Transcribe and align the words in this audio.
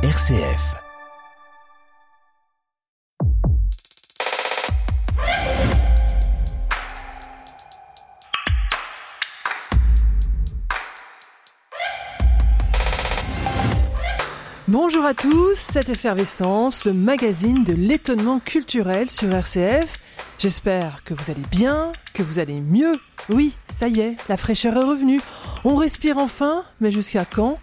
RCF. 0.00 0.76
Bonjour 14.68 15.04
à 15.04 15.14
tous, 15.14 15.54
cette 15.54 15.88
effervescence, 15.88 16.84
le 16.84 16.92
magazine 16.92 17.64
de 17.64 17.72
l'étonnement 17.72 18.38
culturel 18.38 19.10
sur 19.10 19.32
RCF. 19.34 19.98
J'espère 20.38 21.02
que 21.02 21.12
vous 21.12 21.28
allez 21.32 21.42
bien, 21.50 21.90
que 22.14 22.22
vous 22.22 22.38
allez 22.38 22.60
mieux. 22.60 23.00
Oui, 23.28 23.52
ça 23.68 23.88
y 23.88 23.98
est, 23.98 24.16
la 24.28 24.36
fraîcheur 24.36 24.76
est 24.76 24.84
revenue. 24.84 25.20
On 25.64 25.74
respire 25.74 26.18
enfin, 26.18 26.62
mais 26.80 26.92
jusqu'à 26.92 27.24
quand? 27.24 27.56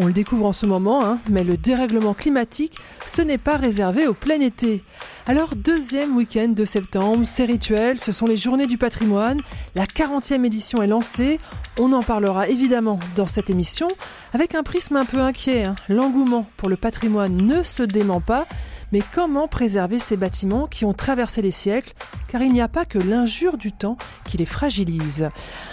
On 0.00 0.06
le 0.06 0.12
découvre 0.12 0.46
en 0.46 0.52
ce 0.52 0.64
moment, 0.64 1.04
hein, 1.04 1.18
mais 1.30 1.44
le 1.44 1.56
dérèglement 1.56 2.14
climatique, 2.14 2.76
ce 3.06 3.20
n'est 3.20 3.38
pas 3.38 3.56
réservé 3.56 4.06
au 4.06 4.14
plein 4.14 4.40
été. 4.40 4.82
Alors, 5.26 5.54
deuxième 5.54 6.16
week-end 6.16 6.48
de 6.48 6.64
septembre, 6.64 7.26
c'est 7.26 7.44
rituel, 7.44 8.00
ce 8.00 8.10
sont 8.10 8.24
les 8.24 8.38
journées 8.38 8.66
du 8.66 8.78
patrimoine. 8.78 9.40
La 9.74 9.84
40e 9.84 10.44
édition 10.44 10.82
est 10.82 10.86
lancée. 10.86 11.38
On 11.78 11.92
en 11.92 12.02
parlera 12.02 12.48
évidemment 12.48 12.98
dans 13.14 13.26
cette 13.26 13.50
émission, 13.50 13.88
avec 14.32 14.54
un 14.54 14.62
prisme 14.62 14.96
un 14.96 15.04
peu 15.04 15.20
inquiet. 15.20 15.64
Hein. 15.64 15.76
L'engouement 15.88 16.46
pour 16.56 16.70
le 16.70 16.76
patrimoine 16.76 17.36
ne 17.36 17.62
se 17.62 17.82
dément 17.82 18.22
pas. 18.22 18.46
Mais 18.92 19.02
comment 19.14 19.48
préserver 19.48 19.98
ces 19.98 20.16
bâtiments 20.16 20.66
qui 20.66 20.84
ont 20.84 20.92
traversé 20.92 21.42
les 21.42 21.50
siècles 21.50 21.94
Car 22.28 22.42
il 22.42 22.52
n'y 22.52 22.60
a 22.60 22.68
pas 22.68 22.84
que 22.84 22.98
l'injure 22.98 23.56
du 23.56 23.72
temps 23.72 23.96
qui 24.24 24.36
les 24.36 24.44
fragilise. 24.44 25.30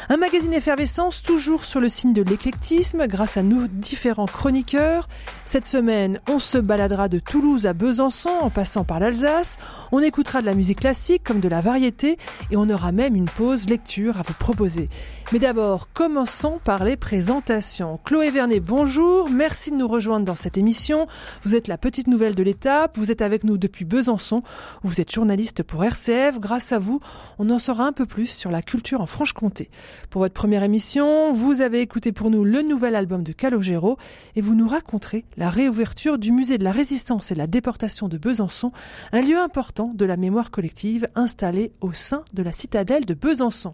Un 0.09 0.17
magazine 0.17 0.53
effervescence 0.53 1.22
toujours 1.22 1.66
sur 1.66 1.80
le 1.80 1.89
signe 1.89 2.13
de 2.13 2.22
l'éclectisme 2.22 3.08
grâce 3.08 3.38
à 3.38 3.44
nos 3.44 3.67
différents 3.67 4.25
chroniqueurs. 4.25 5.08
Cette 5.45 5.66
semaine, 5.66 6.20
on 6.30 6.39
se 6.39 6.58
baladera 6.58 7.09
de 7.09 7.20
Toulouse 7.20 7.66
à 7.66 7.73
Besançon 7.73 8.30
en 8.42 8.50
passant 8.50 8.83
par 8.83 9.00
l'Alsace. 9.00 9.58
On 9.92 10.02
écoutera 10.02 10.42
de 10.42 10.45
la 10.45 10.55
musique 10.55 10.81
classique 10.81 11.23
comme 11.23 11.39
de 11.39 11.49
la 11.49 11.61
variété 11.61 12.17
et 12.52 12.58
on 12.58 12.70
aura 12.70 12.92
même 12.92 13.16
une 13.16 13.30
pause 13.30 13.67
lecture 13.67 14.17
à 14.20 14.22
vous 14.22 14.33
proposer. 14.33 14.89
Mais 15.33 15.39
d'abord, 15.39 15.89
commençons 15.94 16.59
par 16.64 16.83
les 16.83 16.95
présentations. 16.95 17.99
Chloé 18.05 18.31
Vernet, 18.31 18.61
bonjour. 18.61 19.30
Merci 19.30 19.72
de 19.72 19.75
nous 19.75 19.88
rejoindre 19.88 20.25
dans 20.25 20.36
cette 20.36 20.58
émission. 20.58 21.08
Vous 21.44 21.55
êtes 21.55 21.67
la 21.67 21.77
petite 21.77 22.08
nouvelle 22.08 22.36
de 22.36 22.44
l'étape. 22.44 22.97
Êtes 23.11 23.22
avec 23.22 23.44
nous 23.44 23.58
depuis 23.58 23.86
Besançon. 23.86 24.44
Vous 24.83 25.02
êtes 25.02 25.11
journaliste 25.11 25.63
pour 25.63 25.83
RCF. 25.83 26.39
Grâce 26.39 26.72
à 26.72 26.80
vous, 26.80 27.00
on 27.39 27.49
en 27.49 27.59
saura 27.59 27.86
un 27.86 27.91
peu 27.91 28.05
plus 28.05 28.27
sur 28.27 28.52
la 28.52 28.61
culture 28.61 29.02
en 29.02 29.05
Franche-Comté. 29.05 29.69
Pour 30.09 30.22
votre 30.22 30.33
première 30.33 30.64
émission, 30.64 31.33
vous 31.33 31.61
avez 31.61 31.81
écouté 31.81 32.11
pour 32.11 32.30
nous 32.30 32.44
le 32.44 32.61
nouvel 32.61 32.95
album 32.95 33.23
de 33.23 33.31
Calogero 33.31 33.97
et 34.36 34.41
vous 34.41 34.55
nous 34.55 34.67
raconterez 34.67 35.25
la 35.38 35.49
réouverture 35.49 36.17
du 36.17 36.31
musée 36.31 36.58
de 36.58 36.64
la 36.64 36.72
résistance 36.72 37.31
et 37.31 37.36
la 37.36 37.47
déportation 37.47 38.08
de 38.08 38.17
Besançon, 38.17 38.72
un 39.11 39.21
lieu 39.21 39.38
important 39.38 39.92
de 39.94 40.05
la 40.05 40.17
mémoire 40.17 40.52
collective 40.52 41.08
installé 41.16 41.71
au 41.81 41.94
sein 41.94 42.23
de 42.33 42.44
la 42.44 42.52
citadelle 42.52 43.05
de 43.05 43.14
Besançon. 43.14 43.73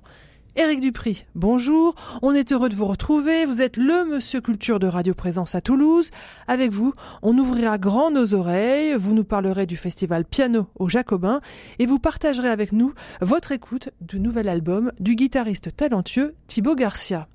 Éric 0.56 0.82
Dupri, 0.82 1.26
bonjour. 1.34 1.96
On 2.22 2.36
est 2.36 2.52
heureux 2.52 2.70
de 2.70 2.76
vous 2.76 2.86
retrouver. 2.86 3.44
Vous 3.46 3.64
êtes 3.64 3.76
le 3.76 4.06
monsieur 4.06 4.40
culture 4.40 4.78
de 4.78 4.86
Radio 4.86 5.16
Présence 5.16 5.56
à 5.56 5.62
Toulouse. 5.62 6.12
Avec 6.48 6.72
vous, 6.72 6.94
on 7.24 7.36
ouvrira 7.40 7.80
grand 7.80 8.12
nos 8.12 8.36
oreilles. 8.36 8.94
Vous 8.94 9.16
nous 9.16 9.24
parlerez 9.24 9.66
du 9.66 9.78
festival 9.78 10.26
Piano 10.26 10.68
au 10.76 10.90
Jacobin 10.90 11.42
et 11.80 11.88
vous 11.88 11.98
partagerez 11.98 12.50
avec 12.50 12.72
nous 12.72 12.94
votre 13.20 13.52
écoute 13.52 13.90
du 14.00 14.20
nouvel 14.20 14.48
album 14.48 14.92
du 15.00 15.16
guitariste 15.16 15.76
talentueux 15.76 16.36
Thibaut 16.46 16.76
Garcia. 16.76 17.28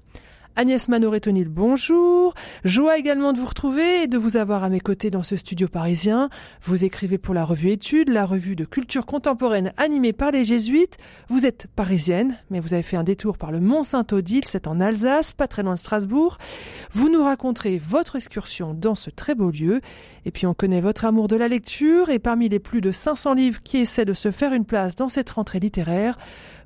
Agnès 0.57 0.89
Manoretonil, 0.89 1.49
bonjour. 1.49 2.35
Joie 2.65 2.99
également 2.99 3.33
de 3.33 3.39
vous 3.39 3.47
retrouver 3.47 4.03
et 4.03 4.07
de 4.09 4.19
vous 4.19 4.37
avoir 4.37 4.65
à 4.65 4.69
mes 4.69 4.81
côtés 4.81 5.09
dans 5.09 5.23
ce 5.23 5.37
studio 5.37 5.69
parisien. 5.69 6.31
Vous 6.63 6.85
écrivez 6.85 7.17
pour 7.17 7.33
la 7.33 7.45
revue 7.45 7.71
Études, 7.71 8.09
la 8.09 8.27
revue 8.27 8.57
de 8.57 8.65
culture 8.65 9.07
contemporaine 9.07 9.73
animée 9.77 10.13
par 10.13 10.33
les 10.33 10.43
jésuites. 10.43 10.99
Vous 11.29 11.47
êtes 11.47 11.69
parisienne, 11.77 12.37
mais 12.51 12.59
vous 12.59 12.75
avez 12.75 12.83
fait 12.83 12.97
un 12.97 13.05
détour 13.05 13.39
par 13.39 13.53
le 13.53 13.61
Mont 13.61 13.85
Saint-Odile, 13.85 14.47
c'est 14.47 14.67
en 14.67 14.81
Alsace, 14.81 15.33
pas 15.33 15.47
très 15.47 15.63
loin 15.63 15.75
de 15.75 15.79
Strasbourg. 15.79 16.39
Vous 16.93 17.09
nous 17.09 17.23
raconterez 17.23 17.79
votre 17.79 18.17
excursion 18.17 18.75
dans 18.75 18.97
ce 18.97 19.11
très 19.11 19.37
beau 19.37 19.51
lieu. 19.51 19.81
Et 20.25 20.33
puis 20.33 20.47
on 20.47 20.55
connaît 20.55 20.81
votre 20.81 21.05
amour 21.05 21.29
de 21.29 21.37
la 21.37 21.47
lecture 21.47 22.11
et 22.11 22.19
parmi 22.19 22.49
les 22.49 22.59
plus 22.59 22.81
de 22.81 22.91
500 22.91 23.35
livres 23.35 23.63
qui 23.63 23.79
essaient 23.79 24.05
de 24.05 24.13
se 24.13 24.33
faire 24.33 24.53
une 24.53 24.65
place 24.65 24.97
dans 24.97 25.09
cette 25.09 25.31
rentrée 25.31 25.61
littéraire, 25.61 26.19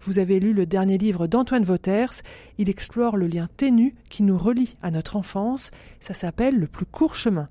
vous 0.05 0.19
avez 0.19 0.41
lu 0.41 0.53
le 0.53 0.67
dernier 0.67 0.99
livre 0.99 1.27
d'Antoine 1.27 1.65
Vauters. 1.65 2.23
Il 2.59 2.69
explore 2.69 3.17
le 3.17 3.27
lien 3.27 3.49
ténu 3.57 3.95
qui 4.11 4.23
nous 4.23 4.37
relie 4.37 4.75
à 4.83 4.91
notre 4.91 5.17
enfance. 5.17 5.71
Ça 6.01 6.15
s'appelle 6.15 6.59
Le 6.59 6.67
plus 6.67 6.87
court 6.87 7.15
chemin. 7.15 7.49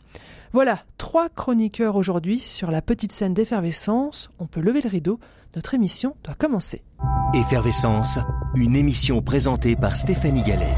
Voilà, 0.51 0.83
trois 0.97 1.29
chroniqueurs 1.29 1.95
aujourd'hui 1.95 2.39
sur 2.39 2.69
la 2.71 2.81
petite 2.81 3.13
scène 3.13 3.33
d'effervescence. 3.33 4.31
On 4.37 4.47
peut 4.47 4.59
lever 4.59 4.81
le 4.81 4.89
rideau. 4.89 5.19
Notre 5.55 5.75
émission 5.75 6.15
doit 6.23 6.35
commencer. 6.35 6.81
Effervescence, 7.33 8.19
une 8.55 8.75
émission 8.75 9.21
présentée 9.21 9.77
par 9.77 9.95
Stéphanie 9.95 10.43
Gallet. 10.43 10.75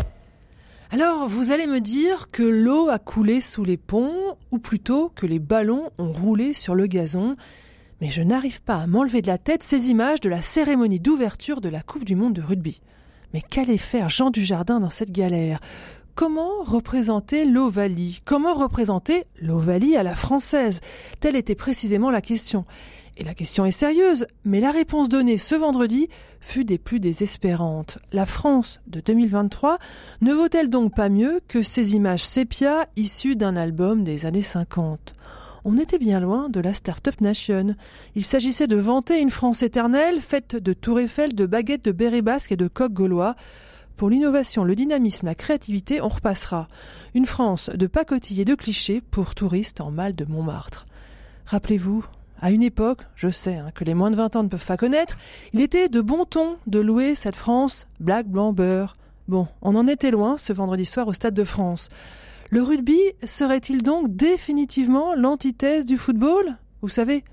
Alors, 0.91 1.27
vous 1.27 1.49
allez 1.49 1.65
me 1.65 1.81
dire 1.81 2.27
que 2.31 2.43
l'eau 2.43 2.89
a 2.89 2.99
coulé 2.99 3.41
sous 3.41 3.63
les 3.63 3.77
ponts, 3.77 4.37
ou 4.51 4.59
plutôt 4.59 5.11
que 5.15 5.25
les 5.25 5.39
ballons 5.39 5.89
ont 5.97 6.11
roulé 6.11 6.53
sur 6.53 6.75
le 6.75 6.85
gazon. 6.85 7.35
Mais 8.03 8.09
je 8.09 8.21
n'arrive 8.21 8.61
pas 8.61 8.79
à 8.79 8.85
m'enlever 8.85 9.21
de 9.21 9.27
la 9.27 9.37
tête 9.37 9.63
ces 9.63 9.89
images 9.89 10.19
de 10.19 10.27
la 10.27 10.41
cérémonie 10.41 10.99
d'ouverture 10.99 11.61
de 11.61 11.69
la 11.69 11.81
Coupe 11.81 12.03
du 12.03 12.17
Monde 12.17 12.33
de 12.33 12.41
rugby. 12.41 12.81
Mais 13.33 13.39
qu'allait 13.39 13.77
faire 13.77 14.09
Jean 14.09 14.29
Dujardin 14.29 14.81
dans 14.81 14.89
cette 14.89 15.13
galère? 15.13 15.61
Comment 16.13 16.63
représenter 16.63 17.45
l'Ovalie? 17.45 18.19
Comment 18.25 18.55
représenter 18.55 19.23
l'Ovalie 19.41 19.95
à 19.95 20.03
la 20.03 20.17
française? 20.17 20.81
Telle 21.21 21.37
était 21.37 21.55
précisément 21.55 22.11
la 22.11 22.19
question. 22.19 22.65
Et 23.15 23.23
la 23.23 23.33
question 23.33 23.65
est 23.65 23.71
sérieuse, 23.71 24.27
mais 24.43 24.59
la 24.59 24.71
réponse 24.71 25.07
donnée 25.07 25.37
ce 25.37 25.55
vendredi 25.55 26.09
fut 26.41 26.65
des 26.65 26.79
plus 26.79 26.99
désespérantes. 26.99 27.99
La 28.11 28.25
France 28.25 28.81
de 28.85 28.99
2023 28.99 29.77
ne 30.19 30.33
vaut-elle 30.33 30.69
donc 30.69 30.93
pas 30.93 31.07
mieux 31.07 31.39
que 31.47 31.63
ces 31.63 31.95
images 31.95 32.23
sépia 32.23 32.85
issues 32.97 33.37
d'un 33.37 33.55
album 33.55 34.03
des 34.03 34.25
années 34.25 34.41
50 34.41 35.15
on 35.65 35.77
était 35.77 35.99
bien 35.99 36.19
loin 36.19 36.49
de 36.49 36.59
la 36.59 36.73
Start-up 36.73 37.21
Nation. 37.21 37.67
Il 38.15 38.23
s'agissait 38.23 38.67
de 38.67 38.75
vanter 38.75 39.19
une 39.19 39.29
France 39.29 39.63
éternelle, 39.63 40.21
faite 40.21 40.55
de 40.55 40.73
tours 40.73 40.99
Eiffel, 40.99 41.35
de 41.35 41.45
baguettes, 41.45 41.85
de 41.85 41.91
bérets 41.91 42.23
et 42.49 42.57
de 42.57 42.67
coqs 42.67 42.93
gaulois. 42.93 43.35
Pour 43.95 44.09
l'innovation, 44.09 44.63
le 44.63 44.75
dynamisme, 44.75 45.27
la 45.27 45.35
créativité, 45.35 46.01
on 46.01 46.07
repassera. 46.07 46.67
Une 47.13 47.25
France 47.25 47.69
de 47.69 47.87
pacotilles 47.87 48.41
et 48.41 48.45
de 48.45 48.55
clichés 48.55 49.01
pour 49.01 49.35
touristes 49.35 49.81
en 49.81 49.91
mal 49.91 50.15
de 50.15 50.25
Montmartre. 50.25 50.85
Rappelez-vous, 51.45 52.03
à 52.41 52.51
une 52.51 52.63
époque, 52.63 53.01
je 53.15 53.29
sais 53.29 53.55
hein, 53.55 53.71
que 53.73 53.83
les 53.83 53.93
moins 53.93 54.11
de 54.11 54.15
20 54.15 54.35
ans 54.35 54.43
ne 54.43 54.49
peuvent 54.49 54.65
pas 54.65 54.77
connaître, 54.77 55.17
il 55.53 55.61
était 55.61 55.87
de 55.87 56.01
bon 56.01 56.25
ton 56.25 56.57
de 56.67 56.79
louer 56.79 57.15
cette 57.15 57.35
France 57.35 57.87
black, 57.99 58.27
blanc, 58.27 58.51
beurre. 58.51 58.97
Bon, 59.29 59.47
on 59.61 59.75
en 59.75 59.87
était 59.87 60.11
loin 60.11 60.37
ce 60.37 60.51
vendredi 60.51 60.83
soir 60.83 61.07
au 61.07 61.13
Stade 61.13 61.33
de 61.33 61.45
France. 61.45 61.87
Le 62.53 62.61
rugby 62.61 62.99
serait-il 63.23 63.81
donc 63.81 64.15
définitivement 64.15 65.15
l'antithèse 65.15 65.87
du 65.87 65.97
football? 65.97 66.55
Vous 66.83 66.87
savez, 66.87 67.23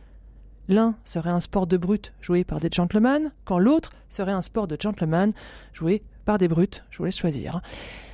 l'un 0.67 0.95
serait 1.05 1.29
un 1.29 1.41
sport 1.41 1.67
de 1.67 1.77
brutes 1.77 2.15
joué 2.23 2.43
par 2.43 2.59
des 2.59 2.71
gentlemen, 2.73 3.31
quand 3.45 3.59
l'autre 3.59 3.93
serait 4.09 4.33
un 4.33 4.41
sport 4.41 4.67
de 4.67 4.79
gentlemen 4.81 5.31
joué 5.75 6.01
par 6.25 6.39
des 6.39 6.49
brutes. 6.49 6.87
Je 6.89 6.97
vous 6.97 7.05
laisse 7.05 7.19
choisir. 7.19 7.61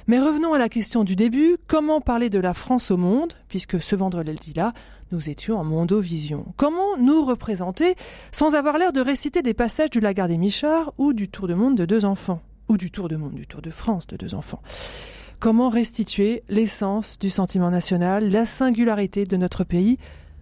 Mais 0.08 0.18
revenons 0.18 0.52
à 0.52 0.58
la 0.58 0.68
question 0.68 1.04
du 1.04 1.14
début. 1.14 1.58
Comment 1.68 2.00
parler 2.00 2.28
de 2.28 2.40
la 2.40 2.54
France 2.54 2.90
au 2.90 2.96
monde, 2.96 3.34
puisque 3.46 3.80
ce 3.80 3.94
vendredi-là, 3.94 4.72
nous 5.12 5.30
étions 5.30 5.60
en 5.60 5.62
mondovision? 5.62 6.54
Comment 6.56 6.96
nous 6.98 7.24
représenter 7.24 7.94
sans 8.32 8.56
avoir 8.56 8.78
l'air 8.78 8.92
de 8.92 9.00
réciter 9.00 9.42
des 9.42 9.54
passages 9.54 9.90
du 9.90 10.00
Lagarde 10.00 10.32
des 10.32 10.38
Michard 10.38 10.92
ou 10.98 11.12
du 11.12 11.28
Tour 11.28 11.46
de 11.46 11.54
monde 11.54 11.76
de 11.76 11.84
deux 11.84 12.04
enfants? 12.04 12.40
Ou 12.68 12.76
du 12.76 12.90
Tour 12.90 13.08
de 13.08 13.14
monde, 13.14 13.34
du 13.34 13.46
Tour 13.46 13.62
de 13.62 13.70
France 13.70 14.08
de 14.08 14.16
deux 14.16 14.34
enfants? 14.34 14.60
Comment 15.38 15.68
restituer 15.68 16.42
l'essence 16.48 17.18
du 17.18 17.28
sentiment 17.28 17.70
national, 17.70 18.30
la 18.30 18.46
singularité 18.46 19.26
de 19.26 19.36
notre 19.36 19.64
pays? 19.64 19.98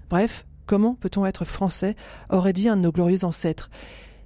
Bref, 0.08 0.46
comment 0.66 0.94
peut-on 0.94 1.26
être 1.26 1.44
français 1.44 1.96
aurait 2.30 2.52
dit 2.52 2.68
un 2.68 2.76
de 2.76 2.82
nos 2.82 2.92
glorieux 2.92 3.24
ancêtres. 3.24 3.70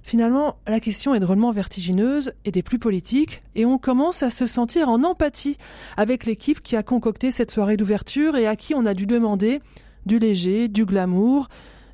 Finalement, 0.03 0.57
la 0.67 0.79
question 0.79 1.15
est 1.15 1.19
drôlement 1.19 1.51
vertigineuse 1.51 2.33
et 2.45 2.51
des 2.51 2.61
plus 2.61 2.77
politiques, 2.77 3.41
et 3.55 3.65
on 3.65 3.79
commence 3.79 4.21
à 4.21 4.29
se 4.29 4.45
sentir 4.45 4.89
en 4.89 5.03
empathie 5.03 5.57
avec 5.97 6.25
l'équipe 6.25 6.61
qui 6.61 6.75
a 6.75 6.83
concocté 6.83 7.31
cette 7.31 7.51
soirée 7.51 7.75
d'ouverture 7.75 8.35
et 8.35 8.45
à 8.45 8.55
qui 8.55 8.75
on 8.75 8.85
a 8.85 8.93
dû 8.93 9.07
demander 9.07 9.61
du 10.05 10.19
léger, 10.19 10.67
du 10.67 10.85
glamour, 10.85 11.49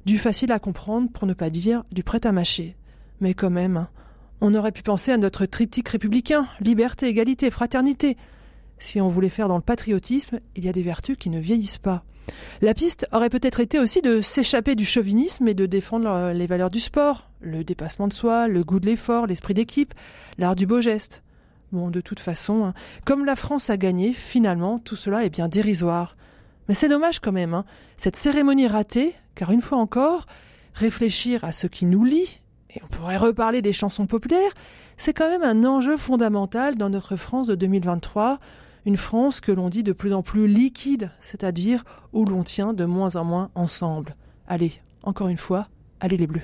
du 0.06 0.18
facile 0.18 0.52
à 0.52 0.60
comprendre 0.60 1.10
pour 1.12 1.26
ne 1.28 1.34
pas 1.34 1.50
dire 1.50 1.86
du 1.94 2.04
prêt 2.04 2.28
à 2.28 2.34
mâcher. 2.34 2.76
Mais 3.22 3.34
quand 3.34 3.50
même, 3.50 3.88
on 4.42 4.54
aurait 4.54 4.74
pu 4.74 4.84
penser 4.84 5.14
à 5.14 5.18
notre 5.18 5.46
triptyque 5.46 5.90
républicain, 5.90 6.48
liberté, 6.60 7.08
égalité, 7.08 7.50
fraternité. 7.50 8.18
Si 8.80 9.00
on 9.02 9.10
voulait 9.10 9.30
faire 9.30 9.48
dans 9.48 9.56
le 9.56 9.62
patriotisme, 9.62 10.40
il 10.56 10.66
y 10.66 10.70
a 10.70 10.74
des 10.74 10.82
vertus 10.82 11.18
qui 11.18 11.30
ne 11.30 11.40
vieillissent 11.40 11.78
pas. 11.78 12.04
La 12.62 12.74
piste 12.74 13.08
aurait 13.12 13.30
peut-être 13.30 13.60
été 13.60 13.80
aussi 13.80 14.02
de 14.02 14.22
s'échapper 14.22 14.76
du 14.76 14.86
chauvinisme 14.86 15.48
et 15.48 15.54
de 15.54 15.66
défendre 15.66 16.10
euh, 16.10 16.34
les 16.34 16.48
valeurs 16.48 16.70
du 16.70 16.80
sport, 16.80 17.30
le 17.42 17.64
dépassement 17.64 18.08
de 18.08 18.14
soi, 18.14 18.48
le 18.48 18.64
goût 18.64 18.80
de 18.80 18.86
l'effort, 18.86 19.28
l'esprit 19.28 19.54
d'équipe, 19.54 19.94
l'art 20.38 20.56
du 20.56 20.66
beau 20.66 20.82
geste. 20.82 21.22
Bon, 21.72 21.90
de 21.90 22.02
toute 22.02 22.20
façon, 22.20 22.66
hein, 22.66 22.74
comme 23.06 23.26
la 23.26 23.36
France 23.36 23.70
a 23.70 23.78
gagné, 23.78 24.14
finalement, 24.14 24.80
tout 24.80 24.96
cela 24.96 25.26
est 25.26 25.30
bien 25.30 25.48
dérisoire. 25.48 26.16
Mais 26.68 26.76
c'est 26.76 26.88
dommage 26.88 27.20
quand 27.20 27.32
même, 27.32 27.54
hein. 27.54 27.66
cette 27.98 28.16
cérémonie 28.16 28.68
ratée, 28.68 29.14
car 29.36 29.52
une 29.52 29.62
fois 29.62 29.78
encore, 29.78 30.26
réfléchir 30.74 31.44
à 31.44 31.52
ce 31.52 31.68
qui 31.68 31.86
nous 31.86 32.06
lie, 32.06 32.42
et 32.76 32.82
on 32.84 32.88
pourrait 32.88 33.18
reparler 33.18 33.62
des 33.62 33.74
chansons 33.74 34.08
populaires, 34.08 34.52
c'est 34.98 35.14
quand 35.14 35.30
même 35.30 35.44
un 35.44 35.64
enjeu 35.68 35.98
fondamental 35.98 36.76
dans 36.76 36.90
notre 36.90 37.16
France 37.16 37.48
de 37.48 37.56
2023, 37.56 38.40
une 38.86 38.98
France 38.98 39.40
que 39.42 39.52
l'on 39.52 39.70
dit 39.70 39.84
de 39.84 39.94
plus 39.94 40.14
en 40.14 40.22
plus 40.22 40.48
liquide, 40.48 41.10
c'est-à-dire 41.20 41.84
où 42.14 42.26
l'on 42.26 42.44
tient 42.44 42.74
de 42.74 42.86
moins 42.86 43.16
en 43.16 43.24
moins 43.24 43.50
ensemble. 43.56 44.16
Allez, 44.48 44.74
encore 45.04 45.28
une 45.28 45.38
fois, 45.38 45.68
allez 46.00 46.18
les 46.18 46.28
bleus. 46.28 46.44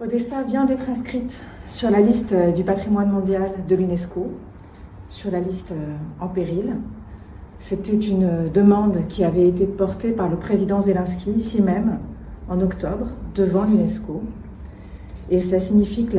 Odessa 0.00 0.42
vient 0.42 0.64
d'être 0.64 0.88
inscrite 0.90 1.42
sur 1.66 1.90
la 1.90 2.00
liste 2.00 2.34
du 2.54 2.64
patrimoine 2.64 3.10
mondial 3.10 3.52
de 3.66 3.74
l'UNESCO, 3.76 4.30
sur 5.08 5.30
la 5.30 5.40
liste 5.40 5.72
euh, 5.72 5.96
en 6.20 6.28
péril. 6.28 6.76
C'était 7.60 7.96
une 7.96 8.50
demande 8.50 9.06
qui 9.08 9.24
avait 9.24 9.48
été 9.48 9.66
portée 9.66 10.10
par 10.10 10.28
le 10.28 10.36
président 10.36 10.82
Zelensky 10.82 11.30
ici 11.30 11.62
même 11.62 11.98
en 12.48 12.60
octobre 12.60 13.06
devant 13.34 13.64
l'UNESCO. 13.64 14.22
Et 15.30 15.40
cela 15.40 15.60
signifie 15.60 16.06
que 16.06 16.16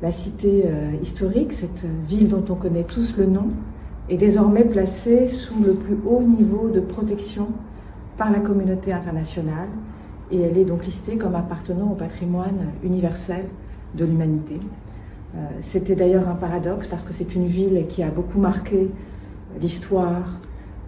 la, 0.00 0.12
cité 0.12 0.64
euh, 0.64 0.92
historique, 1.02 1.52
cette 1.52 1.84
ville 2.06 2.28
dont 2.28 2.44
on 2.48 2.54
connaît 2.54 2.84
tous 2.84 3.16
le 3.18 3.26
nom, 3.26 3.48
est 4.08 4.16
désormais 4.16 4.64
placée 4.64 5.28
sous 5.28 5.60
le 5.62 5.74
plus 5.74 5.98
haut 6.06 6.22
niveau 6.22 6.68
de 6.68 6.80
protection 6.80 7.48
par 8.16 8.30
la 8.30 8.40
communauté 8.40 8.92
internationale 8.92 9.68
et 10.30 10.40
elle 10.40 10.58
est 10.58 10.64
donc 10.64 10.84
listée 10.84 11.16
comme 11.16 11.34
appartenant 11.34 11.92
au 11.92 11.94
patrimoine 11.94 12.72
universel 12.82 13.46
de 13.94 14.04
l'humanité. 14.04 14.60
Euh, 15.34 15.38
c'était 15.60 15.94
d'ailleurs 15.94 16.28
un 16.28 16.34
paradoxe 16.34 16.86
parce 16.86 17.04
que 17.04 17.12
c'est 17.12 17.34
une 17.34 17.46
ville 17.46 17.86
qui 17.88 18.02
a 18.02 18.08
beaucoup 18.08 18.40
marqué 18.40 18.90
l'histoire, 19.60 20.38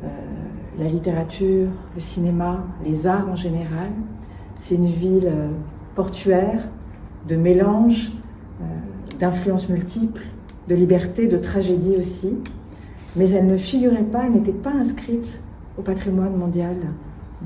euh, 0.02 0.08
la 0.78 0.88
littérature, 0.88 1.68
le 1.94 2.00
cinéma, 2.00 2.64
les 2.84 3.06
arts 3.06 3.28
en 3.28 3.36
général. 3.36 3.90
C'est 4.58 4.74
une 4.74 4.86
ville 4.86 5.26
euh, 5.26 5.48
portuaire, 5.94 6.68
de 7.28 7.36
mélange, 7.36 8.12
d'influences 9.18 9.68
multiples, 9.68 10.24
de 10.68 10.74
liberté, 10.74 11.28
de 11.28 11.36
tragédie 11.36 11.96
aussi. 11.98 12.34
Mais 13.16 13.30
elle 13.30 13.46
ne 13.46 13.56
figurait 13.56 14.04
pas, 14.04 14.24
elle 14.26 14.32
n'était 14.32 14.52
pas 14.52 14.70
inscrite 14.70 15.40
au 15.78 15.82
patrimoine 15.82 16.36
mondial 16.36 16.76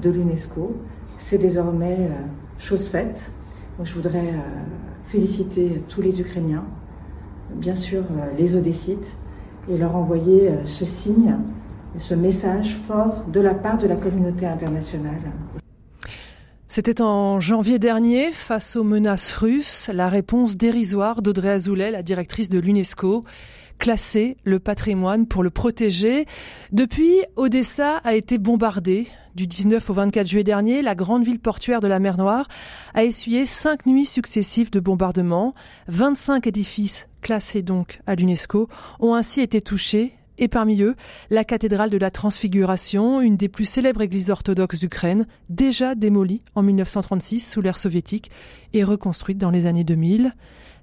de 0.03 0.11
l'UNESCO. 0.11 0.77
C'est 1.19 1.39
désormais 1.39 2.11
chose 2.59 2.87
faite. 2.89 3.33
Je 3.83 3.95
voudrais 3.95 4.35
féliciter 5.07 5.83
tous 5.89 6.03
les 6.03 6.21
Ukrainiens, 6.21 6.65
bien 7.55 7.77
sûr 7.77 8.05
les 8.37 8.57
Odessites, 8.57 9.17
et 9.69 9.77
leur 9.77 9.97
envoyer 9.97 10.51
euh, 10.51 10.67
ce 10.67 10.85
signe, 10.85 11.37
ce 11.99 12.15
message 12.15 12.77
fort 12.87 13.25
de 13.33 13.41
la 13.41 13.55
part 13.55 13.79
de 13.79 13.87
la 13.87 13.97
communauté 13.97 14.47
internationale. 14.47 15.21
C'était 16.69 17.01
en 17.01 17.39
janvier 17.39 17.79
dernier, 17.79 18.33
face 18.33 18.75
aux 18.75 18.83
menaces 18.83 19.35
russes, 19.37 19.89
la 19.93 20.09
réponse 20.09 20.57
dérisoire 20.57 21.23
d'Audrey 21.23 21.51
Azoulay, 21.51 21.93
la 21.93 22.03
directrice 22.03 22.49
de 22.49 22.59
l'UNESCO, 22.59 23.23
classer 23.85 24.39
le 24.45 24.59
patrimoine 24.61 25.27
pour 25.27 25.43
le 25.43 25.51
protéger. 25.51 26.25
Depuis, 26.73 27.23
Odessa 27.37 27.99
a 27.99 28.15
été 28.15 28.39
bombardée. 28.39 29.07
Du 29.35 29.47
19 29.47 29.91
au 29.91 29.93
24 29.93 30.27
juillet 30.27 30.43
dernier, 30.43 30.81
la 30.81 30.95
grande 30.95 31.23
ville 31.23 31.39
portuaire 31.39 31.83
de 31.83 31.87
la 31.87 31.99
mer 31.99 32.17
Noire 32.17 32.49
a 32.95 33.05
essuyé 33.05 33.45
cinq 33.45 33.85
nuits 33.85 34.07
successives 34.07 34.71
de 34.71 34.81
bombardements. 34.81 35.53
25 35.89 36.47
édifices 36.47 37.09
classés 37.21 37.61
donc 37.61 38.01
à 38.07 38.15
l'UNESCO 38.15 38.71
ont 39.01 39.15
ainsi 39.15 39.43
été 39.43 39.61
touchés 39.61 40.15
et 40.39 40.49
parmi 40.49 40.81
eux, 40.81 40.95
la 41.29 41.45
cathédrale 41.45 41.91
de 41.91 41.99
la 41.99 42.11
Transfiguration, 42.11 43.21
une 43.21 43.37
des 43.37 43.51
plus 43.51 43.67
célèbres 43.67 44.01
églises 44.01 44.31
orthodoxes 44.31 44.79
d'Ukraine, 44.79 45.27
déjà 45.51 45.95
démolie 45.95 46.41
en 46.55 46.63
1936 46.63 47.41
sous 47.53 47.61
l'ère 47.61 47.77
soviétique 47.77 48.31
et 48.73 48.83
reconstruite 48.83 49.37
dans 49.37 49.51
les 49.51 49.67
années 49.67 49.85
2000. 49.85 50.33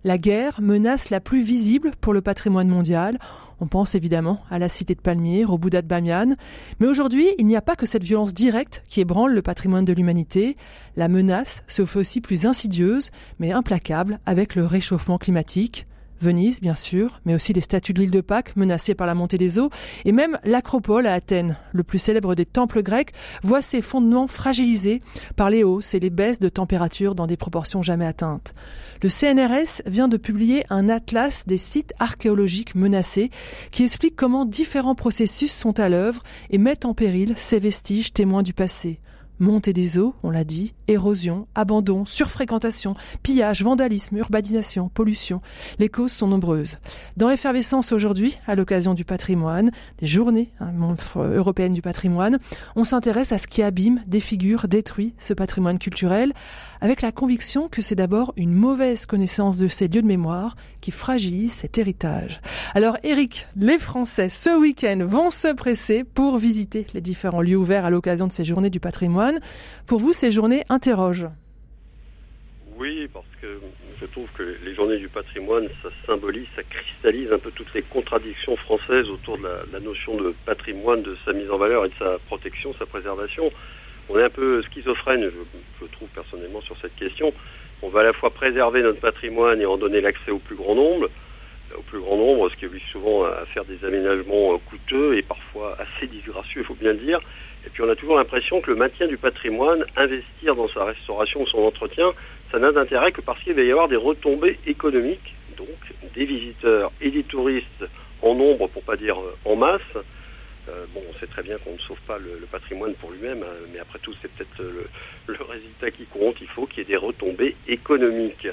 La 0.03 0.18
guerre 0.18 0.62
menace 0.62 1.12
la 1.12 1.19
plus 1.19 1.44
visible 1.44 1.92
pour 2.01 2.13
le 2.13 2.21
patrimoine 2.21 2.68
mondial. 2.68 3.19
On 3.59 3.68
pense 3.68 3.94
évidemment 3.94 4.42
à 4.50 4.57
la 4.57 4.68
cité 4.68 4.95
de 4.95 5.01
Palmyre, 5.01 5.51
au 5.51 5.59
Bouddha 5.59 5.83
de 5.83 5.88
Bamiyan. 5.88 6.36
Mais 6.80 6.88
aujourd'hui, 6.88 7.27
il 7.38 7.45
n'y 7.45 7.56
a 7.56 7.62
pas 7.62 7.75
que 7.75 7.86
cette 7.86 8.03
violence 8.03 8.33
directe 8.33 8.83
qui 8.89 9.01
ébranle 9.01 9.33
le 9.33 9.44
patrimoine 9.44 9.86
de 9.86 9.94
l'humanité. 9.94 10.56
La 10.95 11.07
menace 11.07 11.63
se 11.68 11.86
fait 11.86 12.00
aussi 12.00 12.19
plus 12.19 12.48
insidieuse, 12.48 13.12
mais 13.38 13.51
implacable 13.51 14.18
avec 14.25 14.56
le 14.56 14.65
réchauffement 14.65 15.19
climatique. 15.19 15.86
Venise, 16.22 16.62
bien 16.62 16.76
sûr, 16.76 17.20
mais 17.26 17.34
aussi 17.34 17.52
les 17.52 17.62
statues 17.62 17.94
de 17.94 18.00
l'île 18.00 18.12
de 18.12 18.22
Pâques 18.22 18.56
menacées 18.56 18.94
par 18.94 19.08
la 19.08 19.16
montée 19.16 19.40
des 19.40 19.58
eaux, 19.58 19.72
et 20.06 20.12
même 20.12 20.38
l'Acropole 20.44 21.08
à 21.08 21.14
Athènes, 21.14 21.58
le 21.74 21.84
plus 21.84 21.98
célèbre 21.98 22.36
des 22.36 22.46
temples 22.46 22.84
grecs, 22.84 23.12
voit 23.42 23.64
ses 23.64 23.82
fondements 23.82 24.28
fragilisés 24.28 25.00
par 25.36 25.50
les 25.50 25.64
hausses 25.64 25.96
et 25.96 26.00
les 26.00 26.12
baisses 26.12 26.38
de 26.38 26.50
température 26.50 27.16
dans 27.16 27.26
des 27.26 27.38
proportions 27.38 27.82
jamais 27.82 28.06
atteintes. 28.06 28.54
Le 29.02 29.10
CNRS 29.10 29.82
vient 29.88 30.08
de 30.08 30.18
publier 30.18 30.64
un 30.70 30.90
atlas 30.90 31.48
des 31.48 31.58
sites 31.58 31.94
archéologiques 31.98 32.76
menacés 32.76 33.32
qui 33.72 33.84
explique 33.84 34.16
comment 34.16 34.46
différents 34.46 34.96
processus 34.96 35.52
sont 35.52 35.80
à 35.80 35.90
l'œuvre 35.90 36.22
et 36.52 36.60
mettent 36.60 36.86
en 36.86 36.94
péril 36.94 37.34
ces 37.36 37.58
vestiges 37.58 38.14
témoins 38.14 38.44
du 38.44 38.54
passé. 38.54 39.00
Montée 39.40 39.74
des 39.74 39.98
eaux, 39.98 40.14
on 40.22 40.30
l'a 40.30 40.44
dit, 40.44 40.76
érosion, 40.92 41.48
abandon, 41.56 42.06
surfréquentation, 42.06 42.96
pillage, 43.24 43.64
vandalisme, 43.64 44.18
urbanisation, 44.18 44.90
pollution. 44.90 45.40
Les 45.80 45.90
causes 45.90 46.12
sont 46.12 46.28
nombreuses. 46.28 46.78
Dans 47.18 47.30
Effervescence 47.30 47.92
aujourd'hui, 47.92 48.38
à 48.48 48.56
l'occasion 48.56 48.94
du 48.94 49.06
patrimoine, 49.06 49.72
des 50.00 50.08
journées 50.08 50.52
hein, 50.60 50.72
européennes 51.16 51.74
du 51.74 51.82
patrimoine, 51.82 52.40
on 52.76 52.84
s'intéresse 52.84 53.32
à 53.32 53.38
ce 53.38 53.48
qui 53.48 53.64
abîme, 53.64 54.02
défigure, 54.08 54.68
détruit 54.68 55.14
ce 55.18 55.34
patrimoine 55.34 55.80
culturel, 55.80 56.34
avec 56.82 57.02
la 57.02 57.12
conviction 57.12 57.70
que 57.70 57.82
c'est 57.82 57.96
d'abord 57.96 58.34
une 58.36 58.54
mauvaise 58.54 59.06
connaissance 59.06 59.58
de 59.58 59.68
ces 59.68 59.88
lieux 59.88 60.02
de 60.02 60.08
mémoire 60.08 60.56
qui 60.82 60.92
fragilise 60.92 61.54
cet 61.54 61.78
héritage. 61.78 62.42
Alors 62.74 62.98
Eric, 63.04 63.48
les 63.56 63.80
Français 63.80 64.30
ce 64.30 64.60
week-end 64.60 65.00
vont 65.06 65.30
se 65.30 65.54
presser 65.54 66.04
pour 66.04 66.38
visiter 66.38 66.88
les 66.94 67.02
différents 67.02 67.42
lieux 67.42 67.56
ouverts 67.56 67.86
à 67.86 67.90
l'occasion 67.90 68.28
de 68.28 68.32
ces 68.32 68.46
journées 68.46 68.70
du 68.70 68.80
patrimoine. 68.80 69.40
Pour 69.86 70.00
vous, 70.00 70.14
ces 70.14 70.32
journées 70.32 70.64
Oui, 72.75 73.07
parce 73.13 73.28
que 73.39 73.60
je 74.00 74.06
trouve 74.07 74.28
que 74.36 74.57
les 74.63 74.74
journées 74.74 74.98
du 74.98 75.10
patrimoine, 75.10 75.68
ça 75.83 75.89
symbolise, 76.07 76.48
ça 76.56 76.63
cristallise 76.63 77.31
un 77.31 77.38
peu 77.38 77.51
toutes 77.51 77.72
les 77.75 77.83
contradictions 77.83 78.56
françaises 78.56 79.07
autour 79.07 79.38
de 79.38 79.48
la, 79.72 79.80
notion 79.80 80.16
de 80.16 80.33
patrimoine, 80.45 81.04
de 81.04 81.16
sa 81.24 81.33
mise 81.33 81.51
en 81.51 81.57
valeur 81.57 81.86
et 81.86 81.89
de 81.89 81.94
sa 82.00 82.18
protection, 82.25 82.74
sa 82.80 82.88
préservation. 82.88 83.51
On 84.10 84.18
est 84.18 84.24
un 84.24 84.30
peu 84.31 84.63
schizophrène, 84.63 85.29
je, 85.79 85.86
trouve 85.86 86.10
personnellement, 86.15 86.62
sur 86.62 86.75
cette 86.82 86.96
question. 86.96 87.32
On 87.84 87.89
va 87.89 88.00
à 88.00 88.03
la 88.03 88.13
fois 88.13 88.32
préserver 88.32 88.82
notre 88.82 89.00
patrimoine 89.00 89.62
et 89.62 89.67
en 89.67 89.77
donner 89.77 90.01
l'accès 90.01 90.32
au 90.32 90.39
plus 90.39 90.56
grand 90.56 90.74
nombre, 90.74 91.10
au 91.77 91.82
plus 91.84 92.00
grand 92.00 92.17
nombre, 92.17 92.50
ce 92.50 92.56
qui 92.56 92.65
oblige 92.65 92.89
souvent 92.91 93.25
à 93.25 93.46
faire 93.53 93.65
des 93.65 93.86
aménagements 93.86 94.58
coûteux 94.58 95.17
et 95.17 95.22
parfois 95.22 95.77
assez 95.79 96.08
disgracieux, 96.08 96.62
il 96.62 96.65
faut 96.65 96.74
bien 96.74 96.94
le 96.94 97.00
dire. 97.00 97.22
Et 97.65 97.70
puis 97.70 97.84
on 97.84 97.89
a 97.89 97.96
toujours 97.96 98.18
l'impression 98.18 98.62
que 98.62 98.72
le 98.72 98.75
maintien 98.75 99.08
du 99.08 99.18
patrimoine, 99.18 99.86
investir 99.96 100.56
dans 100.56 100.68
sa 100.70 100.86
restauration 100.86 101.41
ou 101.41 101.48
son 101.48 101.60
entretien, 101.60 102.12
ça 102.51 102.60
n'a 102.60 102.72
d'intérêt 102.72 103.12
que 103.12 103.22
parce 103.22 103.41
qu'il 103.44 103.53
va 103.53 103.62
y 103.62 103.72
avoir 103.72 103.88
des 103.88 103.96
retombées 103.96 104.60
économiques, 104.65 105.36
donc 105.58 105.68
des 106.15 106.25
visiteurs 106.25 106.91
et 107.01 107.12
des 107.12 107.24
touristes 107.24 107.86
en 108.22 108.36
nombre, 108.36 108.68
pour 108.68 108.84
pas 108.84 108.98
dire 108.98 109.20
euh, 109.20 109.36
en 109.46 109.56
masse. 109.56 109.82
Euh, 110.70 110.86
bon, 110.94 111.01
on 111.10 111.20
sait 111.20 111.27
très 111.27 111.44
bien 111.44 111.58
qu'on 111.58 111.74
ne 111.74 111.80
sauve 111.80 112.00
pas 112.06 112.20
le, 112.20 112.46
patrimoine 112.51 112.94
pour 112.96 113.12
lui-même, 113.12 113.44
hein, 113.44 113.68
mais 113.74 113.80
après 113.80 114.00
tout, 114.00 114.13
c'est 114.22 114.32
peut-être 114.32 114.62
le, 115.27 115.38
résultat 115.44 115.91
qui 115.91 116.06
compte. 116.06 116.36
Il 116.41 116.48
faut 116.48 116.65
qu'il 116.65 116.80
y 116.80 116.82
ait 116.82 116.89
des 116.89 116.98
retombées 116.98 117.56
économiques. 117.68 118.48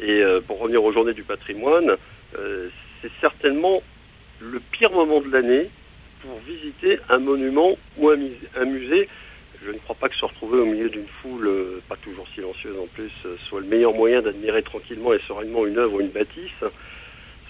Et 0.00 0.22
euh, 0.22 0.40
pour 0.40 0.58
revenir 0.58 0.84
aux 0.84 0.92
journées 0.92 1.14
du 1.14 1.22
patrimoine, 1.22 1.96
c'est 3.00 3.12
certainement 3.20 3.80
le 4.40 4.58
pire 4.58 4.90
moment 4.90 5.20
de 5.20 5.30
l'année 5.30 5.70
pour 6.24 6.38
visiter 6.40 6.98
un 7.08 7.18
monument 7.18 7.76
ou 7.98 8.08
un, 8.08 8.16
musée. 8.64 9.08
Je 9.64 9.70
ne 9.70 9.78
crois 9.78 9.96
pas 9.96 10.08
que 10.08 10.16
se 10.16 10.24
retrouver 10.24 10.58
au 10.58 10.66
milieu 10.66 10.88
d'une 10.88 11.06
foule, 11.22 11.46
euh, 11.46 11.82
pas 11.88 11.96
toujours 11.96 12.26
silencieuse 12.34 12.76
en 12.78 12.86
plus, 12.86 13.12
euh, 13.24 13.36
soit 13.48 13.60
le 13.60 13.66
meilleur 13.66 13.94
moyen 13.94 14.20
d'admirer 14.20 14.62
tranquillement 14.62 15.12
et 15.12 15.20
sereinement 15.26 15.66
une 15.66 15.78
œuvre 15.78 15.94
ou 15.94 16.00
une 16.00 16.08
bâtisse. 16.08 16.60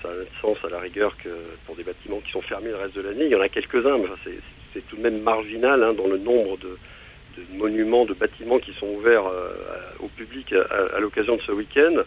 Ça 0.02 0.08
a 0.08 0.12
un 0.12 0.40
sens 0.40 0.58
à 0.64 0.68
la 0.68 0.78
rigueur 0.78 1.16
que 1.16 1.30
pour 1.66 1.76
des 1.76 1.82
bâtiments 1.82 2.20
qui 2.20 2.30
sont 2.30 2.42
fermés 2.42 2.70
le 2.70 2.76
reste 2.76 2.94
de 2.94 3.00
l'année. 3.00 3.24
Il 3.24 3.30
y 3.30 3.36
en 3.36 3.40
a 3.40 3.48
quelques-uns, 3.48 3.98
mais 3.98 4.08
c'est 4.72 4.86
tout 4.88 4.96
de 4.96 5.02
même 5.02 5.22
marginal 5.22 5.82
hein, 5.82 5.94
dans 5.94 6.06
le 6.06 6.18
nombre 6.18 6.58
de, 6.58 6.76
monuments, 7.52 8.04
de 8.04 8.14
bâtiments 8.14 8.58
qui 8.58 8.72
sont 8.74 8.88
ouverts 8.88 9.26
euh, 9.26 9.50
au 10.00 10.08
public 10.08 10.52
à 10.52 11.00
l'occasion 11.00 11.36
de 11.36 11.42
ce 11.42 11.52
week-end. 11.52 12.04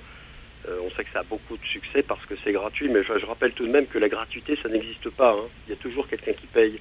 Euh, 0.68 0.80
on 0.84 0.90
sait 0.92 1.04
que 1.04 1.12
ça 1.12 1.20
a 1.20 1.24
beaucoup 1.24 1.56
de 1.56 1.66
succès 1.66 2.04
parce 2.04 2.26
que 2.26 2.36
c'est 2.44 2.52
gratuit, 2.52 2.90
mais 2.90 3.02
je, 3.04 3.26
rappelle 3.26 3.54
tout 3.54 3.66
de 3.66 3.72
même 3.72 3.88
que 3.88 3.98
la 3.98 4.10
gratuité, 4.10 4.58
ça 4.62 4.70
n'existe 4.70 5.10
pas. 5.12 5.32
Hein. 5.32 5.48
Il 5.68 5.72
y 5.72 5.74
a 5.74 5.78
toujours 5.78 6.08
quelqu'un 6.08 6.34
qui 6.34 6.48
paye. 6.48 6.80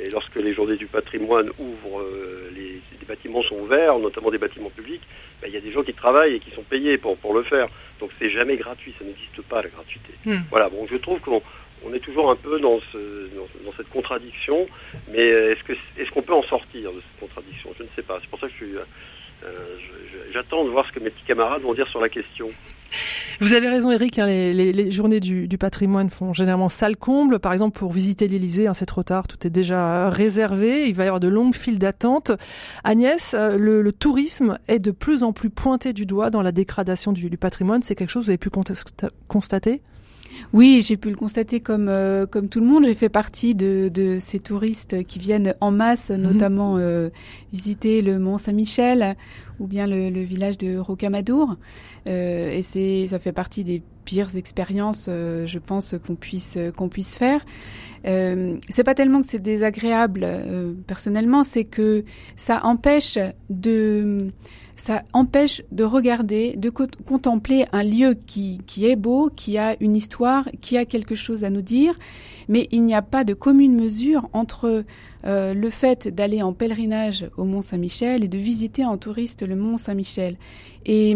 Et 0.00 0.10
lorsque 0.10 0.36
les 0.36 0.54
journées 0.54 0.76
du 0.76 0.86
patrimoine 0.86 1.50
ouvrent, 1.58 2.00
euh, 2.00 2.50
les, 2.54 2.80
bâtiments 3.06 3.42
sont 3.42 3.56
ouverts, 3.56 3.98
notamment 3.98 4.30
des 4.30 4.38
bâtiments 4.38 4.70
publics, 4.70 5.02
ben, 5.42 5.48
il 5.48 5.54
y 5.54 5.56
a 5.56 5.60
des 5.60 5.72
gens 5.72 5.82
qui 5.82 5.92
travaillent 5.92 6.36
et 6.36 6.38
qui 6.38 6.52
sont 6.52 6.62
payés 6.62 6.96
pour, 6.96 7.16
pour 7.16 7.34
le 7.34 7.42
faire. 7.42 7.68
Donc 7.98 8.10
c'est 8.20 8.30
jamais 8.30 8.56
gratuit, 8.56 8.94
ça 8.96 9.04
n'existe 9.04 9.42
pas 9.42 9.62
la 9.62 9.68
gratuité. 9.68 10.12
Hmm. 10.24 10.42
Voilà, 10.48 10.68
bon, 10.68 10.86
je 10.88 10.96
trouve 10.96 11.18
qu'on 11.18 11.42
on 11.84 11.92
est 11.92 11.98
toujours 11.98 12.30
un 12.30 12.36
peu 12.36 12.60
dans, 12.60 12.78
cette 13.76 13.88
contradiction, 13.88 14.68
mais 15.10 15.26
est-ce 15.26 15.64
que 15.64 15.72
est-ce 15.98 16.10
qu'on 16.12 16.22
peut 16.22 16.34
en 16.34 16.44
sortir 16.44 16.92
de 16.92 17.00
cette 17.00 17.28
contradiction? 17.28 17.70
Je 17.76 17.82
ne 17.82 17.88
sais 17.96 18.02
pas. 18.02 18.18
C'est 18.20 18.30
pour 18.30 18.38
ça 18.38 18.46
que 18.46 18.54
je 18.60 18.78
j'attends 20.32 20.64
de 20.64 20.70
voir 20.70 20.86
ce 20.86 20.92
que 20.92 21.00
mes 21.00 21.10
petits 21.10 21.24
camarades 21.24 21.62
vont 21.62 21.74
dire 21.74 21.88
sur 21.88 22.00
la 22.00 22.08
question. 22.08 22.50
Vous 23.40 23.54
avez 23.54 23.68
raison, 23.68 23.90
Eric. 23.90 24.18
Hein, 24.18 24.26
les, 24.26 24.90
journées 24.90 25.20
du, 25.20 25.58
patrimoine 25.58 26.10
font 26.10 26.32
généralement 26.32 26.68
salle 26.68 26.96
comble. 26.96 27.38
Par 27.38 27.52
exemple, 27.52 27.78
pour 27.78 27.92
visiter 27.92 28.28
l'Élysée, 28.28 28.66
hein, 28.66 28.74
c'est 28.74 28.86
trop 28.86 29.02
tard, 29.02 29.28
tout 29.28 29.46
est 29.46 29.50
déjà 29.50 30.10
réservé. 30.10 30.88
Il 30.88 30.94
va 30.94 31.04
y 31.04 31.06
avoir 31.06 31.20
de 31.20 31.28
longues 31.28 31.54
files 31.54 31.78
d'attente. 31.78 32.32
Agnès, 32.84 33.34
euh, 33.34 33.56
le, 33.56 33.92
tourisme 33.92 34.58
est 34.68 34.78
de 34.78 34.90
plus 34.90 35.22
en 35.22 35.32
plus 35.32 35.50
pointé 35.50 35.92
du 35.92 36.06
doigt 36.06 36.30
dans 36.30 36.42
la 36.42 36.52
dégradation 36.52 37.12
du, 37.12 37.30
patrimoine. 37.36 37.82
C'est 37.82 37.94
quelque 37.94 38.10
chose 38.10 38.22
que 38.22 38.26
vous 38.26 38.30
avez 38.30 38.38
pu 38.38 38.50
constater? 39.28 39.82
Oui, 40.52 40.82
j'ai 40.84 40.96
pu 40.96 41.10
le 41.10 41.16
constater 41.16 41.60
comme 41.60 41.88
euh, 41.88 42.26
comme 42.26 42.48
tout 42.48 42.60
le 42.60 42.66
monde. 42.66 42.84
J'ai 42.84 42.94
fait 42.94 43.08
partie 43.08 43.54
de, 43.54 43.88
de 43.88 44.18
ces 44.18 44.40
touristes 44.40 45.04
qui 45.04 45.18
viennent 45.18 45.54
en 45.60 45.70
masse, 45.70 46.10
mhm. 46.10 46.20
notamment 46.20 46.76
euh, 46.78 47.08
visiter 47.52 48.02
le 48.02 48.18
Mont 48.18 48.38
Saint-Michel 48.38 49.16
ou 49.60 49.66
bien 49.66 49.86
le, 49.86 50.10
le, 50.10 50.22
village 50.22 50.58
de 50.58 50.76
Rocamadour. 50.76 51.56
Euh, 52.08 52.50
et 52.50 52.62
c'est 52.62 53.06
ça 53.06 53.18
fait 53.18 53.32
partie 53.32 53.62
des 53.62 53.82
pires 54.04 54.34
expériences, 54.36 55.06
euh, 55.08 55.46
je 55.46 55.58
pense 55.58 55.94
qu'on 56.04 56.16
puisse 56.16 56.58
qu'on 56.76 56.88
puisse 56.88 57.16
faire. 57.16 57.44
Euh, 58.06 58.56
c'est 58.68 58.82
pas 58.82 58.94
tellement 58.94 59.20
que 59.20 59.28
c'est 59.28 59.42
désagréable 59.42 60.26
personnellement, 60.86 61.44
c'est 61.44 61.64
que 61.64 62.04
ça 62.34 62.64
empêche 62.64 63.18
de 63.50 64.32
ça 64.80 65.02
empêche 65.12 65.62
de 65.72 65.84
regarder, 65.84 66.54
de 66.56 66.70
contempler 66.70 67.66
un 67.70 67.82
lieu 67.82 68.14
qui, 68.26 68.62
est 68.82 68.96
beau, 68.96 69.28
qui 69.28 69.58
a 69.58 69.76
une 69.78 69.94
histoire, 69.94 70.48
qui 70.62 70.78
a 70.78 70.86
quelque 70.86 71.14
chose 71.14 71.44
à 71.44 71.50
nous 71.50 71.60
dire, 71.60 71.98
mais 72.48 72.66
il 72.70 72.84
n'y 72.84 72.94
a 72.94 73.02
pas 73.02 73.22
de 73.22 73.34
commune 73.34 73.74
mesure 73.74 74.30
entre 74.32 74.84
euh, 75.26 75.52
le 75.52 75.70
fait 75.70 76.08
d'aller 76.08 76.40
en 76.40 76.54
pèlerinage 76.54 77.28
au 77.36 77.44
Mont 77.44 77.60
Saint-Michel 77.60 78.24
et 78.24 78.28
de 78.28 78.38
visiter 78.38 78.86
en 78.86 78.96
touriste 78.96 79.46
le 79.46 79.54
Mont 79.54 79.76
Saint-Michel. 79.76 80.36
Et 80.86 81.14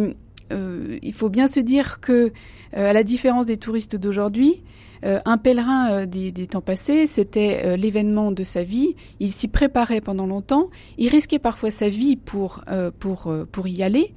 euh, 0.53 0.99
il 1.03 1.13
faut 1.13 1.29
bien 1.29 1.47
se 1.47 1.61
dire 1.61 2.01
que, 2.01 2.33
euh, 2.77 2.91
à 2.91 2.93
la 2.93 3.03
différence 3.03 3.47
des 3.47 3.57
touristes 3.57 3.97
d'aujourd'hui, 3.97 4.63
euh, 5.05 5.21
un 5.27 5.37
pèlerin 5.37 5.93
euh, 5.93 6.07
des, 6.07 6.33
temps 6.47 6.61
passés, 6.61 7.07
c'était 7.07 7.77
l'événement 7.77 8.33
de 8.33 8.43
sa 8.43 8.63
vie. 8.63 8.95
Il 9.21 9.31
s'y 9.31 9.49
préparait 9.49 10.01
pendant 10.01 10.27
longtemps. 10.27 10.71
Il 10.99 11.09
risquait 11.09 11.39
parfois 11.39 11.71
sa 11.71 11.89
vie 11.89 12.17
pour 12.17 12.63
pour 12.99 13.35
pour 13.51 13.69
y 13.69 13.83
aller. 13.83 14.15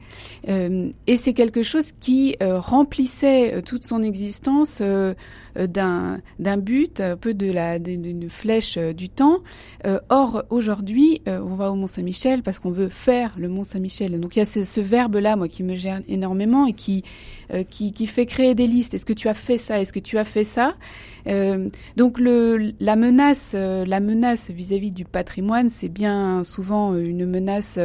et 0.47 1.17
c'est 1.17 1.33
quelque 1.33 1.63
chose 1.63 1.91
qui 1.99 2.35
remplissait 2.41 3.61
toute 3.63 3.85
son 3.85 4.03
existence 4.03 4.81
d'un 5.57 6.21
d'un 6.39 6.57
but, 6.57 7.01
un 7.01 7.17
peu 7.17 7.33
de 7.33 7.51
la 7.51 7.79
d'une 7.79 8.29
flèche 8.29 8.77
du 8.77 9.09
temps. 9.09 9.39
or 10.09 10.43
aujourd'hui, 10.49 11.21
on 11.25 11.55
va 11.55 11.71
au 11.71 11.75
Mont 11.75 11.87
Saint-Michel 11.87 12.43
parce 12.43 12.59
qu'on 12.59 12.71
veut 12.71 12.89
faire 12.89 13.33
le 13.37 13.49
Mont 13.49 13.63
Saint-Michel. 13.63 14.19
Donc 14.19 14.35
il 14.35 14.39
y 14.39 14.41
a 14.41 14.45
ce, 14.45 14.81
verbe 14.81 15.15
là, 15.15 15.35
moi, 15.35 15.47
qui 15.47 15.63
me 15.63 15.75
gère 15.75 16.01
énormément 16.07 16.65
et 16.65 16.73
qui 16.73 17.03
euh, 17.53 17.63
qui, 17.63 17.93
qui, 17.93 18.07
fait 18.07 18.25
créer 18.25 18.55
des 18.55 18.67
listes. 18.67 18.93
Est-ce 18.93 19.05
que 19.05 19.13
tu 19.13 19.29
as 19.29 19.33
fait 19.33 19.57
ça? 19.57 19.79
Est-ce 19.79 19.93
que 19.93 19.99
tu 19.99 20.17
as 20.17 20.25
fait 20.25 20.43
ça? 20.43 20.75
Euh, 21.27 21.69
Donc 21.95 22.19
le, 22.19 22.73
la 22.81 22.97
menace, 22.97 23.53
euh, 23.55 23.85
la 23.85 24.01
menace 24.01 24.51
vis-à-vis 24.51 24.91
du 24.91 25.05
patrimoine, 25.05 25.69
c'est 25.69 25.87
bien 25.87 26.43
souvent 26.43 26.93
une 26.93 27.25
menace 27.25 27.79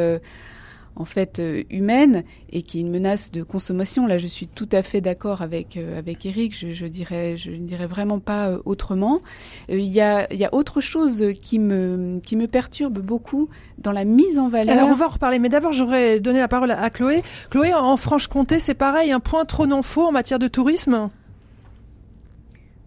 en 0.97 1.05
fait 1.05 1.39
euh, 1.39 1.63
humaine 1.71 2.25
et 2.51 2.63
qui 2.63 2.79
est 2.79 2.81
une 2.83 2.91
menace 2.91 3.33
de 3.33 3.43
consommation. 3.43 4.07
Là, 4.07 4.19
je 4.19 4.27
suis 4.27 4.47
tout 4.47 4.69
à 4.73 4.83
fait 4.83 5.01
d'accord 5.01 5.43
avec 5.43 5.77
euh, 5.77 5.99
avec 5.99 6.27
Eric. 6.27 6.57
Je, 6.57 6.71
je 6.71 6.87
dirais 6.87 7.37
je 7.37 7.51
ne 7.51 7.67
dirais 7.67 7.87
vraiment 7.87 8.19
pas 8.19 8.49
euh, 8.49 8.59
autrement. 8.65 9.21
Il 9.69 9.81
y 9.81 10.01
a 10.01 10.33
il 10.33 10.39
y 10.39 10.45
a 10.45 10.55
autre 10.55 10.81
chose 10.81 11.25
qui 11.41 11.59
me 11.59 12.21
qui 12.25 12.37
me 12.37 12.47
perturbe 12.47 12.99
beaucoup 12.99 13.49
dans 13.79 13.93
la 13.93 14.05
mise 14.05 14.39
en 14.39 14.49
valeur. 14.49 14.77
Alors 14.77 14.89
on 14.89 14.95
va 14.95 15.07
en 15.07 15.11
reparler, 15.11 15.39
mais 15.39 15.49
d'abord 15.49 15.73
j'aurais 15.73 16.21
donné 16.21 16.39
la 16.39 16.49
parole 16.49 16.71
à 16.71 16.91
Chloé. 16.91 17.23
Chloé, 17.51 17.75
en 17.75 17.97
Franche-Comté, 17.97 18.59
c'est 18.59 18.75
pareil, 18.75 19.13
un 19.13 19.21
point 19.21 19.45
trop 19.45 19.67
non 19.67 19.83
faux 19.83 20.07
en 20.07 20.13
matière 20.13 20.39
de 20.39 20.49
tourisme? 20.49 21.09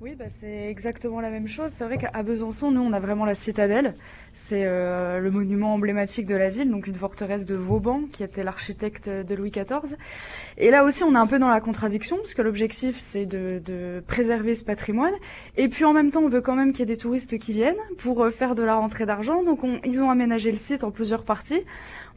Oui, 0.01 0.13
bah 0.13 0.25
c'est 0.27 0.67
exactement 0.69 1.21
la 1.21 1.29
même 1.29 1.47
chose. 1.47 1.71
C'est 1.71 1.85
vrai 1.85 1.97
qu'à 1.97 2.21
Besançon, 2.21 2.69
nous, 2.69 2.81
on 2.81 2.91
a 2.91 2.99
vraiment 2.99 3.23
la 3.23 3.33
citadelle. 3.33 3.95
C'est 4.33 4.65
euh, 4.65 5.21
le 5.21 5.31
monument 5.31 5.73
emblématique 5.73 6.25
de 6.25 6.35
la 6.35 6.49
ville, 6.49 6.69
donc 6.69 6.87
une 6.87 6.95
forteresse 6.95 7.45
de 7.45 7.55
Vauban, 7.55 8.01
qui 8.11 8.21
était 8.21 8.43
l'architecte 8.43 9.07
de 9.07 9.35
Louis 9.35 9.51
XIV. 9.51 9.95
Et 10.57 10.69
là 10.69 10.83
aussi, 10.83 11.05
on 11.05 11.15
est 11.15 11.17
un 11.17 11.27
peu 11.27 11.39
dans 11.39 11.47
la 11.47 11.61
contradiction, 11.61 12.17
parce 12.17 12.33
que 12.33 12.41
l'objectif, 12.41 12.97
c'est 12.99 13.25
de, 13.25 13.61
de, 13.63 14.03
préserver 14.05 14.53
ce 14.55 14.65
patrimoine. 14.65 15.13
Et 15.55 15.69
puis 15.69 15.85
en 15.85 15.93
même 15.93 16.11
temps, 16.11 16.23
on 16.23 16.29
veut 16.29 16.41
quand 16.41 16.55
même 16.55 16.73
qu'il 16.73 16.81
y 16.81 16.83
ait 16.83 16.93
des 16.93 16.97
touristes 16.97 17.39
qui 17.39 17.53
viennent 17.53 17.75
pour 17.97 18.21
euh, 18.21 18.31
faire 18.31 18.53
de 18.53 18.63
la 18.63 18.75
rentrée 18.75 19.05
d'argent. 19.05 19.43
Donc 19.43 19.63
on, 19.63 19.79
ils 19.85 20.03
ont 20.03 20.09
aménagé 20.09 20.51
le 20.51 20.57
site 20.57 20.83
en 20.83 20.91
plusieurs 20.91 21.23
parties. 21.23 21.63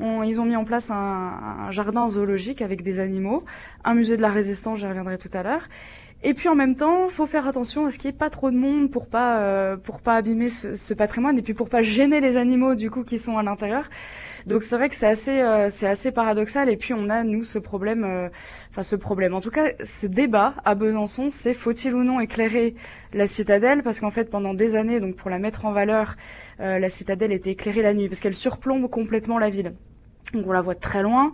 Ils 0.01 0.41
ont 0.41 0.45
mis 0.45 0.55
en 0.55 0.65
place 0.65 0.91
un 0.93 1.71
jardin 1.71 2.09
zoologique 2.09 2.63
avec 2.63 2.83
des 2.83 3.01
animaux, 3.01 3.45
un 3.85 3.95
musée 3.95 4.17
de 4.17 4.23
la 4.23 4.31
résistance, 4.31 4.79
j'y 4.79 4.87
reviendrai 4.87 5.19
tout 5.19 5.31
à 5.33 5.43
l'heure. 5.43 5.69
Et 6.25 6.35
puis 6.35 6.49
en 6.49 6.57
même 6.57 6.75
temps, 6.75 7.09
faut 7.09 7.27
faire 7.27 7.47
attention 7.47 7.87
à 7.87 7.93
ce 7.93 7.99
qu'il 7.99 8.11
n'y 8.11 8.17
ait 8.17 8.19
pas 8.19 8.29
trop 8.29 8.51
de 8.51 8.57
monde 8.57 8.91
pour 8.91 9.09
pas 9.09 9.39
euh, 9.39 9.77
pour 9.77 10.01
pas 10.01 10.17
abîmer 10.17 10.49
ce, 10.49 10.93
patrimoine 10.95 11.39
et 11.39 11.43
puis 11.43 11.55
pour 11.55 11.69
pas 11.69 11.81
gêner 11.81 12.21
les 12.21 12.37
animaux 12.37 12.75
du 12.75 12.91
coup 12.91 13.05
qui 13.05 13.19
sont 13.19 13.39
à 13.39 13.45
l'intérieur. 13.45 13.89
Donc 14.45 14.65
c'est 14.65 14.77
vrai 14.77 14.89
que 14.89 14.97
c'est 14.97 15.07
assez 15.07 15.41
euh, 15.41 15.69
c'est 15.71 15.87
assez 15.87 16.11
paradoxal 16.11 16.69
et 16.69 16.77
puis 16.77 16.93
on 16.93 17.09
a 17.09 17.23
nous 17.23 17.45
ce 17.45 17.61
problème 17.61 18.03
euh, 18.03 18.29
enfin 18.71 18.83
ce 18.83 18.97
problème 18.97 19.33
en 19.33 19.41
tout 19.41 19.53
cas 19.53 19.71
ce 19.85 20.09
débat 20.09 20.55
à 20.65 20.75
Besançon 20.75 21.31
c'est 21.31 21.55
faut-il 21.55 21.95
ou 21.95 22.03
non 22.03 22.19
éclairer 22.19 22.75
la 23.15 23.29
citadelle? 23.29 23.85
Parce 23.85 24.01
qu'en 24.01 24.11
fait 24.11 24.29
pendant 24.29 24.55
des 24.55 24.75
années 24.75 24.99
donc 24.99 25.15
pour 25.15 25.31
la 25.31 25.39
mettre 25.39 25.67
en 25.67 25.73
valeur 25.73 26.17
la 26.59 26.89
citadelle 26.89 27.31
était 27.31 27.51
éclairée 27.51 27.83
la 27.83 27.95
nuit 27.95 28.09
parce 28.09 28.19
qu'elle 28.19 28.35
surplombe 28.35 28.91
complètement 28.91 29.39
la 29.39 29.51
ville. 29.51 29.75
Donc 30.35 30.47
on 30.49 30.53
la 30.53 30.63
voit 30.63 30.75
très 30.75 31.03
loin 31.03 31.33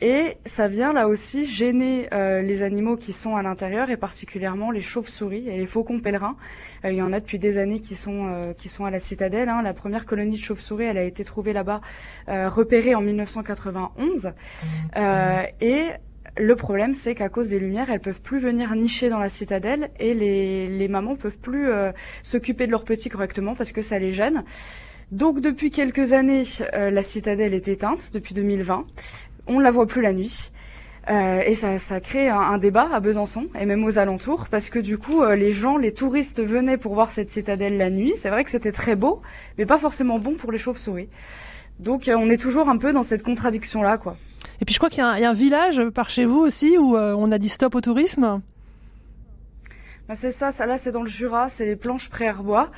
et 0.00 0.36
ça 0.44 0.66
vient 0.66 0.92
là 0.92 1.06
aussi 1.06 1.46
gêner 1.46 2.08
euh, 2.12 2.42
les 2.42 2.62
animaux 2.62 2.96
qui 2.96 3.12
sont 3.12 3.36
à 3.36 3.42
l'intérieur 3.42 3.90
et 3.90 3.96
particulièrement 3.96 4.70
les 4.70 4.80
chauves-souris 4.80 5.48
et 5.48 5.56
les 5.56 5.66
faucons 5.66 6.00
pèlerins. 6.00 6.36
Euh, 6.84 6.90
il 6.90 6.96
y 6.96 7.02
en 7.02 7.12
a 7.12 7.20
depuis 7.20 7.38
des 7.38 7.58
années 7.58 7.80
qui 7.80 7.94
sont 7.94 8.26
euh, 8.26 8.52
qui 8.52 8.68
sont 8.68 8.84
à 8.84 8.90
la 8.90 8.98
citadelle. 8.98 9.48
Hein. 9.48 9.62
La 9.62 9.72
première 9.72 10.04
colonie 10.04 10.36
de 10.36 10.42
chauves-souris, 10.42 10.84
elle 10.84 10.98
a 10.98 11.04
été 11.04 11.24
trouvée 11.24 11.52
là-bas, 11.52 11.80
repérée 12.26 12.94
en 12.94 13.00
1991. 13.00 14.32
et 15.60 15.84
le 16.36 16.56
problème, 16.56 16.94
c'est 16.94 17.14
qu'à 17.14 17.28
cause 17.28 17.48
des 17.48 17.60
lumières, 17.60 17.90
elles 17.90 18.00
peuvent 18.00 18.20
plus 18.20 18.40
venir 18.40 18.74
nicher 18.74 19.08
dans 19.08 19.20
la 19.20 19.28
citadelle 19.28 19.90
et 20.00 20.14
les, 20.14 20.68
les 20.68 20.88
mamans 20.88 21.14
peuvent 21.14 21.38
plus 21.38 21.68
s'occuper 22.22 22.66
de 22.66 22.72
leurs 22.72 22.84
petits 22.84 23.08
correctement 23.08 23.54
parce 23.54 23.70
que 23.70 23.82
ça 23.82 23.98
les 23.98 24.12
gêne. 24.12 24.44
Donc 25.12 25.40
depuis 25.40 25.70
quelques 25.70 26.12
années, 26.12 26.42
la 26.72 27.02
citadelle 27.02 27.54
est 27.54 27.68
éteinte 27.68 28.10
depuis 28.12 28.34
2020 28.34 28.86
on 29.46 29.58
la 29.58 29.70
voit 29.70 29.86
plus 29.86 30.02
la 30.02 30.12
nuit. 30.12 30.50
Euh, 31.10 31.42
et 31.44 31.54
ça, 31.54 31.78
ça 31.78 32.00
crée 32.00 32.30
un, 32.30 32.56
débat 32.56 32.88
à 32.90 33.00
Besançon 33.00 33.48
et 33.60 33.66
même 33.66 33.84
aux 33.84 33.98
alentours 33.98 34.46
parce 34.50 34.70
que 34.70 34.78
du 34.78 34.96
coup 34.96 35.22
euh, 35.22 35.34
les 35.34 35.52
gens, 35.52 35.76
les 35.76 35.92
touristes 35.92 36.42
venaient 36.42 36.78
pour 36.78 36.94
voir 36.94 37.10
cette 37.10 37.28
citadelle 37.28 37.76
la 37.76 37.90
nuit. 37.90 38.14
C'est 38.16 38.30
vrai 38.30 38.42
que 38.42 38.50
c'était 38.50 38.72
très 38.72 38.96
beau, 38.96 39.20
mais 39.58 39.66
pas 39.66 39.76
forcément 39.76 40.18
bon 40.18 40.34
pour 40.34 40.50
les 40.50 40.56
chauves-souris. 40.56 41.08
Donc 41.78 42.08
euh, 42.08 42.16
on 42.16 42.30
est 42.30 42.38
toujours 42.38 42.70
un 42.70 42.78
peu 42.78 42.92
dans 42.92 43.02
cette 43.02 43.22
contradiction 43.22 43.82
là, 43.82 43.98
quoi. 43.98 44.16
Et 44.62 44.64
puis 44.64 44.72
je 44.72 44.78
crois 44.78 44.88
qu'il 44.88 45.00
y, 45.00 45.02
a 45.02 45.30
un 45.30 45.34
village 45.34 45.82
par 45.90 46.08
chez 46.08 46.24
vous 46.24 46.38
aussi 46.38 46.78
où 46.78 46.96
on 46.96 47.32
a 47.32 47.38
dit 47.38 47.48
stop 47.48 47.74
au 47.74 47.80
tourisme? 47.80 48.40
Bah 50.08 50.14
c'est 50.14 50.30
ça, 50.30 50.50
ça 50.50 50.64
là 50.64 50.76
c'est 50.76 50.92
dans 50.92 51.02
le 51.02 51.08
Jura, 51.08 51.48
c'est 51.48 51.66
les 51.66 51.76
planches 51.76 52.08
pré-herbois. 52.08 52.70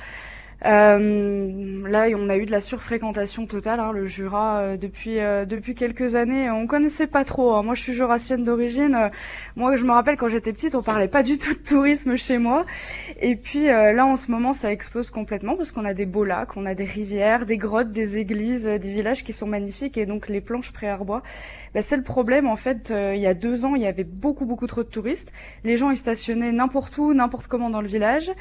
Euh, 0.65 1.87
là, 1.87 2.07
on 2.15 2.29
a 2.29 2.37
eu 2.37 2.45
de 2.45 2.51
la 2.51 2.59
surfréquentation 2.59 3.45
totale, 3.45 3.79
hein, 3.79 3.91
le 3.91 4.07
Jura 4.07 4.59
euh, 4.59 4.77
depuis 4.77 5.19
euh, 5.19 5.45
depuis 5.45 5.75
quelques 5.75 6.15
années. 6.15 6.49
On 6.49 6.65
connaissait 6.65 7.07
pas 7.07 7.23
trop. 7.25 7.53
Hein. 7.53 7.63
Moi, 7.63 7.75
je 7.75 7.81
suis 7.81 7.93
jurassienne 7.93 8.43
d'origine. 8.43 9.11
moi, 9.55 9.75
je 9.75 9.83
me 9.83 9.91
rappelle 9.91 10.17
quand 10.17 10.29
j'étais 10.29 10.51
petite, 10.51 10.73
on 10.75 10.81
parlait 10.81 11.07
pas 11.07 11.23
du 11.23 11.37
tout 11.37 11.53
de 11.53 11.59
tourisme 11.59 12.15
chez 12.15 12.39
moi. 12.39 12.65
Et 13.21 13.35
puis 13.35 13.65
là, 13.65 14.05
en 14.05 14.15
ce 14.15 14.31
moment, 14.31 14.53
ça 14.53 14.71
explose 14.71 15.11
complètement 15.11 15.55
parce 15.55 15.71
qu'on 15.71 15.85
a 15.85 15.93
des 15.93 16.05
beaux 16.05 16.25
lacs, 16.25 16.57
on 16.57 16.65
a 16.65 16.73
des 16.73 16.85
rivières, 16.85 17.45
des 17.45 17.57
grottes, 17.57 17.91
des 17.91 18.17
églises, 18.17 18.65
des 18.65 18.91
villages 18.91 19.23
qui 19.23 19.33
sont 19.33 19.47
magnifiques. 19.47 19.97
Et 19.97 20.05
donc, 20.05 20.27
les 20.27 20.41
planches 20.41 20.71
pré-arbois, 20.71 21.21
bah, 21.73 21.81
c'est 21.81 21.97
le 21.97 22.03
problème. 22.03 22.47
En 22.47 22.55
fait, 22.55 22.91
il 22.91 23.19
y 23.19 23.27
a 23.27 23.33
deux 23.33 23.65
ans, 23.65 23.75
il 23.75 23.81
y 23.81 23.87
avait 23.87 24.03
beaucoup 24.03 24.45
beaucoup 24.45 24.67
trop 24.67 24.83
de 24.83 24.89
touristes. 24.89 25.31
Les 25.63 25.75
gens 25.75 25.91
ils 25.91 25.97
stationnaient 25.97 26.51
n'importe 26.51 26.97
où, 26.97 27.13
n'importe 27.13 27.47
comment 27.47 27.69
dans 27.69 27.81
le 27.81 27.87
village. 27.87 28.31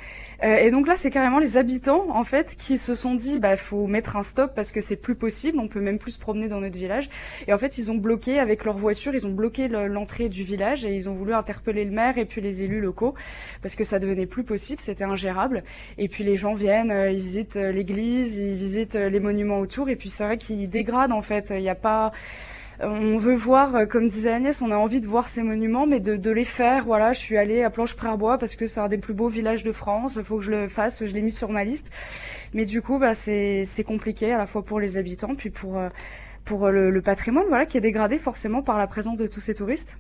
et 0.43 0.71
donc 0.71 0.87
là, 0.87 0.97
c'est 0.97 1.11
carrément 1.11 1.39
les 1.39 1.57
habitants 1.57 2.07
en 2.11 2.25
fait 2.25 2.57
qui 2.57 2.79
se 2.79 2.95
sont 2.95 3.15
dit 3.15 3.39
bah 3.39 3.57
faut 3.57 3.87
mettre 3.87 4.17
un 4.17 4.23
stop 4.23 4.55
parce 4.55 4.73
que 4.73 4.81
c'est 4.81 4.97
plus 4.97 5.15
possible, 5.15 5.59
on 5.59 5.69
peut 5.69 5.81
même 5.81 5.99
plus 5.99 6.13
se 6.13 6.19
promener 6.19 6.49
dans 6.49 6.61
notre 6.61 6.79
village. 6.79 7.09
Et 7.47 7.53
en 7.53 7.59
fait 7.59 7.79
ils 7.79 7.91
ont 7.91 7.97
bloqué 7.97 8.39
avec 8.39 8.65
leur 8.65 8.77
voiture, 8.77 9.15
ils 9.15 9.27
ont 9.27 9.33
bloqué 9.33 9.69
l'entrée 9.69 10.29
du 10.29 10.43
village 10.43 10.85
et 10.85 10.95
ils 10.95 11.09
ont 11.09 11.15
voulu 11.15 11.35
interpeller 11.35 11.85
le 11.85 11.91
maire 11.91 12.19
et 12.19 12.25
puis 12.25 12.41
les 12.41 12.63
élus 12.63 12.81
locaux 12.81 13.15
parce 13.63 13.75
que 13.75 13.85
ça 13.85 13.99
devenait 13.99 14.27
plus 14.27 14.45
possible, 14.45 14.81
c'était 14.81 15.05
ingérable. 15.05 15.65
Et 15.99 16.09
puis 16.09 16.25
les 16.25 16.37
gens 16.37 16.55
viennent, 16.55 16.91
euh, 16.91 17.11
ils 17.11 17.21
visitent 17.21 17.57
euh, 17.57 17.73
l'église, 17.73 18.37
ils 18.37 18.55
visitent 18.55 18.97
euh, 18.97 19.09
les 19.09 19.21
monuments 19.21 19.59
autour 19.61 19.89
et 19.89 19.97
puis 19.97 20.11
c'est 20.11 20.25
vrai 20.25 20.39
qu'ils 20.39 20.69
dégradent 20.69 21.13
en 21.13 21.23
fait. 21.23 21.51
Il 21.51 21.63
n'y 21.63 21.69
a 21.69 21.75
pas 21.75 22.13
on 22.81 23.17
veut 23.17 23.35
voir, 23.35 23.89
comme 23.89 24.07
disait 24.07 24.33
Agnès, 24.33 24.61
on 24.63 24.71
a 24.71 24.77
envie 24.77 25.01
de 25.01 25.07
voir 25.07 25.29
ces 25.29 25.43
monuments, 25.43 25.87
mais 25.87 26.01
de, 26.01 26.31
les 26.31 26.45
faire. 26.45 26.85
Voilà, 26.85 27.13
je 27.13 27.19
suis 27.19 27.37
allée 27.37 27.63
à 27.63 27.71
Planche-Pré-Bois 27.71 28.39
parce 28.39 28.57
que 28.57 28.67
c'est 28.67 28.81
un 28.81 28.89
des 28.89 28.99
plus 28.99 29.15
beaux 29.15 29.29
villages 29.29 29.65
de 29.65 29.73
France. 29.73 30.15
Il 30.17 30.23
faut 30.23 30.39
que 30.39 30.45
je 30.45 30.51
le 30.51 30.69
fasse. 30.69 31.05
Je 31.05 31.13
l'ai 31.13 31.23
mis 31.23 31.31
sur 31.31 31.51
ma 31.51 31.65
liste. 31.65 31.91
Mais 32.55 32.65
du 32.65 32.83
coup, 32.83 32.99
bah, 32.99 33.15
c'est 33.15 33.85
compliqué 33.87 34.33
à 34.33 34.39
la 34.39 34.47
fois 34.47 34.65
pour 34.65 34.81
les 34.81 34.99
habitants, 34.99 35.35
puis 35.35 35.51
pour 35.51 35.81
pour 36.47 36.71
le, 36.71 37.03
patrimoine, 37.03 37.45
voilà, 37.49 37.67
qui 37.67 37.77
est 37.77 37.81
dégradé 37.81 38.19
forcément 38.19 38.63
par 38.63 38.79
la 38.79 38.87
présence 38.87 39.19
de 39.19 39.27
tous 39.27 39.41
ces 39.41 39.55
touristes. 39.55 39.99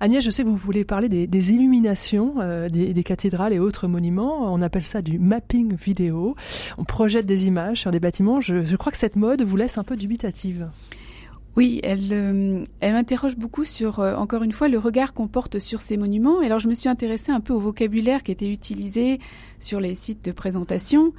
Agnès, 0.00 0.22
je 0.22 0.30
sais 0.30 0.44
que 0.44 0.48
vous 0.48 0.56
voulez 0.56 0.84
parler 0.84 1.08
des, 1.08 1.52
illuminations 1.52 2.34
euh, 2.38 2.68
des, 2.68 3.02
cathédrales 3.02 3.52
et 3.52 3.58
autres 3.58 3.88
monuments. 3.88 4.52
On 4.52 4.62
appelle 4.62 4.84
ça 4.84 5.02
du 5.02 5.18
mapping 5.18 5.74
vidéo. 5.74 6.36
On 6.76 6.84
projette 6.84 7.26
des 7.26 7.48
images 7.48 7.80
sur 7.80 7.90
des 7.90 7.98
bâtiments. 7.98 8.40
Je, 8.40 8.76
crois 8.76 8.92
que 8.92 8.98
cette 8.98 9.16
mode 9.16 9.42
vous 9.42 9.56
laisse 9.56 9.76
un 9.76 9.82
peu 9.82 9.96
dubitative. 9.96 10.68
Oui, 11.58 11.80
elle, 11.82 12.12
euh, 12.12 12.64
elle 12.78 12.92
m'interroge 12.92 13.36
beaucoup 13.36 13.64
sur, 13.64 13.98
euh, 13.98 14.14
encore 14.14 14.44
une 14.44 14.52
fois, 14.52 14.68
le 14.68 14.78
regard 14.78 15.12
qu'on 15.12 15.26
porte 15.26 15.58
sur 15.58 15.82
ces 15.82 15.96
monuments. 15.96 16.40
Et 16.40 16.46
alors, 16.46 16.60
je 16.60 16.68
me 16.68 16.74
suis 16.74 16.88
intéressée 16.88 17.32
un 17.32 17.40
peu 17.40 17.52
au 17.52 17.58
vocabulaire 17.58 18.22
qui 18.22 18.30
était 18.30 18.48
utilisé 18.48 19.18
sur 19.58 19.80
les 19.80 19.96
sites 19.96 20.24
de 20.24 20.30
présentation. 20.30 21.12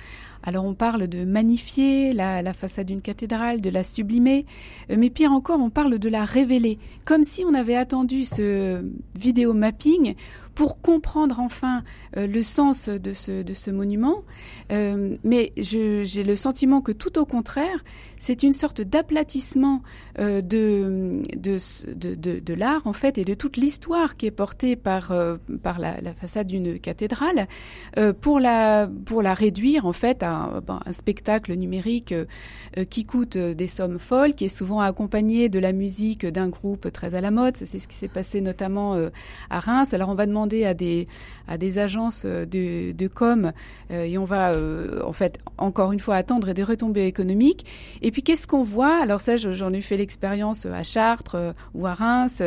Alors 0.43 0.65
on 0.65 0.74
parle 0.74 1.08
de 1.08 1.25
magnifier 1.25 2.13
la, 2.13 2.53
façade 2.53 2.88
d'une 2.88 3.01
cathédrale, 3.01 3.62
de 3.62 3.69
la 3.69 3.84
sublimer, 3.84 4.46
euh, 4.89 4.96
mais 4.98 5.10
pire 5.10 5.31
encore, 5.31 5.60
on 5.60 5.69
parle 5.69 6.00
de 6.00 6.10
la 6.10 6.25
révéler, 6.25 6.79
comme 7.05 7.24
si 7.24 7.43
on 7.46 7.53
avait 7.53 7.75
attendu 7.75 8.24
ce 8.25 8.84
vidéo 9.15 9.53
mapping 9.53 10.15
pour 10.55 10.81
comprendre 10.81 11.39
enfin 11.39 11.84
euh, 12.17 12.27
le 12.27 12.41
sens 12.41 12.89
de 12.89 13.13
ce, 13.13 13.72
monument. 13.72 14.24
Euh, 14.72 15.15
mais 15.24 15.53
j'ai 15.55 16.24
le 16.24 16.36
sentiment 16.36 16.81
que 16.81 16.91
tout 16.91 17.17
au 17.17 17.25
contraire, 17.25 17.84
c'est 18.17 18.43
une 18.43 18.51
sorte 18.51 18.81
d'aplatissement 18.81 19.81
de, 20.17 21.22
l'art 22.53 22.81
en 22.86 22.93
fait 22.93 23.17
et 23.17 23.24
de 23.24 23.34
toute 23.34 23.55
l'histoire 23.55 24.17
qui 24.17 24.25
est 24.25 24.31
portée 24.31 24.75
par, 24.75 25.13
la, 25.13 26.13
façade 26.19 26.48
d'une 26.48 26.77
cathédrale 26.79 27.48
pour, 28.19 28.41
la, 28.41 28.89
pour 29.05 29.22
la 29.22 29.34
réduire 29.34 29.86
en 29.86 29.93
fait 29.93 30.24
à 30.24 30.28
un, 30.29 30.62
ben, 30.65 30.79
un 30.86 30.93
spectacle 30.93 31.53
numérique 31.53 32.13
qui 32.89 33.05
coûte 33.05 33.38
des 33.38 33.67
sommes 33.67 34.00
folles, 34.00 34.33
qui 34.33 34.45
est 34.45 34.50
souvent 34.50 34.79
accompagné 34.79 35.50
de 35.50 35.59
la 35.59 35.71
musique 35.71 36.25
d'un 36.25 36.50
groupe 36.50 36.91
très 36.91 37.15
à 37.15 37.21
la 37.21 37.31
mode. 37.31 37.57
C'est 37.57 37.79
ce 37.79 37.88
qui 37.88 37.95
s'est 37.95 38.07
passé 38.07 38.41
notamment 38.41 38.98
à 39.50 39.59
Reims. 39.59 39.93
Alors 39.93 40.09
on 40.09 40.15
va 40.15 40.25
demander 40.25 40.65
à 40.65 40.74
des, 40.74 41.07
à 41.48 41.57
agences 41.77 42.25
de, 42.25 43.07
com 43.07 43.51
euh, 43.91 44.03
et 44.03 44.17
on 44.17 44.25
va 44.25 44.51
euh, 44.51 45.01
en 45.03 45.13
fait 45.13 45.39
encore 45.57 45.91
une 45.91 46.00
fois 46.00 46.15
attendre 46.15 46.53
des 46.53 46.63
retombées 46.63 47.05
économiques. 47.05 47.65
Et 48.01 48.12
puis 48.12 48.24
qu'est-ce 48.24 48.48
qu'on 48.48 48.63
voit? 48.63 49.01
Alors 49.01 49.21
ça, 49.21 49.38
j'en 49.38 49.74
ai 49.74 49.81
fait 49.81 49.98
l'expérience 49.98 50.65
à 50.65 50.83
Chartres 50.83 51.36
euh, 51.36 51.53
ou 51.74 51.86
à 51.88 51.93
Reims 51.93 52.41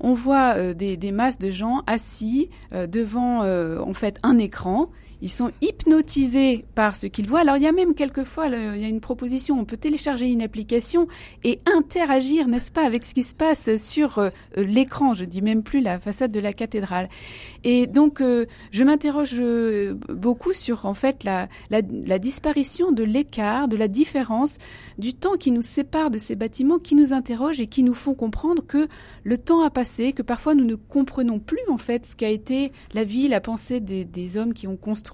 on 0.00 0.12
voit 0.12 0.74
des, 0.74 0.96
des, 0.96 1.12
masses 1.12 1.38
de 1.38 1.50
gens 1.50 1.82
assis 1.86 2.50
devant 2.72 3.42
en 3.42 3.94
fait 3.94 4.18
un 4.24 4.38
écran 4.38 4.90
ils 5.24 5.30
sont 5.30 5.52
hypnotisés 5.62 6.66
par 6.74 6.94
ce 6.96 7.06
qu'ils 7.06 7.26
voient. 7.26 7.40
Alors 7.40 7.56
il 7.56 7.62
y 7.62 7.66
a 7.66 7.72
même 7.72 7.94
quelquefois, 7.94 8.48
il 8.48 8.80
y 8.80 8.84
a 8.84 8.88
une 8.88 9.00
proposition, 9.00 9.58
on 9.58 9.64
peut 9.64 9.78
télécharger 9.78 10.30
une 10.30 10.42
application 10.42 11.08
et 11.44 11.60
interagir, 11.64 12.46
n'est-ce 12.46 12.70
pas, 12.70 12.84
avec 12.84 13.06
ce 13.06 13.14
qui 13.14 13.22
se 13.22 13.34
passe 13.34 13.74
sur 13.76 14.18
euh, 14.18 14.28
l'écran, 14.54 15.14
je 15.14 15.24
dis 15.24 15.40
même 15.40 15.62
plus 15.62 15.80
la 15.80 15.98
façade 15.98 16.30
de 16.30 16.40
la 16.40 16.52
cathédrale. 16.52 17.08
Et 17.64 17.86
donc 17.86 18.20
euh, 18.20 18.44
je 18.70 18.84
m'interroge 18.84 19.36
euh, 19.38 19.94
beaucoup 20.10 20.52
sur 20.52 20.84
en 20.84 20.92
fait 20.92 21.24
la, 21.24 21.48
disparition 22.18 22.92
de 22.92 23.02
l'écart, 23.02 23.66
de 23.68 23.78
la 23.78 23.88
différence 23.88 24.58
du 24.98 25.14
temps 25.14 25.38
qui 25.38 25.52
nous 25.52 25.62
sépare 25.62 26.10
de 26.10 26.18
ces 26.18 26.36
bâtiments, 26.36 26.78
qui 26.78 26.96
nous 26.96 27.14
interrogent 27.14 27.60
et 27.60 27.66
qui 27.66 27.82
nous 27.82 27.94
font 27.94 28.12
comprendre 28.12 28.62
que 28.66 28.88
le 29.22 29.38
temps 29.38 29.62
a 29.62 29.70
passé, 29.70 30.12
que 30.12 30.20
parfois 30.20 30.54
nous 30.54 30.66
ne 30.66 30.74
comprenons 30.74 31.38
plus 31.38 31.66
en 31.70 31.78
fait 31.78 32.04
ce 32.04 32.14
qu'a 32.14 32.28
été 32.28 32.72
la 32.92 33.04
vie, 33.04 33.26
la 33.28 33.40
pensée 33.40 33.80
des 33.80 34.36
hommes 34.36 34.52
qui 34.52 34.66
ont 34.66 34.76
construit 34.76 35.13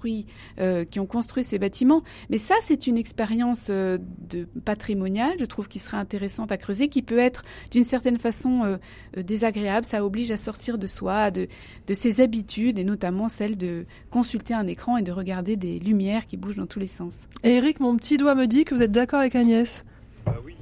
euh, 0.59 0.85
qui 0.85 0.99
ont 0.99 1.05
construit 1.05 1.43
ces 1.43 1.59
bâtiments. 1.59 2.03
Mais 2.29 2.37
ça, 2.37 2.55
c'est 2.61 2.87
une 2.87 2.97
expérience 2.97 3.67
euh, 3.69 3.97
de 4.29 4.47
patrimoniale, 4.65 5.33
je 5.39 5.45
trouve, 5.45 5.67
qui 5.67 5.79
serait 5.79 5.97
intéressante 5.97 6.51
à 6.51 6.57
creuser, 6.57 6.87
qui 6.87 7.01
peut 7.01 7.19
être 7.19 7.43
d'une 7.71 7.83
certaine 7.83 8.17
façon 8.17 8.63
euh, 8.63 8.77
désagréable. 9.21 9.85
Ça 9.85 10.03
oblige 10.03 10.31
à 10.31 10.37
sortir 10.37 10.77
de 10.77 10.87
soi, 10.87 11.31
de, 11.31 11.47
de 11.87 11.93
ses 11.93 12.21
habitudes, 12.21 12.79
et 12.79 12.83
notamment 12.83 13.29
celle 13.29 13.57
de 13.57 13.85
consulter 14.09 14.53
un 14.53 14.67
écran 14.67 14.97
et 14.97 15.01
de 15.01 15.11
regarder 15.11 15.55
des 15.55 15.79
lumières 15.79 16.25
qui 16.27 16.37
bougent 16.37 16.57
dans 16.57 16.67
tous 16.67 16.79
les 16.79 16.87
sens. 16.87 17.27
Et 17.43 17.55
Eric, 17.55 17.79
mon 17.79 17.95
petit 17.97 18.17
doigt 18.17 18.35
me 18.35 18.47
dit 18.47 18.65
que 18.65 18.75
vous 18.75 18.83
êtes 18.83 18.91
d'accord 18.91 19.19
avec 19.19 19.35
Agnès. 19.35 19.85
Ah 20.25 20.33
oui, 20.45 20.55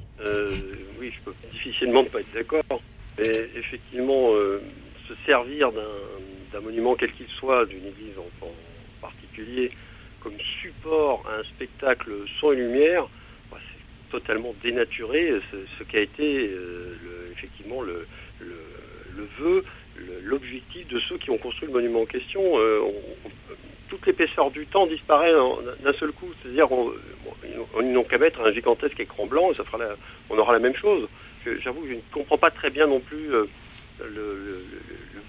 oui, 0.99 1.11
je 1.11 1.23
peux 1.23 1.33
difficilement 1.53 2.03
pas 2.05 2.19
être 2.19 2.33
d'accord. 2.33 2.81
Mais 3.17 3.31
effectivement, 3.55 4.31
se 5.07 5.13
servir 5.25 5.71
d'un 5.71 6.61
monument 6.61 6.95
quel 6.95 7.11
qu'il 7.13 7.27
soit, 7.27 7.65
d'une 7.65 7.85
église 7.85 8.17
en, 8.17 8.47
comme 10.21 10.37
support 10.61 11.23
à 11.29 11.39
un 11.39 11.43
spectacle 11.43 12.11
son 12.39 12.51
et 12.51 12.57
lumière, 12.57 13.07
bah, 13.51 13.57
c'est 13.59 14.11
totalement 14.11 14.53
dénaturé 14.61 15.33
ce, 15.51 15.83
qui 15.83 15.97
a 15.97 16.01
été 16.01 16.49
euh, 16.49 17.31
effectivement 17.31 17.81
le, 17.81 18.05
vœu, 19.39 19.63
l'objectif 20.23 20.87
de 20.87 20.99
ceux 20.99 21.17
qui 21.17 21.29
ont 21.29 21.37
construit 21.37 21.67
le 21.67 21.73
monument 21.73 22.01
en 22.01 22.05
question. 22.05 22.59
Euh, 22.59 22.81
toute 23.89 24.05
l'épaisseur 24.05 24.51
du 24.51 24.67
temps 24.67 24.85
disparaît 24.85 25.33
d'un 25.83 25.93
seul 25.93 26.11
coup. 26.11 26.27
C'est-à-dire, 26.41 26.71
on, 26.71 26.93
n'ont 27.81 28.03
qu'à 28.03 28.19
mettre 28.19 28.41
un 28.41 28.51
gigantesque 28.51 28.99
écran 28.99 29.25
blanc 29.25 29.51
et 29.51 29.55
on 30.29 30.37
aura 30.37 30.53
la 30.53 30.59
même 30.59 30.75
chose. 30.75 31.07
J'avoue 31.63 31.81
que 31.81 31.87
je 31.87 31.93
ne 31.95 32.01
comprends 32.11 32.37
pas 32.37 32.51
très 32.51 32.69
bien 32.69 32.85
non 32.85 32.99
plus 32.99 33.33
euh, 33.33 33.45
le, 34.03 34.63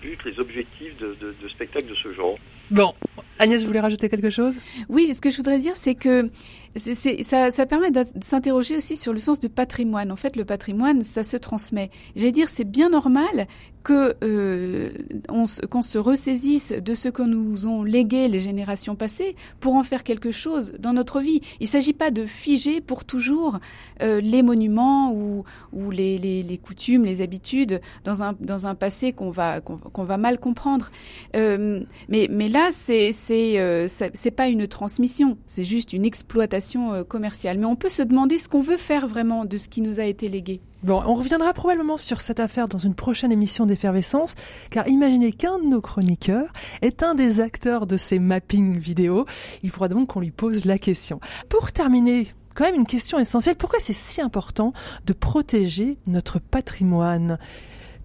but, 0.02 0.22
les 0.24 0.38
objectifs 0.38 0.96
de, 0.98 1.16
de 1.20 1.48
spectacles 1.48 1.88
de 1.88 1.94
ce 1.94 2.12
genre. 2.12 2.36
Bon, 2.70 2.94
Agnès, 3.40 3.62
vous 3.62 3.68
voulez 3.68 3.80
rajouter 3.80 4.10
quelque 4.10 4.28
chose? 4.28 4.56
Oui, 4.90 5.14
ce 5.14 5.20
que 5.22 5.30
je 5.30 5.38
voudrais 5.38 5.58
dire, 5.58 5.72
c'est 5.74 5.94
que 5.94 6.30
ça, 6.76 7.66
permet 7.66 7.90
de 7.90 8.04
s'interroger 8.22 8.76
aussi 8.76 8.96
sur 8.96 9.14
le 9.14 9.18
sens 9.18 9.40
du 9.40 9.48
patrimoine. 9.48 10.12
En 10.12 10.16
fait, 10.16 10.36
le 10.36 10.44
patrimoine, 10.44 11.02
ça 11.02 11.24
se 11.24 11.38
transmet. 11.38 11.90
J'allais 12.14 12.32
dire, 12.32 12.48
c'est 12.48 12.64
bien 12.64 12.90
normal 12.90 13.46
que 13.82 14.14
euh, 14.22 14.90
on, 15.30 15.46
qu'on 15.70 15.80
se 15.80 15.96
ressaisisse 15.96 16.72
de 16.72 16.94
ce 16.94 17.08
que 17.08 17.22
nous 17.22 17.66
ont 17.66 17.82
légué 17.82 18.28
les 18.28 18.38
générations 18.38 18.94
passées 18.94 19.36
pour 19.58 19.74
en 19.74 19.84
faire 19.84 20.04
quelque 20.04 20.32
chose 20.32 20.74
dans 20.78 20.92
notre 20.92 21.20
vie. 21.20 21.40
Il 21.60 21.64
ne 21.64 21.68
s'agit 21.68 21.94
pas 21.94 22.10
de 22.10 22.26
figer 22.26 22.82
pour 22.82 23.04
toujours 23.04 23.58
euh, 24.02 24.20
les 24.20 24.42
monuments 24.42 25.14
ou, 25.14 25.44
les, 25.90 26.60
coutumes, 26.62 27.06
les 27.06 27.22
habitudes 27.22 27.80
dans 28.04 28.22
un, 28.22 28.34
dans 28.38 28.66
un 28.66 28.74
passé 28.74 29.12
qu'on 29.14 29.30
va, 29.30 29.62
qu'on, 29.62 30.04
va 30.04 30.18
mal 30.18 30.38
comprendre. 30.38 30.90
Euh, 31.34 31.80
mais 32.08 32.28
là, 32.50 32.68
c'est, 32.70 33.12
c'est, 33.30 33.60
euh, 33.60 33.86
c'est 33.86 34.32
pas 34.32 34.48
une 34.48 34.66
transmission, 34.66 35.38
c'est 35.46 35.62
juste 35.62 35.92
une 35.92 36.04
exploitation 36.04 36.92
euh, 36.92 37.04
commerciale. 37.04 37.58
Mais 37.58 37.64
on 37.64 37.76
peut 37.76 37.88
se 37.88 38.02
demander 38.02 38.38
ce 38.38 38.48
qu'on 38.48 38.60
veut 38.60 38.76
faire 38.76 39.06
vraiment 39.06 39.44
de 39.44 39.56
ce 39.56 39.68
qui 39.68 39.82
nous 39.82 40.00
a 40.00 40.04
été 40.04 40.28
légué. 40.28 40.60
Bon, 40.82 41.00
on 41.06 41.14
reviendra 41.14 41.52
probablement 41.52 41.96
sur 41.96 42.22
cette 42.22 42.40
affaire 42.40 42.66
dans 42.66 42.78
une 42.78 42.96
prochaine 42.96 43.30
émission 43.30 43.66
d'effervescence, 43.66 44.34
car 44.70 44.88
imaginez 44.88 45.30
qu'un 45.30 45.60
de 45.60 45.64
nos 45.66 45.80
chroniqueurs 45.80 46.52
est 46.82 47.04
un 47.04 47.14
des 47.14 47.40
acteurs 47.40 47.86
de 47.86 47.96
ces 47.96 48.18
mappings 48.18 48.76
vidéo. 48.76 49.26
Il 49.62 49.70
faudra 49.70 49.86
donc 49.86 50.08
qu'on 50.08 50.20
lui 50.20 50.32
pose 50.32 50.64
la 50.64 50.80
question. 50.80 51.20
Pour 51.48 51.70
terminer, 51.70 52.26
quand 52.54 52.64
même 52.64 52.74
une 52.74 52.86
question 52.86 53.20
essentielle, 53.20 53.54
pourquoi 53.54 53.78
c'est 53.78 53.92
si 53.92 54.20
important 54.20 54.72
de 55.06 55.12
protéger 55.12 55.98
notre 56.08 56.40
patrimoine? 56.40 57.38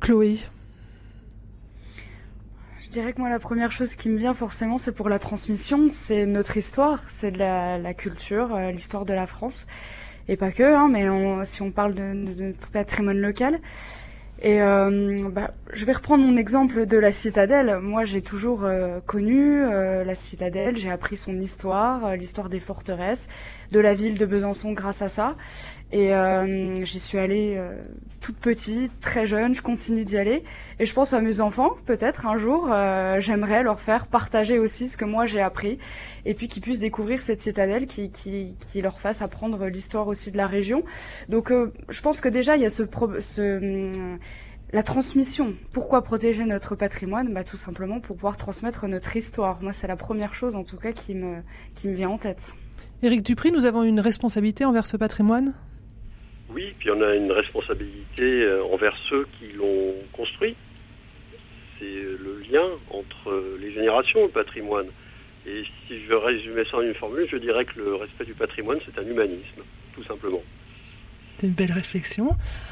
Chloé? 0.01 0.37
Dirais 2.99 3.11
que 3.11 3.19
moi, 3.19 3.29
la 3.29 3.39
première 3.39 3.73
chose 3.73 3.95
qui 3.95 4.09
me 4.09 4.17
vient 4.17 4.33
forcément, 4.33 4.77
c'est 4.77 4.93
pour 4.93 5.09
la 5.09 5.19
transmission. 5.19 5.89
C'est 5.91 6.25
notre 6.25 6.55
histoire, 6.55 7.03
c'est 7.09 7.31
de 7.31 7.39
la, 7.39 7.93
culture, 7.93 8.55
euh, 8.55 8.71
l'histoire 8.71 9.03
de 9.03 9.13
la 9.13 9.27
France. 9.27 9.65
Et 10.29 10.37
pas 10.37 10.49
que, 10.51 10.63
hein, 10.63 10.87
mais 10.89 11.05
si 11.45 11.61
on 11.61 11.71
parle 11.71 11.93
de, 11.93 12.33
de, 12.33 12.55
patrimoine 12.71 13.19
local. 13.19 13.59
Et 14.41 14.61
euh, 14.61 15.17
bah, 15.29 15.51
je 15.73 15.85
vais 15.85 15.91
reprendre 15.91 16.23
mon 16.23 16.37
exemple 16.37 16.85
de 16.85 16.97
la 16.97 17.11
citadelle. 17.11 17.79
Moi, 17.79 18.05
j'ai 18.05 18.21
toujours 18.21 18.63
euh, 18.63 19.01
connu 19.05 19.61
la 19.61 20.15
citadelle. 20.15 20.77
J'ai 20.77 20.89
appris 20.89 21.17
son 21.17 21.37
histoire, 21.37 22.15
l'histoire 22.15 22.47
des 22.47 22.61
forteresses, 22.61 23.27
de 23.73 23.79
la 23.79 23.93
ville 23.93 24.17
de 24.17 24.25
Besançon 24.25 24.71
grâce 24.71 25.01
à 25.01 25.09
ça. 25.09 25.35
Et 25.95 26.13
euh, 26.13 26.83
j'y 26.83 26.99
suis 26.99 27.17
allée 27.17 27.55
euh, 27.55 27.73
toute 28.19 28.35
petite, 28.35 28.91
très 28.99 29.25
jeune, 29.25 29.55
je 29.55 29.61
continue 29.61 30.03
d'y 30.03 30.17
aller. 30.17 30.43
Et 30.77 30.85
je 30.85 30.93
pense 30.93 31.13
à 31.13 31.21
mes 31.21 31.39
enfants, 31.39 31.69
peut-être 31.85 32.25
un 32.25 32.37
jour, 32.37 32.67
euh, 32.69 33.21
j'aimerais 33.21 33.63
leur 33.63 33.79
faire 33.79 34.07
partager 34.07 34.59
aussi 34.59 34.89
ce 34.89 34.97
que 34.97 35.05
moi 35.05 35.25
j'ai 35.25 35.39
appris, 35.39 35.79
et 36.25 36.33
puis 36.33 36.49
qu'ils 36.49 36.61
puissent 36.61 36.81
découvrir 36.81 37.21
cette 37.21 37.39
citadelle 37.39 37.87
qui, 37.87 38.51
leur 38.81 38.99
fasse 38.99 39.21
apprendre 39.21 39.67
l'histoire 39.67 40.09
aussi 40.09 40.33
de 40.33 40.37
la 40.37 40.47
région. 40.47 40.83
Donc 41.29 41.49
je 41.87 42.01
pense 42.01 42.19
que 42.19 42.27
déjà 42.27 42.57
il 42.57 42.63
y 42.63 42.65
a 42.65 42.69
ce 42.69 42.83
la 44.73 44.83
transmission. 44.83 45.53
Pourquoi 45.71 46.01
protéger 46.01 46.43
notre 46.43 46.75
patrimoine? 46.75 47.33
Bah, 47.33 47.45
Tout 47.45 47.55
simplement 47.55 48.01
pour 48.01 48.17
pouvoir 48.17 48.35
transmettre 48.35 48.85
notre 48.87 49.15
histoire. 49.15 49.61
Moi, 49.61 49.71
c'est 49.71 49.87
la 49.87 49.95
première 49.95 50.33
chose, 50.33 50.55
en 50.55 50.65
tout 50.65 50.75
cas, 50.75 50.91
qui 50.91 51.15
me, 51.15 51.37
qui 51.75 51.87
me 51.87 51.93
vient 51.93 52.09
en 52.09 52.17
tête. 52.17 52.51
Éric 53.01 53.21
Dupri, 53.21 53.53
nous 53.53 53.65
avons 53.65 53.83
une 53.83 54.01
responsabilité 54.01 54.65
envers 54.65 54.87
ce 54.87 54.97
patrimoine? 54.97 55.53
Oui, 56.49 56.73
puis 56.79 56.89
on 56.91 57.01
a 57.01 57.15
une 57.15 57.31
responsabilité 57.31 58.43
euh, 58.43 58.63
envers 58.65 58.95
ceux 59.09 59.27
qui 59.39 59.53
l'ont 59.53 59.95
construit. 60.13 60.55
C'est 61.79 61.85
le 61.85 62.41
lien 62.49 62.65
entre 62.91 63.57
les 63.59 63.73
générations, 63.73 64.23
le 64.23 64.29
patrimoine. 64.29 64.87
Et 65.45 65.63
si 65.87 66.05
je 66.07 66.13
résumais 66.13 66.63
ça 66.69 66.77
en 66.77 66.81
une 66.81 66.93
formule, 66.95 67.27
je 67.29 67.37
dirais 67.37 67.65
que 67.65 67.79
le 67.79 67.95
respect 67.95 68.25
du 68.25 68.33
patrimoine, 68.33 68.79
c'est 68.85 68.99
un 68.99 69.05
humanisme, 69.05 69.61
tout 69.93 70.03
simplement. 70.03 70.41
C'est 71.39 71.47
une 71.47 71.53
belle 71.53 71.73
réflexion. 71.73 72.29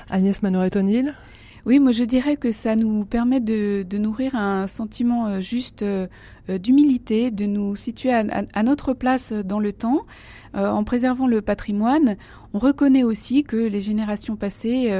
Agnès 0.09 0.41
Manoret-O'Neill 0.41 1.13
oui, 1.65 1.79
moi 1.79 1.93
je 1.93 2.03
dirais 2.03 2.35
que 2.35 2.51
ça 2.51 2.75
nous 2.75 3.05
permet 3.05 3.39
de, 3.39 3.85
nourrir 3.97 4.35
un 4.35 4.67
sentiment 4.67 5.27
euh, 5.27 5.39
juste 5.39 5.81
euh, 5.81 6.07
d'humilité, 6.47 7.31
de 7.31 7.45
nous 7.45 7.75
situer 7.75 8.11
à, 8.11 8.63
notre 8.63 8.93
place 8.93 9.31
dans 9.31 9.59
le 9.59 9.73
temps. 9.73 10.01
en 10.53 10.83
préservant 10.83 11.27
le 11.27 11.41
patrimoine, 11.41 12.17
on 12.53 12.59
reconnaît 12.59 13.03
aussi 13.03 13.43
que 13.43 13.57
les 13.57 13.81
générations 13.81 14.35
passées 14.35 14.91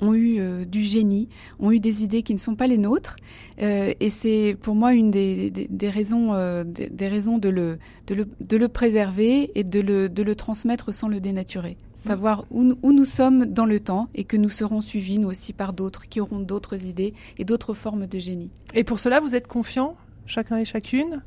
ont 0.00 0.14
eu 0.14 0.38
euh, 0.38 0.64
du 0.64 0.82
génie, 0.82 1.28
ont 1.58 1.70
eu 1.72 1.80
des 1.80 2.04
idées 2.04 2.22
qui 2.22 2.34
ne 2.34 2.38
sont 2.38 2.54
pas 2.54 2.66
les 2.66 2.78
nôtres. 2.78 3.16
Euh, 3.62 3.92
et 4.00 4.10
c'est 4.10 4.56
pour 4.60 4.74
moi 4.74 4.94
une 4.94 5.10
des, 5.10 5.52
raisons, 5.82 6.34
euh, 6.34 6.64
des, 6.64 7.08
raisons 7.08 7.38
de 7.38 7.48
le, 7.48 7.78
de 8.06 8.56
le, 8.56 8.68
préserver 8.68 9.50
et 9.58 9.64
de 9.64 9.80
le, 9.80 10.08
de 10.08 10.22
le 10.22 10.34
transmettre 10.34 10.92
sans 10.92 11.08
le 11.08 11.20
dénaturer. 11.20 11.76
Savoir 11.96 12.44
où, 12.50 12.74
où 12.82 12.92
nous 12.92 13.04
sommes 13.04 13.46
dans 13.46 13.66
le 13.66 13.80
temps 13.80 14.08
et 14.14 14.24
que 14.24 14.36
nous 14.36 14.48
serons 14.48 14.80
suivis, 14.80 15.18
nous 15.18 15.28
aussi, 15.28 15.52
par 15.52 15.72
d'autres 15.72 16.08
qui 16.08 16.20
auront 16.20 16.40
d'autres 16.40 16.84
idées 16.84 17.14
et 17.38 17.44
d'autres 17.44 17.72
formes 17.72 18.06
de 18.06 18.18
génie. 18.18 18.50
Et 18.74 18.84
pour 18.84 18.98
cela, 18.98 19.20
vous 19.20 19.36
êtes 19.36 19.46
confiants, 19.46 19.96
chacun 20.26 20.58
et 20.58 20.64
chacune 20.64 21.22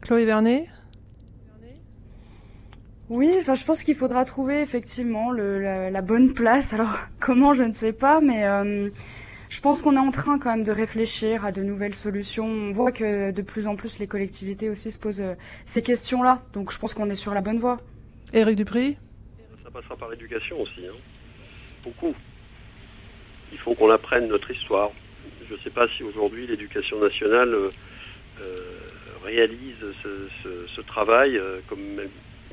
Chloé 0.00 0.24
Vernet 0.24 0.68
oui, 3.10 3.30
enfin, 3.38 3.54
je 3.54 3.64
pense 3.64 3.84
qu'il 3.84 3.94
faudra 3.94 4.26
trouver 4.26 4.60
effectivement 4.60 5.30
le, 5.30 5.58
la, 5.90 6.02
bonne 6.02 6.34
place. 6.34 6.74
Alors, 6.74 6.94
comment, 7.20 7.54
je 7.54 7.62
ne 7.62 7.72
sais 7.72 7.94
pas, 7.94 8.20
mais 8.20 8.44
euh, 8.44 8.90
je 9.48 9.60
pense 9.62 9.80
qu'on 9.80 9.94
est 9.96 9.98
en 9.98 10.10
train 10.10 10.38
quand 10.38 10.50
même 10.50 10.64
de 10.64 10.72
réfléchir 10.72 11.44
à 11.46 11.52
de 11.52 11.62
nouvelles 11.62 11.94
solutions. 11.94 12.46
On 12.46 12.72
voit 12.72 12.92
que 12.92 13.30
de 13.30 13.42
plus 13.42 13.66
en 13.66 13.76
plus 13.76 13.98
les 13.98 14.06
collectivités 14.06 14.68
aussi 14.68 14.90
se 14.90 14.98
posent 14.98 15.22
euh, 15.22 15.34
ces 15.64 15.82
questions-là. 15.82 16.42
Donc, 16.52 16.70
je 16.70 16.78
pense 16.78 16.92
qu'on 16.92 17.08
est 17.08 17.14
sur 17.14 17.32
la 17.32 17.40
bonne 17.40 17.56
voie. 17.56 17.78
Éric 18.34 18.56
Dupri 18.56 18.98
Ça 19.64 19.70
passera 19.70 19.96
par 19.96 20.10
l'éducation 20.10 20.60
aussi. 20.60 20.86
Hein. 20.86 20.96
Beaucoup. 21.84 22.14
Il 23.52 23.58
faut 23.58 23.74
qu'on 23.74 23.90
apprenne 23.90 24.28
notre 24.28 24.50
histoire. 24.50 24.90
Je 25.48 25.54
ne 25.54 25.58
sais 25.60 25.70
pas 25.70 25.86
si 25.96 26.02
aujourd'hui 26.02 26.46
l'éducation 26.46 27.00
nationale 27.00 27.54
euh, 27.54 27.70
réalise 29.24 29.76
ce, 30.02 30.80
travail 30.82 31.40
comme 31.68 32.00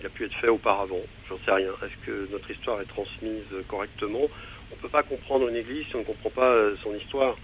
a 0.06 0.10
pu 0.10 0.26
être 0.26 0.36
fait 0.36 0.50
auparavant. 0.50 1.02
J'en 1.28 1.38
sais 1.46 1.52
rien. 1.52 1.72
Est-ce 1.84 2.06
que 2.06 2.32
notre 2.32 2.50
histoire 2.50 2.82
est 2.82 2.86
transmise 2.86 3.44
correctement? 3.68 4.28
On 4.72 4.76
ne 4.76 4.82
peut 4.82 4.90
pas 4.90 5.04
comprendre 5.04 5.48
une 5.48 5.56
église 5.56 5.86
si 5.88 5.96
on 5.96 6.00
ne 6.00 6.04
comprend 6.04 6.30
pas 6.30 6.52
euh, 6.52 6.76
son 6.84 6.94
histoire. 6.96 7.36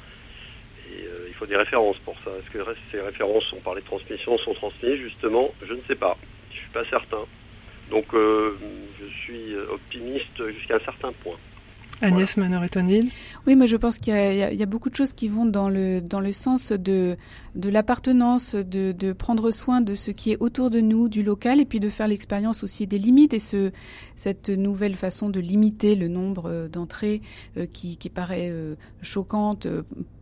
Et 0.92 1.04
euh, 1.04 1.26
il 1.28 1.34
faut 1.36 1.46
des 1.46 1.56
références 1.56 1.98
pour 2.00 2.16
ça. 2.24 2.32
Est-ce 2.32 2.50
que 2.52 2.76
ces 2.92 3.02
références, 3.02 3.52
on 3.54 3.62
parlait 3.62 3.82
de 3.82 3.86
transmission, 3.86 4.38
sont 4.40 4.54
transmises? 4.54 5.00
Justement, 5.00 5.54
je 5.68 5.74
ne 5.74 5.82
sais 5.88 5.96
pas. 5.96 6.18
Je 6.50 6.56
ne 6.56 6.62
suis 6.62 6.72
pas 6.72 6.86
certain. 6.86 7.26
Donc, 7.90 8.14
euh, 8.14 8.58
je 9.00 9.06
suis 9.24 9.56
optimiste 9.56 10.52
jusqu'à 10.52 10.76
un 10.76 10.86
certain 10.86 11.12
point. 11.24 11.38
Agnès 12.02 12.36
voilà. 12.36 12.66
et 12.66 12.70
Oui, 13.48 13.56
mais 13.56 13.68
je 13.68 13.78
pense 13.78 13.98
qu'il 14.00 14.14
y, 14.14 14.64
a 14.64 14.66
beaucoup 14.66 14.90
de 14.90 14.96
choses 14.96 15.14
qui 15.14 15.28
vont 15.28 15.46
dans 15.46 15.70
le, 15.70 16.02
dans 16.02 16.20
le 16.20 16.32
sens 16.32 16.72
de, 16.72 17.18
de 17.56 17.70
l'appartenance, 17.70 18.56
de, 18.56 18.92
de, 18.92 19.14
prendre 19.14 19.52
soin 19.52 19.82
de 19.82 19.96
ce 19.96 20.12
qui 20.12 20.32
est 20.32 20.38
autour 20.40 20.70
de 20.70 20.82
nous, 20.82 21.10
du 21.10 21.24
local, 21.24 21.60
et 21.60 21.66
puis 21.66 21.80
de 21.80 21.90
faire 21.90 22.08
l'expérience 22.08 22.64
aussi 22.64 22.88
des 22.88 23.00
limites 23.00 23.34
et 23.34 23.40
ce, 23.40 23.72
cette 24.16 24.50
nouvelle 24.50 24.96
façon 24.96 25.30
de 25.30 25.40
limiter 25.40 25.96
le 25.96 26.08
nombre 26.08 26.46
euh, 26.48 26.68
d'entrées 26.68 27.22
euh, 27.58 27.66
qui, 27.72 27.98
qui, 27.98 28.10
paraît 28.10 28.50
euh, 28.52 28.76
choquante, 29.02 29.68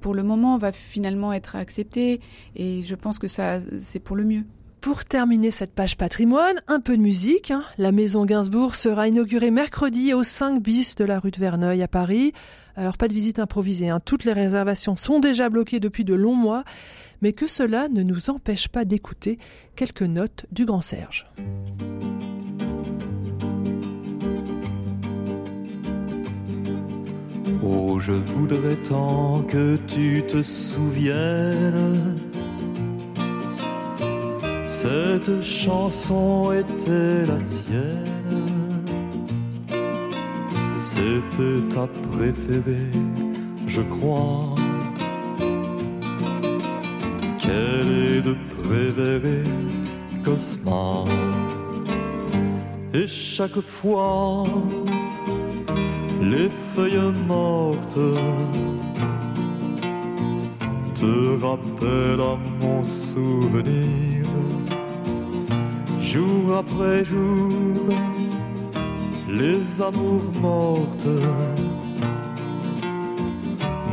pour 0.01 0.13
le 0.13 0.23
moment, 0.23 0.57
va 0.57 0.71
finalement 0.71 1.33
être 1.33 1.55
acceptée. 1.55 2.19
Et 2.55 2.83
je 2.83 2.95
pense 2.95 3.19
que 3.19 3.27
ça, 3.27 3.59
c'est 3.81 3.99
pour 3.99 4.15
le 4.15 4.25
mieux. 4.25 4.43
Pour 4.81 5.03
terminer 5.03 5.51
cette 5.51 5.73
page 5.73 5.97
patrimoine, 5.97 6.61
un 6.69 6.79
peu 6.79 6.95
de 6.95 7.01
musique. 7.01 7.51
Hein. 7.51 7.63
La 7.77 7.91
maison 7.91 8.25
Gainsbourg 8.25 8.75
sera 8.75 9.09
inaugurée 9.09 9.51
mercredi 9.51 10.13
au 10.13 10.23
5 10.23 10.61
bis 10.61 10.95
de 10.95 11.03
la 11.03 11.19
rue 11.19 11.31
de 11.31 11.39
Verneuil 11.39 11.81
à 11.81 11.89
Paris. 11.89 12.31
Alors 12.77 12.97
pas 12.97 13.09
de 13.09 13.13
visite 13.13 13.39
improvisée, 13.39 13.89
hein. 13.89 13.99
toutes 13.99 14.23
les 14.23 14.31
réservations 14.31 14.95
sont 14.95 15.19
déjà 15.19 15.49
bloquées 15.49 15.81
depuis 15.81 16.05
de 16.05 16.13
longs 16.13 16.35
mois, 16.35 16.63
mais 17.21 17.33
que 17.33 17.45
cela 17.45 17.89
ne 17.89 18.03
nous 18.03 18.29
empêche 18.29 18.69
pas 18.69 18.85
d'écouter 18.85 19.35
quelques 19.75 20.01
notes 20.01 20.45
du 20.53 20.63
grand 20.63 20.81
Serge. 20.81 21.25
Oh, 27.61 27.99
je 27.99 28.13
voudrais 28.13 28.77
tant 28.77 29.43
que 29.43 29.77
tu 29.87 30.23
te 30.25 30.41
souviennes 30.41 32.28
cette 34.81 35.41
chanson 35.43 36.53
était 36.53 37.25
la 37.31 37.39
tienne. 37.55 38.79
C'était 40.75 41.61
ta 41.73 41.85
préférée, 42.11 42.95
je 43.67 43.81
crois. 43.81 44.55
Quelle 47.43 47.91
est 48.07 48.21
de 48.21 48.35
préférée, 48.61 49.51
Cosma. 50.23 51.03
Et 52.93 53.07
chaque 53.07 53.59
fois, 53.59 54.45
les 56.21 56.49
feuilles 56.73 57.13
mortes 57.27 58.05
te 60.99 61.13
rappellent 61.45 62.27
à 62.33 62.37
mon 62.61 62.83
souvenir 62.83 64.18
jour 66.13 66.55
après 66.57 67.05
jour, 67.05 67.85
les 69.27 69.79
amours 69.79 70.31
mortes 70.41 71.15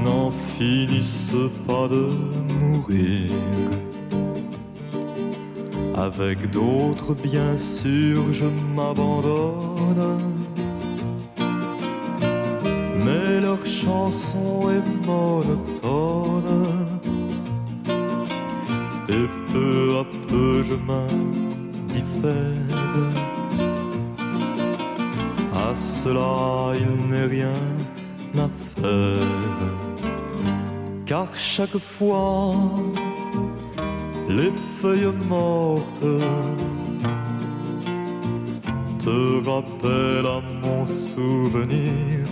n'en 0.02 0.31
finissent 0.31 1.44
pas 1.66 1.87
de 1.88 2.07
mourir. 2.61 3.33
Avec 5.94 6.50
d'autres, 6.50 7.12
bien 7.14 7.59
sûr, 7.59 8.33
je 8.33 8.48
m'abandonne. 8.74 10.22
Mais 13.05 13.40
leur 13.42 13.62
chanson 13.66 14.70
est 14.76 15.07
monotone. 15.07 16.64
Et 19.11 19.26
peu 19.52 19.98
à 20.00 20.05
peu, 20.29 20.62
je 20.62 20.74
m'abandonne 20.74 21.46
à 25.55 25.75
cela, 25.75 26.73
il 26.75 27.11
n'est 27.11 27.27
rien 27.27 27.62
à 28.39 28.49
faire. 28.81 29.75
Car 31.07 31.29
chaque 31.35 31.79
fois, 31.79 32.55
les 34.29 34.53
feuilles 34.81 35.15
mortes 35.29 36.03
te 38.99 39.49
rappellent 39.49 40.27
à 40.27 40.41
mon 40.62 40.85
souvenir. 40.87 42.27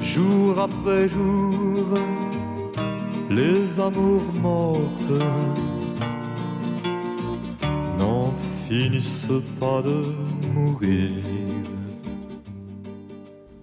Jour 0.00 0.58
après 0.58 1.08
jour, 1.08 1.86
les 3.30 3.80
amours 3.80 4.32
mortes 4.42 5.22
finissent 8.68 9.26
pas 9.58 9.80
de 9.80 10.12
mourir. 10.52 11.10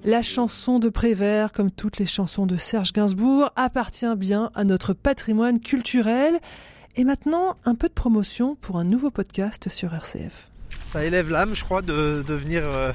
La 0.04 0.24
chanson 0.24 0.80
de 0.80 0.90
Prévert, 0.90 1.52
comme 1.52 1.70
toutes 1.70 1.98
les 1.98 2.08
chansons 2.08 2.48
de 2.48 2.58
Serge 2.58 2.92
Gainsbourg, 2.92 3.52
appartient 3.56 4.16
bien 4.16 4.50
à 4.56 4.64
notre 4.64 4.94
patrimoine 4.94 5.60
culturel. 5.60 6.40
Et 6.96 7.04
maintenant, 7.04 7.56
un 7.66 7.76
peu 7.76 7.88
de 7.88 7.94
promotion 7.94 8.56
pour 8.56 8.78
un 8.78 8.84
nouveau 8.84 9.12
podcast 9.12 9.70
sur 9.70 9.94
RCF. 9.94 10.50
Ça 10.92 11.04
élève 11.04 11.30
l'âme, 11.30 11.54
je 11.54 11.64
crois, 11.64 11.84
de, 11.84 12.24
venir 12.28 12.64
euh, 12.64 12.92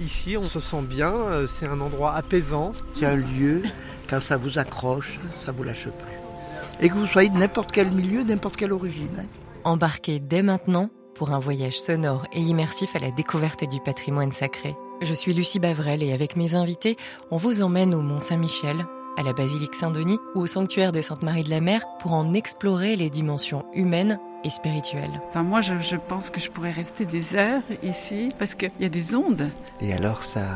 ici. 0.00 0.36
On 0.38 0.46
se 0.48 0.60
sent 0.60 0.82
bien. 0.82 1.12
Euh, 1.12 1.46
c'est 1.46 1.66
un 1.66 1.80
endroit 1.80 2.14
apaisant. 2.14 2.72
C'est 2.94 3.06
un 3.06 3.16
lieu, 3.16 3.62
quand 4.08 4.22
ça 4.22 4.38
vous 4.38 4.58
accroche, 4.58 5.20
ça 5.34 5.52
vous 5.52 5.62
lâche 5.62 5.88
plus. 5.88 6.80
Et 6.80 6.88
que 6.88 6.94
vous 6.94 7.06
soyez 7.06 7.28
de 7.28 7.36
n'importe 7.36 7.72
quel 7.72 7.90
milieu, 7.90 8.22
n'importe 8.22 8.56
quelle 8.56 8.72
origine. 8.72 9.10
Hein. 9.18 9.26
Embarquez 9.64 10.20
dès 10.20 10.42
maintenant 10.42 10.88
pour 11.18 11.32
un 11.32 11.38
voyage 11.38 11.78
sonore 11.78 12.26
et 12.32 12.40
immersif 12.40 12.96
à 12.96 13.00
la 13.00 13.10
découverte 13.10 13.68
du 13.68 13.80
patrimoine 13.80 14.32
sacré. 14.32 14.76
Je 15.02 15.12
suis 15.12 15.34
Lucie 15.34 15.58
Bavrel 15.58 16.02
et 16.02 16.12
avec 16.12 16.36
mes 16.36 16.54
invités, 16.54 16.96
on 17.30 17.36
vous 17.36 17.60
emmène 17.60 17.94
au 17.94 18.00
Mont 18.00 18.20
Saint-Michel, 18.20 18.86
à 19.16 19.22
la 19.22 19.32
basilique 19.32 19.74
Saint-Denis 19.74 20.18
ou 20.34 20.40
au 20.40 20.46
sanctuaire 20.46 20.92
des 20.92 21.02
Saintes 21.02 21.22
Maries 21.22 21.44
de 21.44 21.50
la 21.50 21.60
Mer 21.60 21.82
pour 22.00 22.12
en 22.12 22.32
explorer 22.32 22.96
les 22.96 23.10
dimensions 23.10 23.64
humaines, 23.74 24.18
et 24.44 24.50
spirituel. 24.50 25.10
Enfin, 25.30 25.42
moi, 25.42 25.60
je, 25.60 25.74
je 25.80 25.96
pense 25.96 26.30
que 26.30 26.40
je 26.40 26.50
pourrais 26.50 26.70
rester 26.70 27.04
des 27.04 27.34
heures 27.34 27.62
ici 27.82 28.30
parce 28.38 28.54
qu'il 28.54 28.70
y 28.78 28.84
a 28.84 28.88
des 28.88 29.14
ondes. 29.14 29.48
Et 29.80 29.92
alors, 29.92 30.22
ça 30.22 30.46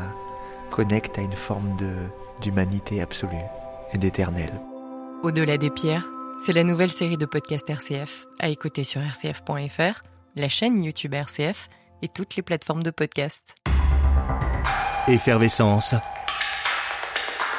connecte 0.71 1.19
à 1.19 1.21
une 1.21 1.31
forme 1.31 1.75
de 1.77 1.91
d'humanité 2.41 3.01
absolue 3.01 3.35
et 3.93 3.97
d'éternel. 3.97 4.51
Au-delà 5.21 5.57
des 5.57 5.69
pierres, 5.69 6.07
c'est 6.39 6.51
la 6.51 6.63
nouvelle 6.63 6.91
série 6.91 7.15
de 7.15 7.25
podcasts 7.25 7.69
RCF 7.69 8.27
à 8.39 8.49
écouter 8.49 8.83
sur 8.83 8.99
rcf.fr, 8.99 10.03
la 10.35 10.49
chaîne 10.49 10.83
YouTube 10.83 11.13
RCF 11.13 11.69
et 12.01 12.07
toutes 12.07 12.35
les 12.35 12.41
plateformes 12.41 12.83
de 12.83 12.91
podcasts. 12.91 13.55
Effervescence, 15.07 15.95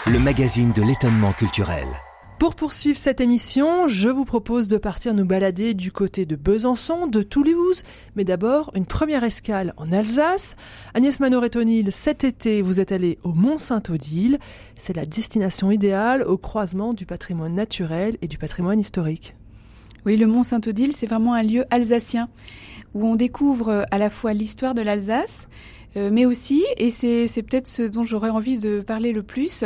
le 0.06 0.18
magazine 0.18 0.72
de 0.72 0.82
l'étonnement 0.82 1.32
culturel. 1.32 1.86
Pour 2.40 2.56
poursuivre 2.56 2.98
cette 2.98 3.20
émission, 3.20 3.86
je 3.86 4.08
vous 4.08 4.24
propose 4.24 4.66
de 4.66 4.76
partir 4.76 5.14
nous 5.14 5.24
balader 5.24 5.72
du 5.72 5.92
côté 5.92 6.26
de 6.26 6.36
Besançon, 6.36 7.06
de 7.06 7.22
Toulouse, 7.22 7.84
mais 8.16 8.24
d'abord 8.24 8.70
une 8.74 8.86
première 8.86 9.22
escale 9.22 9.72
en 9.76 9.92
Alsace. 9.92 10.56
Agnès 10.94 11.20
Manoret-O'Neill, 11.20 11.92
cet 11.92 12.24
été, 12.24 12.60
vous 12.60 12.80
êtes 12.80 12.92
allée 12.92 13.18
au 13.22 13.32
Mont-Saint-Odile. 13.32 14.38
C'est 14.74 14.96
la 14.96 15.06
destination 15.06 15.70
idéale 15.70 16.22
au 16.22 16.36
croisement 16.36 16.92
du 16.92 17.06
patrimoine 17.06 17.54
naturel 17.54 18.18
et 18.20 18.26
du 18.26 18.36
patrimoine 18.36 18.80
historique. 18.80 19.36
Oui, 20.06 20.16
le 20.16 20.26
Mont-Saint-Odile, 20.26 20.92
c'est 20.92 21.06
vraiment 21.06 21.32
un 21.34 21.42
lieu 21.42 21.64
alsacien 21.70 22.28
où 22.94 23.06
on 23.06 23.16
découvre 23.16 23.86
à 23.90 23.98
la 23.98 24.10
fois 24.10 24.32
l'histoire 24.34 24.74
de 24.74 24.82
l'Alsace, 24.82 25.48
euh, 25.96 26.10
mais 26.12 26.26
aussi, 26.26 26.64
et 26.76 26.90
c'est 26.90 27.42
peut-être 27.42 27.68
ce 27.68 27.82
dont 27.82 28.04
j'aurais 28.04 28.30
envie 28.30 28.58
de 28.58 28.80
parler 28.80 29.12
le 29.12 29.22
plus, 29.22 29.64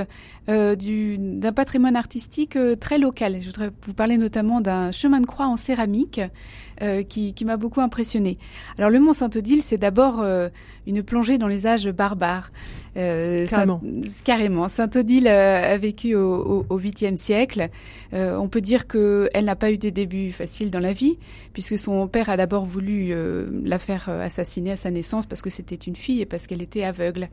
euh, 0.49 0.77
d'un 0.77 1.53
patrimoine 1.53 1.97
artistique 1.97 2.57
euh, 2.57 2.77
très 2.77 2.99
local. 2.99 3.39
Je 3.41 3.47
voudrais 3.47 3.71
vous 3.87 3.95
parler 3.95 4.19
notamment 4.19 4.61
d'un 4.61 4.93
chemin 4.93 5.21
de 5.21 5.27
croix 5.27 5.47
en 5.47 5.57
céramique 5.57 6.21
euh, 6.83 7.03
qui, 7.03 7.35
qui 7.35 7.45
m'a 7.45 7.57
beaucoup 7.57 7.81
impressionné. 7.81 8.39
Alors 8.79 8.91
le 8.91 9.01
Mont 9.01 9.13
Saint-Odile, 9.13 9.63
c'est 9.63 9.79
d'abord 9.79 10.21
euh, 10.21 10.49
une 10.87 11.03
plongée 11.03 11.39
dans 11.39 11.49
les 11.49 11.67
âges 11.67 11.89
barbares. 11.89 12.51
carrément. 12.95 13.81
Saint, 13.81 14.23
carrément. 14.25 14.69
Saint-Odile 14.69 15.29
a 15.29 15.77
vécu 15.79 16.15
au, 16.15 16.67
au, 16.69 16.81
8e 16.81 17.17
siècle. 17.17 17.69
on 18.13 18.49
peut 18.49 18.61
dire 18.61 18.87
qu'elle 18.87 19.45
n'a 19.45 19.57
pas 19.57 19.71
eu 19.71 19.79
des 19.79 19.91
débuts 19.91 20.33
faciles 20.33 20.71
dans 20.71 20.81
la 20.81 20.93
vie, 20.93 21.19
puisque 21.53 21.79
son 21.79 22.09
père 22.09 22.29
a 22.29 22.37
d'abord 22.37 22.65
voulu 22.65 23.15
la 23.65 23.79
faire 23.79 24.09
assassiner 24.09 24.73
à 24.73 24.77
sa 24.77 24.91
naissance 24.91 25.27
parce 25.27 25.43
que 25.43 25.51
c'était 25.51 25.77
une 25.77 25.97
fille 25.97 26.21
et 26.23 26.27
parce 26.27 26.47
qu'elle 26.47 26.63
était 26.63 26.85
aveugle. 26.85 27.29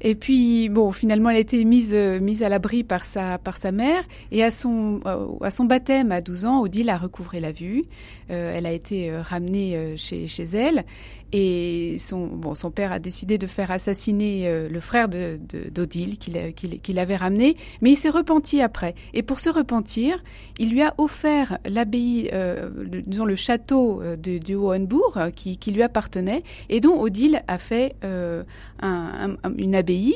Et 0.00 0.14
puis 0.14 0.68
bon, 0.68 0.92
finalement, 0.92 1.30
elle 1.30 1.36
a 1.36 1.40
été 1.40 1.64
mise 1.64 1.94
mise 1.94 2.42
à 2.42 2.48
l'abri 2.48 2.84
par 2.84 3.04
sa 3.04 3.38
par 3.38 3.56
sa 3.56 3.72
mère 3.72 4.04
et 4.30 4.44
à 4.44 4.50
son 4.50 5.00
à 5.40 5.50
son 5.50 5.64
baptême 5.64 6.12
à 6.12 6.20
12 6.20 6.44
ans, 6.44 6.60
Odile 6.60 6.90
a 6.90 6.96
recouvré 6.96 7.40
la 7.40 7.52
vue. 7.52 7.84
Euh, 8.30 8.52
elle 8.54 8.66
a 8.66 8.72
été 8.72 9.10
ramenée 9.16 9.96
chez 9.96 10.26
chez 10.28 10.44
elle 10.44 10.84
et 11.32 11.96
son, 11.98 12.26
bon, 12.26 12.54
son 12.54 12.70
père 12.70 12.92
a 12.92 12.98
décidé 12.98 13.36
de 13.36 13.46
faire 13.46 13.70
assassiner 13.70 14.48
euh, 14.48 14.68
le 14.68 14.80
frère 14.80 15.08
de, 15.08 15.38
d'Odile 15.70 16.16
qu'il, 16.18 16.54
qu'il, 16.54 16.80
qu'il 16.80 16.98
avait 16.98 17.16
ramené, 17.16 17.56
mais 17.82 17.90
il 17.90 17.96
s'est 17.96 18.08
repenti 18.08 18.62
après. 18.62 18.94
Et 19.12 19.22
pour 19.22 19.38
se 19.38 19.50
repentir, 19.50 20.22
il 20.58 20.70
lui 20.70 20.82
a 20.82 20.94
offert 20.96 21.58
l'abbaye, 21.66 22.30
euh, 22.32 22.70
disons 23.06 23.26
le 23.26 23.36
château 23.36 24.00
euh, 24.00 24.16
de, 24.16 24.38
de 24.38 24.54
Hohenbourg 24.54 25.16
euh, 25.16 25.30
qui, 25.30 25.58
qui, 25.58 25.70
lui 25.70 25.82
appartenait 25.82 26.42
et 26.68 26.80
dont 26.80 26.98
Odile 26.98 27.42
a 27.46 27.58
fait 27.58 27.94
euh, 28.04 28.42
un, 28.80 29.36
un, 29.42 29.56
une 29.56 29.74
abbaye, 29.74 30.14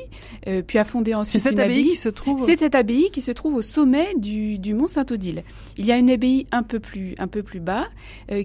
euh, 0.48 0.62
puis 0.66 0.78
a 0.78 0.84
fondé 0.84 1.14
ensuite 1.14 1.42
cette 1.42 1.52
une 1.52 1.60
abbaye, 1.60 1.80
abbaye 1.80 1.90
qui 1.90 1.96
se 1.96 2.08
trouve. 2.08 2.42
C'est 2.46 2.58
cette 2.58 2.74
abbaye 2.74 3.10
qui 3.10 3.20
se 3.20 3.32
trouve 3.32 3.56
au 3.56 3.62
sommet 3.62 4.14
du, 4.16 4.58
du 4.58 4.72
mont 4.72 4.88
Saint-Odile. 4.88 5.42
Il 5.76 5.84
y 5.84 5.92
a 5.92 5.98
une 5.98 6.10
abbaye 6.10 6.46
un 6.52 6.62
peu 6.62 6.80
plus, 6.80 7.14
un 7.18 7.28
peu 7.28 7.42
plus 7.42 7.60
bas 7.60 7.86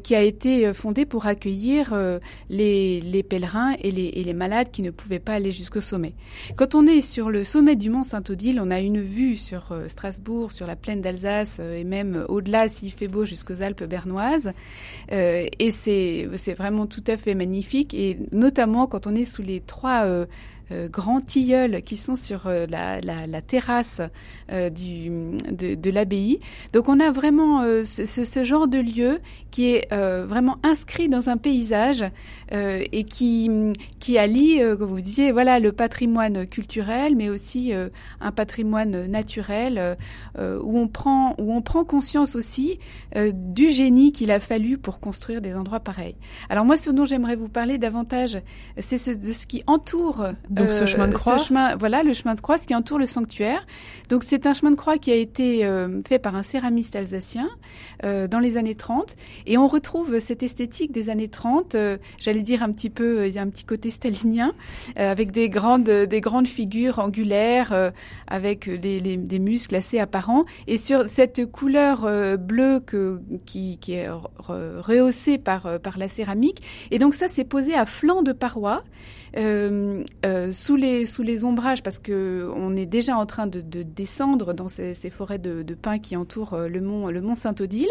qui 0.03 0.15
a 0.15 0.21
été 0.21 0.73
fondée 0.73 1.05
pour 1.05 1.27
accueillir 1.27 1.95
les, 2.49 2.56
les, 2.57 3.23
pèlerins 3.23 3.75
et 3.81 3.91
les, 3.91 4.05
et 4.05 4.23
les, 4.23 4.33
malades 4.33 4.71
qui 4.71 4.81
ne 4.81 4.91
pouvaient 4.91 5.19
pas 5.19 5.33
aller 5.33 5.51
jusqu'au 5.51 5.81
sommet. 5.81 6.13
Quand 6.55 6.75
on 6.75 6.85
est 6.87 7.01
sur 7.01 7.29
le 7.29 7.43
sommet 7.43 7.75
du 7.75 7.89
mont 7.89 8.03
Saint-Odile, 8.03 8.59
on 8.61 8.71
a 8.71 8.79
une 8.79 9.01
vue 9.01 9.35
sur 9.35 9.71
euh, 9.71 9.87
Strasbourg, 9.87 10.51
sur 10.51 10.67
la 10.67 10.75
plaine 10.75 11.01
d'Alsace 11.01 11.57
euh, 11.59 11.77
et 11.77 11.83
même 11.83 12.25
au-delà, 12.29 12.67
s'il 12.69 12.91
fait 12.91 13.07
beau, 13.07 13.25
jusqu'aux 13.25 13.61
Alpes 13.61 13.83
bernoises. 13.83 14.51
Euh, 15.11 15.45
et 15.59 15.71
c'est 15.71 16.27
vraiment 16.57 16.85
tout 16.85 17.03
à 17.07 17.17
fait 17.17 17.35
magnifique, 17.35 17.93
et 17.93 18.17
notamment 18.31 18.87
quand 18.87 19.07
on 19.07 19.15
est 19.15 19.25
sous 19.25 19.41
les 19.43 19.61
trois... 19.61 20.05
Euh, 20.71 20.77
euh, 20.77 20.89
grands 20.89 21.21
tilleuls 21.21 21.81
qui 21.83 21.97
sont 21.97 22.15
sur 22.15 22.47
euh, 22.47 22.65
la, 22.69 23.01
la, 23.01 23.27
la, 23.27 23.41
terrasse 23.41 24.01
euh, 24.51 24.69
du, 24.69 25.09
de, 25.51 25.75
de 25.75 25.89
l'abbaye. 25.89 26.39
Donc 26.73 26.89
on 26.89 26.99
a 26.99 27.11
vraiment 27.11 27.61
ce, 27.83 28.05
ce, 28.05 28.43
genre 28.43 28.67
de 28.67 28.79
lieu 28.79 29.19
qui 29.51 29.71
est 29.71 29.87
vraiment 29.91 30.57
inscrit 30.63 31.09
dans 31.09 31.29
un 31.29 31.37
paysage 31.37 32.05
et 32.51 33.03
qui, 33.03 33.49
qui 33.99 34.17
allie, 34.17 34.59
comme 34.77 34.89
vous 34.89 35.01
disiez, 35.01 35.31
voilà, 35.31 35.59
le 35.59 35.71
patrimoine 35.71 36.45
culturel, 36.45 37.15
mais 37.15 37.29
aussi 37.29 37.73
un 38.21 38.31
patrimoine 38.31 39.07
naturel 39.07 39.97
où, 40.37 40.79
on 40.79 40.87
prend, 40.87 41.35
où 41.39 41.53
on 41.53 41.61
prend 41.61 41.83
conscience 41.83 42.35
aussi 42.35 42.79
du 43.15 43.71
génie 43.71 44.11
qu'il 44.11 44.31
a 44.31 44.39
fallu 44.39 44.77
pour 44.77 44.99
construire 44.99 45.41
des 45.41 45.55
endroits 45.55 45.79
pareils. 45.79 46.15
Alors 46.49 46.65
moi, 46.65 46.77
ce 46.77 46.91
dont 46.91 47.05
j'aimerais 47.05 47.35
vous 47.35 47.49
parler 47.49 47.77
davantage, 47.77 48.39
c'est 48.77 48.97
ce, 48.97 49.11
de 49.11 49.33
ce 49.33 49.47
qui 49.47 49.63
entoure 49.67 50.27
donc 50.57 50.71
ce 50.71 50.85
chemin 50.85 51.07
de 51.07 51.13
croix. 51.13 51.37
Ce 51.37 51.47
chemin, 51.47 51.75
voilà, 51.75 52.03
le 52.03 52.13
chemin 52.13 52.35
de 52.35 52.41
croix, 52.41 52.57
ce 52.57 52.67
qui 52.67 52.75
entoure 52.75 52.99
le 52.99 53.05
sanctuaire. 53.05 53.65
Donc 54.09 54.23
c'est 54.23 54.45
un 54.45 54.53
chemin 54.53 54.71
de 54.71 54.75
croix 54.75 54.97
qui 54.97 55.11
a 55.11 55.15
été 55.15 55.65
euh, 55.65 56.01
fait 56.07 56.19
par 56.19 56.35
un 56.35 56.43
céramiste 56.43 56.95
alsacien 56.95 57.49
euh, 58.03 58.27
dans 58.27 58.39
les 58.39 58.57
années 58.57 58.75
30. 58.75 59.15
Et 59.45 59.57
on 59.57 59.67
retrouve 59.67 60.19
cette 60.19 60.43
esthétique 60.43 60.91
des 60.91 61.09
années 61.09 61.27
30, 61.27 61.75
euh, 61.75 61.97
j'allais 62.19 62.41
dire 62.41 62.63
un 62.63 62.71
petit 62.71 62.89
peu, 62.89 63.27
il 63.27 63.33
y 63.33 63.39
a 63.39 63.41
un 63.41 63.49
petit 63.49 63.65
côté 63.65 63.89
stalinien, 63.89 64.53
avec 64.95 65.31
des 65.31 65.49
grandes, 65.49 65.89
des 65.89 66.21
grandes 66.21 66.47
figures 66.47 66.99
angulaires, 66.99 67.91
avec 68.27 68.65
les, 68.65 68.99
les, 68.99 69.17
des 69.17 69.39
muscles 69.39 69.75
assez 69.75 69.99
apparents. 69.99 70.45
Et 70.67 70.77
sur 70.77 71.09
cette 71.09 71.45
couleur 71.51 72.07
bleue 72.37 72.79
que, 72.79 73.21
qui, 73.45 73.77
qui 73.79 73.93
est 73.93 74.09
rehaussée 74.09 75.37
par, 75.37 75.79
par 75.79 75.97
la 75.97 76.07
céramique. 76.07 76.61
Et 76.91 76.99
donc 76.99 77.13
ça, 77.13 77.27
c'est 77.27 77.43
posé 77.43 77.73
à 77.73 77.85
flanc 77.85 78.21
de 78.21 78.31
paroi. 78.31 78.83
Euh, 79.35 80.03
euh, 80.25 80.46
sous 80.51 80.75
les 80.75 81.05
sous 81.05 81.23
les 81.23 81.45
ombrages 81.45 81.83
parce 81.83 81.99
que 81.99 82.49
on 82.55 82.75
est 82.75 82.85
déjà 82.85 83.17
en 83.17 83.25
train 83.25 83.47
de, 83.47 83.61
de 83.61 83.83
descendre 83.83 84.53
dans 84.53 84.67
ces, 84.67 84.93
forêts 85.09 85.39
de, 85.39 85.63
pins 85.73 85.99
qui 85.99 86.15
entourent 86.15 86.53
euh, 86.53 86.67
le 86.67 86.81
mont 86.81 87.07
le 87.07 87.21
mont 87.21 87.35
Saint-Odile. 87.35 87.89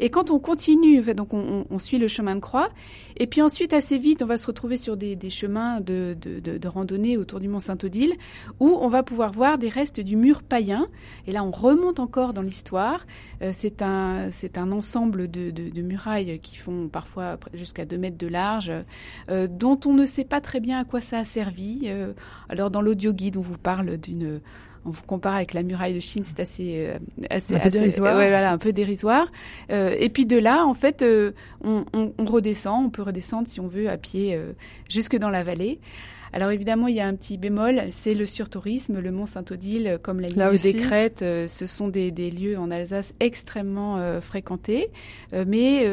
Et 0.00 0.10
quand 0.10 0.30
on 0.30 0.38
continue 0.38 1.02
donc 1.14 1.32
on, 1.32 1.78
suit 1.78 1.98
le 1.98 2.08
chemin 2.08 2.34
de 2.34 2.40
croix. 2.40 2.70
Et 3.16 3.26
puis 3.26 3.42
ensuite 3.42 3.72
assez 3.72 3.98
vite 3.98 4.22
on 4.22 4.26
va 4.26 4.38
se 4.38 4.46
retrouver 4.46 4.76
sur 4.76 4.96
des, 4.96 5.16
chemins 5.30 5.80
de, 5.80 6.16
de, 6.20 6.68
randonnée 6.68 7.16
autour 7.16 7.40
du 7.40 7.48
mont 7.48 7.60
Saint-Odile 7.60 8.14
où 8.60 8.76
on 8.80 8.88
va 8.88 9.02
pouvoir 9.02 9.32
voir 9.32 9.58
des 9.58 9.68
restes 9.68 10.00
du 10.00 10.16
mur 10.16 10.42
païen. 10.42 10.88
Et 11.26 11.32
là 11.32 11.44
on 11.44 11.50
remonte 11.50 12.00
encore 12.00 12.32
dans 12.32 12.42
l'histoire. 12.42 13.06
Euh, 13.42 13.50
c'est 13.52 13.82
un 13.82 14.30
un 14.58 14.72
ensemble 14.72 15.30
de, 15.30 15.82
murailles 15.82 16.38
qui 16.40 16.56
font 16.56 16.88
parfois 16.88 17.38
jusqu'à 17.54 17.84
2 17.84 17.96
mètres 17.96 18.18
de 18.18 18.26
large 18.26 18.72
euh, 19.30 19.46
dont 19.46 19.78
on 19.86 19.94
ne 19.94 20.04
sait 20.04 20.24
pas 20.24 20.40
très 20.40 20.60
bien 20.60 20.80
à 20.80 20.84
quoi 20.84 21.00
ça 21.00 21.18
a 21.18 21.24
servi. 21.24 21.88
Euh, 21.98 22.12
alors 22.48 22.70
dans 22.70 22.80
l'audio 22.80 23.12
guide, 23.12 23.36
on 23.36 23.42
vous 23.42 23.58
parle 23.58 23.98
d'une 23.98 24.40
on 24.84 24.90
vous 24.90 25.02
compare 25.02 25.34
avec 25.34 25.54
la 25.54 25.62
muraille 25.62 25.94
de 25.94 26.00
Chine, 26.00 26.22
c'est 26.24 26.40
assez, 26.40 26.86
euh, 26.86 26.98
assez, 27.30 27.54
un 27.54 27.58
peu 27.58 27.68
assez, 27.68 27.78
dérisoire. 27.78 28.16
Ouais, 28.16 28.28
voilà, 28.28 28.52
un 28.52 28.58
peu 28.58 28.72
dérisoire. 28.72 29.30
Euh, 29.70 29.94
et 29.98 30.08
puis 30.08 30.26
de 30.26 30.38
là, 30.38 30.64
en 30.64 30.74
fait, 30.74 31.02
euh, 31.02 31.32
on, 31.62 31.84
on, 31.92 32.12
on, 32.18 32.24
redescend, 32.24 32.86
on 32.86 32.90
peut 32.90 33.02
redescendre 33.02 33.48
si 33.48 33.60
on 33.60 33.68
veut 33.68 33.88
à 33.88 33.96
pied 33.96 34.38
jusque 34.88 35.16
dans 35.16 35.30
la 35.30 35.42
vallée. 35.42 35.78
Alors 36.32 36.50
évidemment, 36.50 36.88
il 36.88 36.94
y 36.94 37.00
a 37.00 37.06
un 37.06 37.14
petit 37.14 37.38
bémol, 37.38 37.82
c'est 37.92 38.14
le 38.14 38.26
surtourisme. 38.26 39.00
Le 39.00 39.10
Mont 39.10 39.26
Saint-Odile, 39.26 39.98
comme 40.02 40.20
la 40.20 40.28
ligne 40.28 40.56
des 40.62 40.74
Crêtes, 40.74 41.22
euh, 41.22 41.46
ce 41.46 41.66
sont 41.66 41.88
des, 41.88 42.10
des, 42.10 42.30
lieux 42.30 42.58
en 42.58 42.70
Alsace 42.70 43.14
extrêmement 43.20 43.96
euh, 43.98 44.20
fréquentés. 44.20 44.90
Euh, 45.32 45.44
mais 45.46 45.86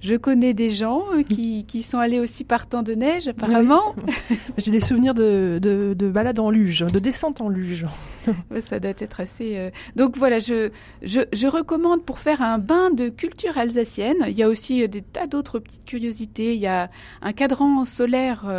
je 0.00 0.14
connais 0.14 0.54
des 0.54 0.70
gens 0.70 1.04
qui, 1.28 1.64
qui, 1.66 1.82
sont 1.82 1.98
allés 1.98 2.20
aussi 2.20 2.44
par 2.44 2.66
temps 2.66 2.82
de 2.82 2.94
neige, 2.94 3.28
apparemment. 3.28 3.94
Oui. 4.30 4.38
J'ai 4.58 4.70
des 4.70 4.80
souvenirs 4.80 5.14
de, 5.14 5.58
de, 5.60 5.94
de 5.94 6.08
balades 6.08 6.38
en 6.38 6.50
luge, 6.50 6.80
de 6.80 6.98
descente 6.98 7.40
en 7.40 7.48
luge. 7.48 7.86
Ça 8.60 8.80
doit 8.80 8.92
être 8.98 9.20
assez... 9.20 9.70
Donc 9.96 10.16
voilà, 10.16 10.38
je, 10.38 10.70
je, 11.02 11.20
je, 11.32 11.46
recommande 11.46 12.04
pour 12.04 12.18
faire 12.18 12.40
un 12.40 12.58
bain 12.58 12.90
de 12.90 13.08
culture 13.08 13.58
alsacienne. 13.58 14.16
Il 14.28 14.36
y 14.36 14.42
a 14.42 14.48
aussi 14.48 14.88
des 14.88 15.02
tas 15.02 15.26
d'autres 15.26 15.58
petites 15.58 15.84
curiosités. 15.84 16.54
Il 16.54 16.60
y 16.60 16.66
a 16.66 16.90
un 17.20 17.32
cadran 17.32 17.84
solaire 17.84 18.50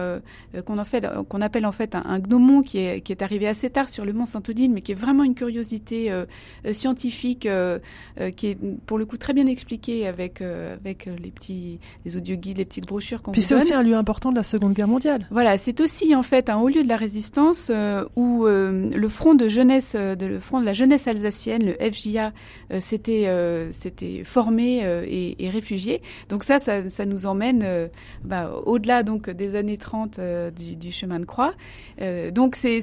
qu'on 0.65 0.77
en 0.77 0.85
fait 0.85 1.03
qu'on 1.23 1.41
appelle 1.41 1.65
en 1.65 1.71
fait 1.71 1.95
un, 1.95 2.03
un, 2.05 2.19
gnomon 2.19 2.61
qui 2.61 2.79
est, 2.79 3.01
qui 3.01 3.11
est 3.11 3.21
arrivé 3.21 3.47
assez 3.47 3.69
tard 3.69 3.89
sur 3.89 4.05
le 4.05 4.13
mont 4.13 4.25
Saint-Odile, 4.25 4.71
mais 4.71 4.81
qui 4.81 4.91
est 4.91 4.95
vraiment 4.95 5.23
une 5.23 5.35
curiosité 5.35 6.11
euh, 6.11 6.25
euh 6.65 6.73
scientifique 6.73 7.45
euh, 7.45 7.79
euh, 8.19 8.31
qui 8.31 8.47
est 8.47 8.57
pour 8.85 8.97
le 8.97 9.05
coup 9.05 9.17
très 9.17 9.33
bien 9.33 9.47
expliquée 9.47 10.07
avec, 10.07 10.41
avec 10.41 11.05
les 11.05 11.31
petits 11.31 11.79
les 12.03 12.17
audioguides, 12.17 12.57
les 12.57 12.65
petites 12.65 12.87
brochures 12.87 13.21
qu'on 13.21 13.31
Puis 13.31 13.41
c'est 13.41 13.55
aussi 13.55 13.73
un 13.73 13.83
lieu 13.83 13.95
important 13.95 14.31
de 14.31 14.35
la 14.35 14.43
Seconde 14.43 14.73
Guerre 14.73 14.87
mondiale. 14.87 15.27
Voilà, 15.31 15.57
c'est 15.57 15.79
aussi 15.81 16.15
en 16.15 16.23
fait 16.23 16.49
un 16.49 16.57
haut 16.57 16.69
lieu 16.69 16.83
de 16.83 16.87
la 16.87 16.97
résistance 16.97 17.71
où 18.15 18.45
le 18.45 19.07
front 19.09 19.35
de 19.35 19.47
jeunesse, 19.47 19.95
de, 19.95 20.25
le 20.25 20.39
front 20.39 20.59
de 20.59 20.65
la 20.65 20.73
jeunesse 20.73 21.07
alsacienne, 21.07 21.63
le 21.65 21.91
FJA, 21.91 22.33
s'était 22.79 23.29
s'était 23.71 24.23
formé 24.23 24.79
et, 25.07 25.45
et, 25.45 25.49
réfugié. 25.49 26.01
Donc 26.29 26.43
ça, 26.43 26.59
ça, 26.59 26.89
ça 26.89 27.05
nous 27.05 27.25
emmène 27.25 27.89
bah, 28.23 28.51
au-delà 28.65 29.03
donc 29.03 29.29
des 29.29 29.55
années 29.55 29.77
30 29.77 30.19
du, 30.55 30.75
du, 30.75 30.91
chemin 30.91 31.04
de 31.07 31.25
croix. 31.25 31.53
Euh, 32.01 32.31
donc 32.31 32.55
c'est 32.55 32.81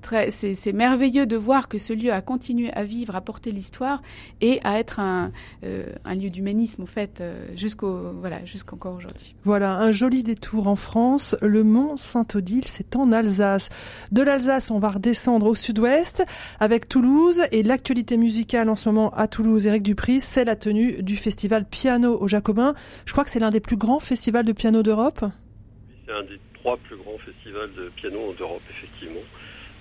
très 0.00 0.30
c'est 0.30 0.72
merveilleux 0.72 1.26
de 1.26 1.36
voir 1.36 1.68
que 1.68 1.78
ce 1.78 1.92
lieu 1.92 2.12
a 2.12 2.20
continué 2.20 2.72
à 2.72 2.84
vivre, 2.84 3.14
à 3.14 3.20
porter 3.20 3.52
l'histoire 3.52 4.02
et 4.40 4.60
à 4.64 4.78
être 4.78 5.00
un, 5.00 5.32
euh, 5.64 5.92
un 6.04 6.14
lieu 6.14 6.28
d'humanisme 6.28 6.82
en 6.82 6.86
fait 6.86 7.20
euh, 7.20 7.46
jusqu'au 7.56 8.12
voilà 8.20 8.44
jusqu'encore 8.44 8.96
aujourd'hui. 8.96 9.34
Voilà 9.44 9.78
un 9.78 9.90
joli 9.90 10.22
détour 10.22 10.66
en 10.66 10.76
France. 10.76 11.36
Le 11.42 11.62
mont 11.64 11.96
Saint-Odile, 11.96 12.66
c'est 12.66 12.96
en 12.96 13.12
Alsace. 13.12 13.70
De 14.12 14.22
l'Alsace, 14.22 14.70
on 14.70 14.78
va 14.78 14.88
redescendre 14.88 15.46
au 15.46 15.54
sud-ouest 15.54 16.24
avec 16.60 16.88
Toulouse 16.88 17.42
et 17.52 17.62
l'actualité 17.62 18.16
musicale 18.16 18.68
en 18.68 18.76
ce 18.76 18.88
moment 18.88 19.10
à 19.14 19.28
Toulouse. 19.28 19.66
Eric 19.66 19.82
Dupris, 19.82 20.20
c'est 20.20 20.44
la 20.44 20.56
tenue 20.56 21.02
du 21.02 21.16
festival 21.16 21.64
Piano 21.64 22.16
au 22.20 22.28
Jacobin. 22.28 22.74
Je 23.04 23.12
crois 23.12 23.24
que 23.24 23.30
c'est 23.30 23.40
l'un 23.40 23.50
des 23.50 23.60
plus 23.60 23.76
grands 23.76 24.00
festivals 24.00 24.44
de 24.44 24.52
piano 24.52 24.82
d'Europe. 24.82 25.24
C'est 26.06 26.12
un 26.12 26.22
des 26.22 26.38
trois 26.64 26.78
plus 26.78 26.96
grands 26.96 27.18
festivals 27.18 27.70
de 27.76 27.90
piano 27.94 28.34
d'Europe, 28.38 28.62
effectivement, 28.70 29.20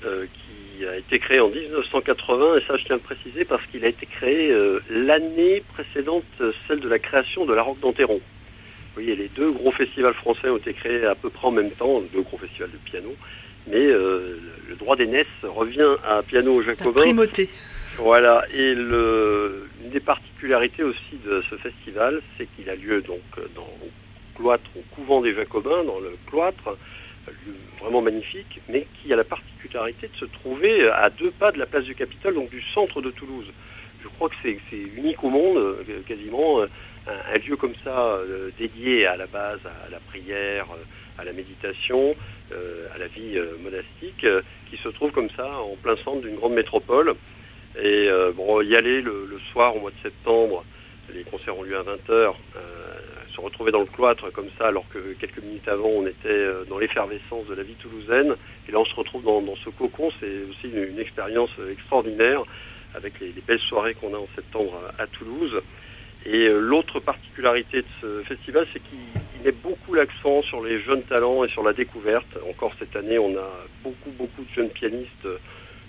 euh, 0.05 0.25
qui 0.25 0.85
a 0.85 0.97
été 0.97 1.17
créé 1.17 1.39
en 1.39 1.47
1980, 1.47 2.57
et 2.57 2.61
ça 2.67 2.75
je 2.75 2.83
tiens 2.83 2.95
à 2.95 2.97
le 2.97 3.03
préciser 3.15 3.45
parce 3.45 3.65
qu'il 3.67 3.85
a 3.85 3.87
été 3.87 4.05
créé 4.05 4.51
euh, 4.51 4.81
l'année 4.89 5.63
précédente, 5.73 6.25
celle 6.67 6.81
de 6.81 6.89
la 6.89 6.99
création 6.99 7.45
de 7.45 7.53
la 7.53 7.63
Roque 7.63 7.79
d'Anteron. 7.79 8.19
Vous 8.19 9.01
voyez, 9.01 9.15
les 9.15 9.29
deux 9.29 9.51
gros 9.51 9.71
festivals 9.71 10.13
français 10.13 10.49
ont 10.49 10.57
été 10.57 10.73
créés 10.73 11.05
à 11.05 11.15
peu 11.15 11.29
près 11.29 11.47
en 11.47 11.51
même 11.51 11.71
temps, 11.71 12.01
deux 12.13 12.21
gros 12.21 12.37
festivals 12.37 12.71
de 12.71 12.77
piano, 12.89 13.15
mais 13.67 13.85
euh, 13.87 14.39
le 14.67 14.75
droit 14.75 14.97
d'aînesse 14.97 15.25
revient 15.41 15.95
à 16.05 16.21
Piano 16.21 16.61
Jacobin. 16.63 16.99
La 16.99 17.05
primauté. 17.05 17.49
Voilà, 17.97 18.43
et 18.53 18.73
le, 18.73 19.69
une 19.81 19.91
des 19.91 20.01
particularités 20.01 20.83
aussi 20.83 21.15
de 21.25 21.41
ce 21.49 21.55
festival, 21.55 22.21
c'est 22.37 22.47
qu'il 22.57 22.69
a 22.69 22.75
lieu 22.75 23.01
donc 23.01 23.21
dans 23.55 23.69
cloître 24.35 24.69
au 24.75 24.95
couvent 24.95 25.21
des 25.21 25.33
Jacobins, 25.33 25.83
dans 25.83 25.99
le 25.99 26.17
cloître, 26.27 26.77
vraiment 27.79 28.01
magnifique, 28.01 28.61
mais 28.69 28.87
qui 29.01 29.11
a 29.13 29.15
la 29.15 29.23
particularité 29.23 30.07
de 30.07 30.15
se 30.15 30.25
trouver 30.25 30.89
à 30.89 31.09
deux 31.09 31.31
pas 31.31 31.51
de 31.51 31.59
la 31.59 31.65
place 31.65 31.83
du 31.83 31.95
Capitole, 31.95 32.35
donc 32.35 32.49
du 32.49 32.61
centre 32.73 33.01
de 33.01 33.11
Toulouse. 33.11 33.47
Je 34.03 34.09
crois 34.09 34.29
que 34.29 34.35
c'est 34.43 34.75
unique 34.75 35.23
au 35.23 35.29
monde, 35.29 35.57
euh, 35.57 36.01
quasiment, 36.05 36.61
euh, 36.61 36.67
un, 37.07 37.37
lieu 37.37 37.55
comme 37.55 37.75
ça 37.83 38.15
euh, 38.15 38.49
dédié 38.57 39.05
à 39.05 39.15
la 39.15 39.27
base 39.27 39.61
à 39.65 39.89
la 39.89 39.99
prière, 39.99 40.67
à 41.17 41.23
la 41.23 41.31
méditation, 41.31 42.15
à 42.93 42.97
la 42.97 43.07
vie 43.07 43.39
monastique, 43.61 44.25
qui 44.69 44.77
se 44.77 44.89
trouve 44.89 45.11
comme 45.11 45.29
ça 45.35 45.59
en 45.59 45.75
plein 45.75 45.95
centre 45.97 46.21
d'une 46.21 46.35
grande 46.35 46.53
métropole. 46.53 47.15
Et 47.81 48.09
bon, 48.35 48.61
y 48.61 48.75
aller 48.75 49.01
le, 49.01 49.27
le, 49.29 49.39
soir 49.51 49.75
au 49.75 49.79
mois 49.79 49.91
de 49.91 50.01
septembre, 50.01 50.63
les 51.13 51.23
concerts 51.23 51.57
ont 51.57 51.63
lieu 51.63 51.77
à 51.77 51.83
20h, 51.83 52.33
se 53.33 53.41
retrouver 53.41 53.71
dans 53.71 53.79
le 53.79 53.85
cloître 53.85 54.31
comme 54.31 54.49
ça, 54.57 54.67
alors 54.67 54.87
que 54.89 55.13
quelques 55.19 55.41
minutes 55.41 55.67
avant, 55.67 55.89
on 55.89 56.07
était 56.07 56.27
euh, 56.27 56.65
dans 56.65 56.77
l'effervescence 56.77 57.47
de 57.47 57.55
la 57.55 57.63
vie 57.63 57.75
toulousaine. 57.75 58.35
Et 58.67 58.71
là, 58.71 58.79
on 58.79 58.85
se 58.85 58.95
retrouve 58.95 59.23
dans, 59.23 59.55
ce 59.55 59.69
cocon. 59.69 60.11
C'est 60.19 60.43
aussi 60.49 60.69
une, 60.73 60.99
expérience 60.99 61.51
extraordinaire 61.71 62.43
avec 62.95 63.19
les, 63.19 63.33
belles 63.45 63.59
soirées 63.59 63.95
qu'on 63.95 64.13
a 64.13 64.17
en 64.17 64.27
septembre 64.35 64.79
à, 64.97 65.07
Toulouse. 65.07 65.61
Et 66.25 66.47
euh, 66.47 66.59
l'autre 66.59 66.99
particularité 66.99 67.81
de 67.81 67.87
ce 68.01 68.23
festival, 68.23 68.67
c'est 68.71 68.79
qu'il 68.79 69.43
met 69.43 69.51
beaucoup 69.51 69.93
l'accent 69.93 70.41
sur 70.43 70.63
les 70.63 70.79
jeunes 70.79 71.03
talents 71.03 71.43
et 71.43 71.49
sur 71.49 71.63
la 71.63 71.73
découverte. 71.73 72.37
Encore 72.49 72.73
cette 72.79 72.95
année, 72.95 73.17
on 73.19 73.35
a 73.37 73.49
beaucoup, 73.83 74.11
beaucoup 74.11 74.43
de 74.43 74.53
jeunes 74.55 74.69
pianistes 74.69 75.27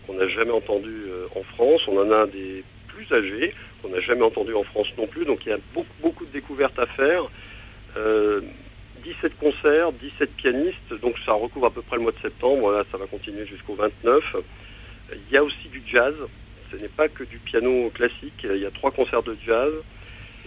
qu'on 0.06 0.14
n'a 0.14 0.28
jamais 0.28 0.50
entendus 0.50 1.04
euh, 1.08 1.26
en 1.36 1.42
France. 1.42 1.82
On 1.88 1.98
en 1.98 2.10
a 2.10 2.26
des 2.26 2.64
plus 2.94 3.10
âgés 3.14 3.54
qu'on 3.82 3.88
n'a 3.88 4.00
jamais 4.00 4.22
entendu 4.22 4.54
en 4.54 4.64
France 4.64 4.88
non 4.98 5.06
plus. 5.06 5.24
Donc 5.24 5.40
il 5.46 5.50
y 5.50 5.52
a 5.52 5.58
beaucoup, 5.72 5.94
beaucoup 6.00 6.24
de 6.26 6.32
découvertes 6.32 6.78
à 6.78 6.86
faire. 6.86 7.24
Euh, 7.96 8.40
17 9.04 9.36
concerts, 9.38 9.92
17 9.92 10.30
pianistes, 10.36 10.94
donc 11.02 11.16
ça 11.26 11.32
recouvre 11.32 11.66
à 11.66 11.70
peu 11.70 11.82
près 11.82 11.96
le 11.96 12.02
mois 12.02 12.12
de 12.12 12.20
septembre. 12.20 12.84
Ça 12.90 12.96
va 12.96 13.06
continuer 13.06 13.46
jusqu'au 13.46 13.74
29. 13.74 14.36
Il 15.12 15.32
y 15.32 15.36
a 15.36 15.44
aussi 15.44 15.68
du 15.68 15.82
jazz. 15.86 16.14
Ce 16.70 16.76
n'est 16.76 16.88
pas 16.88 17.08
que 17.08 17.24
du 17.24 17.38
piano 17.38 17.90
classique. 17.90 18.44
Il 18.44 18.56
y 18.56 18.66
a 18.66 18.70
trois 18.70 18.90
concerts 18.90 19.22
de 19.22 19.36
jazz. 19.46 19.72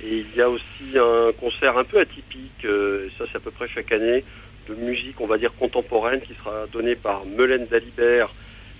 Et 0.03 0.17
il 0.17 0.35
y 0.35 0.41
a 0.41 0.49
aussi 0.49 0.95
un 0.95 1.31
concert 1.39 1.77
un 1.77 1.83
peu 1.83 1.99
atypique, 1.99 2.65
euh, 2.65 3.09
ça 3.17 3.25
c'est 3.31 3.37
à 3.37 3.39
peu 3.39 3.49
près 3.49 3.67
chaque 3.67 3.91
année, 3.91 4.23
de 4.69 4.75
musique, 4.75 5.19
on 5.19 5.25
va 5.25 5.37
dire 5.37 5.53
contemporaine, 5.55 6.21
qui 6.21 6.35
sera 6.35 6.67
donné 6.67 6.95
par 6.95 7.25
Melaine 7.25 7.65
Dalibert, 7.65 8.29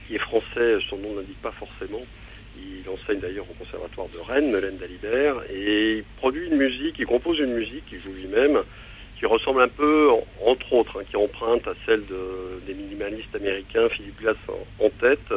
qui 0.05 0.15
est 0.15 0.19
français, 0.19 0.77
son 0.89 0.97
nom 0.97 1.15
n'indique 1.15 1.41
pas 1.41 1.51
forcément. 1.51 2.01
Il 2.57 2.89
enseigne 2.89 3.19
d'ailleurs 3.19 3.45
au 3.49 3.53
conservatoire 3.53 4.07
de 4.09 4.19
Rennes, 4.19 4.51
Melaine 4.51 4.77
Dalibert, 4.77 5.43
et 5.53 5.97
il 5.97 6.03
produit 6.17 6.47
une 6.47 6.57
musique, 6.57 6.95
il 6.99 7.05
compose 7.05 7.39
une 7.39 7.53
musique 7.53 7.85
qu'il 7.85 8.01
joue 8.01 8.13
lui-même, 8.13 8.63
qui 9.17 9.25
ressemble 9.25 9.61
un 9.61 9.67
peu, 9.67 10.09
entre 10.45 10.73
autres, 10.73 10.99
hein, 10.99 11.03
qui 11.09 11.17
emprunte 11.17 11.67
à 11.67 11.73
celle 11.85 12.05
de, 12.05 12.61
des 12.65 12.73
minimalistes 12.73 13.35
américains, 13.35 13.89
Philippe 13.89 14.19
Glass 14.19 14.37
en, 14.79 14.89
tête. 14.89 15.33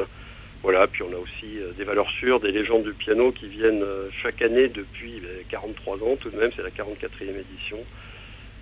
Voilà, 0.63 0.87
puis 0.87 1.03
on 1.03 1.13
a 1.13 1.17
aussi 1.17 1.59
euh, 1.59 1.73
des 1.79 1.85
valeurs 1.85 2.11
sûres, 2.11 2.41
des 2.41 2.53
légendes 2.53 2.85
du 2.85 2.93
piano 2.93 3.33
qui 3.33 3.49
viennent 3.49 3.83
euh, 3.83 4.11
chaque 4.23 4.43
année 4.43 4.69
depuis 4.69 5.23
43 5.49 5.97
ben, 5.97 6.07
ans, 6.07 6.17
tout 6.17 6.29
de 6.29 6.37
même, 6.37 6.51
c'est 6.55 6.63
la 6.63 6.71
44e 6.71 7.31
édition. 7.31 7.79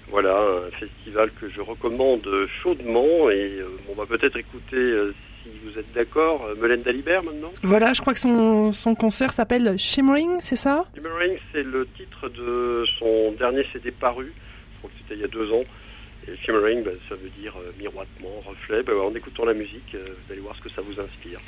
Voilà, 0.09 0.39
un 0.39 0.71
festival 0.79 1.31
que 1.41 1.51
je 1.51 1.61
recommande 1.61 2.27
chaudement 2.63 3.29
et 3.31 3.59
euh, 3.59 3.67
on 3.91 3.95
va 3.95 4.07
peut-être 4.07 4.37
écouter 4.37 5.11
si 5.43 5.51
vous 5.65 5.79
êtes 5.79 5.93
d'accord, 5.93 6.47
euh, 6.47 6.55
Melaine 6.55 6.83
Dalibert 6.83 7.23
maintenant. 7.23 7.53
Voilà, 7.63 7.93
je 7.93 8.01
crois 8.01 8.15
que 8.15 8.21
son, 8.21 8.73
son 8.73 8.95
concert 8.95 9.33
s'appelle 9.33 9.79
Shimmering, 9.79 10.39
c'est 10.41 10.57
ça? 10.57 10.87
Shimmering, 10.95 11.39
c'est 11.53 11.63
le 11.63 11.87
titre 11.97 12.29
de 12.29 12.85
son 12.99 13.33
dernier 13.33 13.65
CD 13.73 13.91
paru, 13.91 14.33
je 14.73 14.79
crois 14.79 14.91
que 14.91 14.97
c'était 15.03 15.15
il 15.15 15.21
y 15.21 15.25
a 15.25 15.29
deux 15.29 15.53
ans. 15.53 15.65
Et 16.27 16.37
Shimmering, 16.45 16.83
ben, 16.83 16.95
ça 17.09 17.15
veut 17.15 17.31
dire 17.41 17.55
euh, 17.59 17.73
miroitement, 17.79 18.43
reflet. 18.47 18.83
Ben, 18.83 18.97
en 18.97 19.15
écoutant 19.15 19.45
la 19.45 19.55
musique, 19.55 19.95
euh, 19.95 20.05
vous 20.07 20.33
allez 20.33 20.43
voir 20.43 20.57
ce 20.57 20.63
que 20.63 20.71
ça 20.71 20.83
vous 20.83 21.01
inspire. 21.01 21.41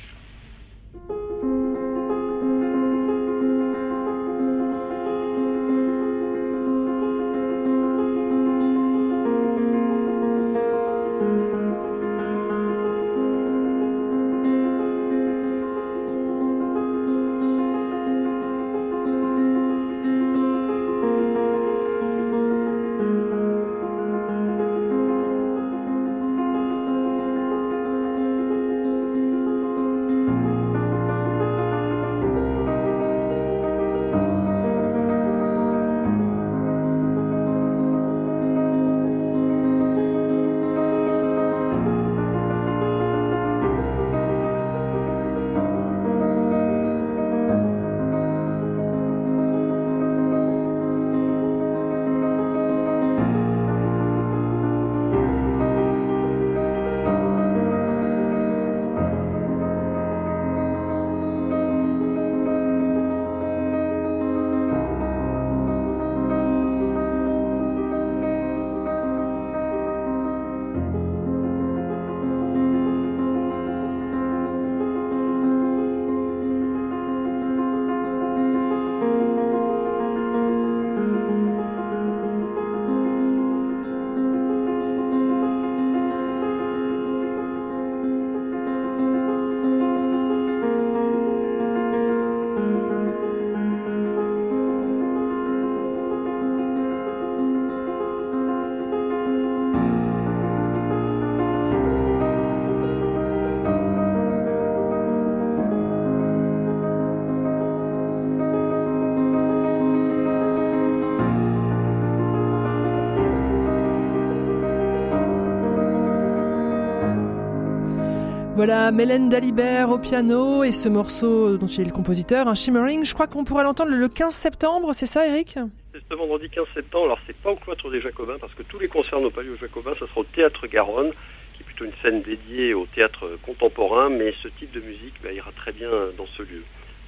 Voilà, 118.62 118.92
Mélène 118.92 119.30
Dalibert 119.30 119.88
au 119.88 119.96
piano 119.96 120.64
et 120.64 120.70
ce 120.70 120.90
morceau 120.90 121.56
dont 121.56 121.66
il 121.66 121.80
est 121.80 121.84
le 121.84 121.92
compositeur, 121.92 122.46
un 122.46 122.54
Shimmering. 122.54 123.06
Je 123.06 123.14
crois 123.14 123.26
qu'on 123.26 123.42
pourra 123.42 123.62
l'entendre 123.62 123.92
le 123.92 124.06
15 124.06 124.34
septembre, 124.34 124.92
c'est 124.92 125.06
ça, 125.06 125.26
Eric? 125.26 125.58
C'est 125.94 126.02
ce 126.06 126.14
vendredi 126.14 126.50
15 126.50 126.66
septembre. 126.74 127.06
Alors, 127.06 127.18
c'est 127.26 127.36
pas 127.36 127.52
au 127.52 127.56
cloître 127.56 127.90
des 127.90 128.02
Jacobins 128.02 128.36
parce 128.38 128.52
que 128.52 128.62
tous 128.64 128.78
les 128.78 128.88
concerts 128.88 129.18
n'ont 129.18 129.30
pas 129.30 129.40
lieu 129.40 129.54
au 129.54 129.56
Jacobins. 129.56 129.94
Ça 129.98 130.06
sera 130.06 130.20
au 130.20 130.24
Théâtre 130.24 130.66
Garonne, 130.66 131.10
qui 131.54 131.62
est 131.62 131.64
plutôt 131.64 131.86
une 131.86 131.94
scène 132.02 132.20
dédiée 132.20 132.74
au 132.74 132.84
théâtre 132.94 133.30
contemporain. 133.46 134.10
Mais 134.10 134.34
ce 134.42 134.48
type 134.48 134.72
de 134.72 134.80
musique 134.80 135.14
bah, 135.22 135.32
ira 135.32 135.52
très 135.52 135.72
bien 135.72 135.88
dans 136.18 136.26
ce 136.36 136.42
lieu. 136.42 136.62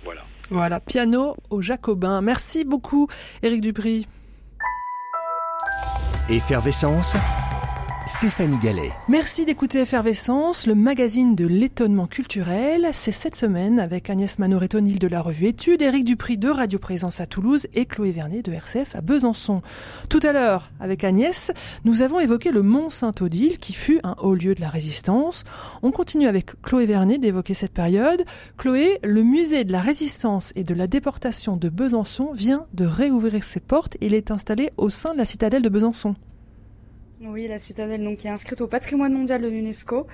Voilà. 0.07 0.23
Voilà, 0.49 0.81
piano 0.81 1.37
au 1.51 1.61
Jacobin. 1.61 2.23
Merci 2.23 2.65
beaucoup, 2.65 3.09
Éric 3.43 3.61
Dupri. 3.61 4.07
Effervescence 6.31 7.19
Stéphanie 8.07 8.59
Gallet. 8.59 8.91
Merci 9.09 9.45
d'écouter 9.45 9.81
Effervescence, 9.81 10.67
le 10.67 10.75
magazine 10.75 11.37
de 11.37 11.47
l'étonnement 11.47 12.09
culturel. 12.09 12.89
C'est 12.93 13.13
cette 13.13 13.37
semaine 13.37 13.79
avec 13.79 14.11
Agnès 14.11 14.41
Manoretonil 14.41 14.99
de 14.99 15.07
la 15.07 15.23
revue 15.23 15.47
Études, 15.47 15.83
Éric 15.83 16.05
Dupri 16.05 16.37
de 16.37 16.49
Radio 16.49 16.81
Présence 16.81 17.21
à 17.21 17.27
Toulouse 17.27 17.69
et 17.75 17.87
Chloé 17.87 18.11
Vernet 18.11 18.43
de 18.43 18.53
RCF 18.53 18.97
à 18.97 19.01
Besançon. 19.01 19.63
Tout 20.09 20.19
à 20.25 20.33
l'heure, 20.33 20.73
avec 20.81 21.05
Agnès, 21.05 21.53
nous 21.85 22.03
avons 22.03 22.19
évoqué 22.19 22.51
le 22.51 22.63
Mont 22.63 22.91
Saint-Odile 22.91 23.59
qui 23.59 23.73
fut 23.73 24.01
un 24.03 24.17
haut 24.21 24.35
lieu 24.35 24.57
de 24.57 24.61
la 24.61 24.69
résistance. 24.69 25.45
On 25.83 25.93
continue 25.93 26.27
avec 26.27 26.61
Chloé 26.63 26.87
Vernet 26.87 27.19
d'évoquer 27.19 27.55
cette 27.55 27.73
période. 27.73 28.25
Chloé, 28.59 28.99
le 29.05 29.23
musée 29.23 29.63
de 29.63 29.73
la 29.73 29.81
résistance 29.81 30.51
et 30.57 30.65
de 30.65 30.75
la 30.75 30.89
déportation 30.89 31.57
de 31.57 31.69
Besançon 31.69 32.33
vient 32.33 32.67
de 32.75 32.85
réouvrir 32.85 33.45
ses 33.45 33.61
portes. 33.61 33.97
Il 34.01 34.13
est 34.13 34.33
installé 34.33 34.73
au 34.77 34.91
sein 34.91 35.13
de 35.13 35.19
la 35.19 35.25
citadelle 35.25 35.63
de 35.63 35.69
Besançon. 35.69 36.17
Oui, 37.25 37.47
la 37.47 37.61
citadelle 37.61 38.03
donc 38.03 38.19
qui 38.19 38.27
est 38.27 38.31
inscrite 38.31 38.61
au 38.63 38.67
patrimoine 38.67 39.13
mondial 39.13 39.41
de 39.41 39.49
l'UNESCO. 39.49 40.09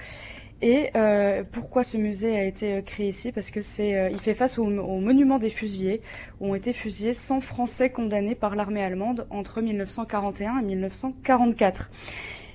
Et 0.60 0.90
euh, 0.94 1.42
pourquoi 1.50 1.82
ce 1.82 1.96
musée 1.96 2.36
a 2.36 2.44
été 2.44 2.74
euh, 2.74 2.82
créé 2.82 3.08
ici? 3.08 3.32
Parce 3.32 3.50
que 3.50 3.62
c'est, 3.62 3.96
euh, 3.96 4.10
il 4.10 4.18
fait 4.18 4.34
face 4.34 4.58
au, 4.58 4.66
monument 4.66 5.38
des 5.38 5.48
fusillés, 5.48 6.02
où 6.40 6.50
ont 6.50 6.54
été 6.54 6.74
fusillés 6.74 7.14
100 7.14 7.40
Français 7.40 7.88
condamnés 7.90 8.34
par 8.34 8.56
l'armée 8.56 8.82
allemande 8.82 9.26
entre 9.30 9.62
1941 9.62 10.58
et 10.58 10.62
1944. 10.64 11.90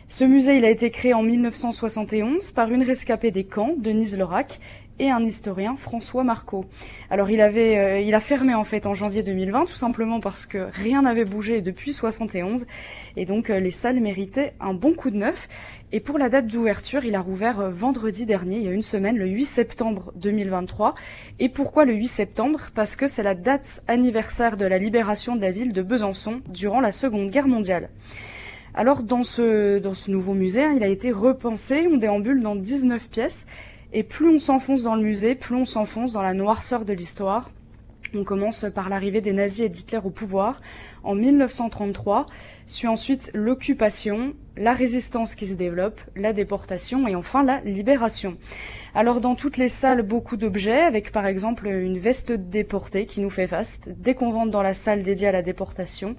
Ce 0.07 0.23
musée, 0.23 0.57
il 0.57 0.65
a 0.65 0.69
été 0.69 0.91
créé 0.91 1.15
en 1.15 1.23
1971 1.23 2.51
par 2.51 2.71
une 2.71 2.83
rescapée 2.83 3.31
des 3.31 3.45
camps, 3.45 3.73
Denise 3.75 4.15
Lorac, 4.15 4.59
et 4.99 5.09
un 5.09 5.23
historien, 5.23 5.75
François 5.75 6.23
Marco. 6.23 6.65
Alors 7.09 7.29
il 7.29 7.41
avait, 7.41 7.77
euh, 7.77 7.99
il 7.99 8.13
a 8.13 8.19
fermé 8.19 8.53
en 8.53 8.63
fait 8.63 8.85
en 8.85 8.93
janvier 8.93 9.23
2020, 9.23 9.65
tout 9.65 9.73
simplement 9.73 10.19
parce 10.19 10.45
que 10.45 10.69
rien 10.71 11.01
n'avait 11.01 11.25
bougé 11.25 11.61
depuis 11.61 11.93
71, 11.93 12.65
et 13.17 13.25
donc 13.25 13.49
euh, 13.49 13.59
les 13.59 13.71
salles 13.71 13.99
méritaient 13.99 14.53
un 14.59 14.73
bon 14.73 14.93
coup 14.93 15.09
de 15.09 15.17
neuf. 15.17 15.47
Et 15.91 15.99
pour 15.99 16.17
la 16.17 16.29
date 16.29 16.47
d'ouverture, 16.47 17.05
il 17.05 17.15
a 17.15 17.21
rouvert 17.21 17.59
euh, 17.59 17.69
vendredi 17.69 18.25
dernier, 18.25 18.57
il 18.57 18.63
y 18.63 18.67
a 18.67 18.71
une 18.71 18.81
semaine, 18.81 19.17
le 19.17 19.27
8 19.27 19.45
septembre 19.45 20.11
2023. 20.15 20.95
Et 21.39 21.49
pourquoi 21.49 21.85
le 21.85 21.93
8 21.93 22.07
septembre? 22.07 22.59
Parce 22.73 22.95
que 22.95 23.07
c'est 23.07 23.23
la 23.23 23.35
date 23.35 23.83
anniversaire 23.87 24.57
de 24.57 24.65
la 24.65 24.77
libération 24.77 25.35
de 25.35 25.41
la 25.41 25.51
ville 25.51 25.73
de 25.73 25.81
Besançon 25.81 26.41
durant 26.49 26.81
la 26.81 26.91
Seconde 26.91 27.29
Guerre 27.29 27.47
mondiale. 27.47 27.89
Alors 28.75 29.03
dans 29.03 29.23
ce, 29.23 29.77
dans 29.77 29.93
ce 29.93 30.09
nouveau 30.09 30.33
musée, 30.33 30.63
hein, 30.63 30.73
il 30.75 30.83
a 30.83 30.87
été 30.87 31.11
repensé, 31.11 31.87
on 31.91 31.97
déambule 31.97 32.41
dans 32.41 32.55
19 32.55 33.07
pièces, 33.07 33.45
et 33.93 34.03
plus 34.03 34.27
on 34.27 34.39
s'enfonce 34.39 34.83
dans 34.83 34.95
le 34.95 35.03
musée, 35.03 35.35
plus 35.35 35.55
on 35.55 35.65
s'enfonce 35.65 36.13
dans 36.13 36.21
la 36.21 36.33
noirceur 36.33 36.83
de 36.83 36.93
l'histoire. 36.93 37.51
On 38.15 38.23
commence 38.23 38.65
par 38.73 38.89
l'arrivée 38.89 39.21
des 39.21 39.33
nazis 39.33 39.65
et 39.65 39.69
d'Hitler 39.69 39.99
au 40.03 40.09
pouvoir 40.09 40.61
en 41.03 41.15
1933, 41.15 42.27
suit 42.67 42.87
ensuite 42.87 43.31
l'occupation, 43.33 44.33
la 44.55 44.73
résistance 44.73 45.35
qui 45.35 45.47
se 45.47 45.55
développe, 45.55 45.99
la 46.15 46.33
déportation 46.33 47.07
et 47.07 47.15
enfin 47.15 47.43
la 47.43 47.59
libération. 47.61 48.37
Alors 48.95 49.21
dans 49.21 49.35
toutes 49.35 49.57
les 49.57 49.69
salles, 49.69 50.03
beaucoup 50.03 50.37
d'objets, 50.37 50.81
avec 50.81 51.11
par 51.11 51.25
exemple 51.25 51.67
une 51.67 51.97
veste 51.97 52.31
déportée 52.31 53.05
qui 53.05 53.21
nous 53.21 53.31
fait 53.31 53.47
face 53.47 53.81
dès 53.87 54.13
qu'on 54.13 54.31
rentre 54.31 54.51
dans 54.51 54.61
la 54.61 54.73
salle 54.73 55.01
dédiée 55.01 55.29
à 55.29 55.31
la 55.31 55.41
déportation, 55.41 56.15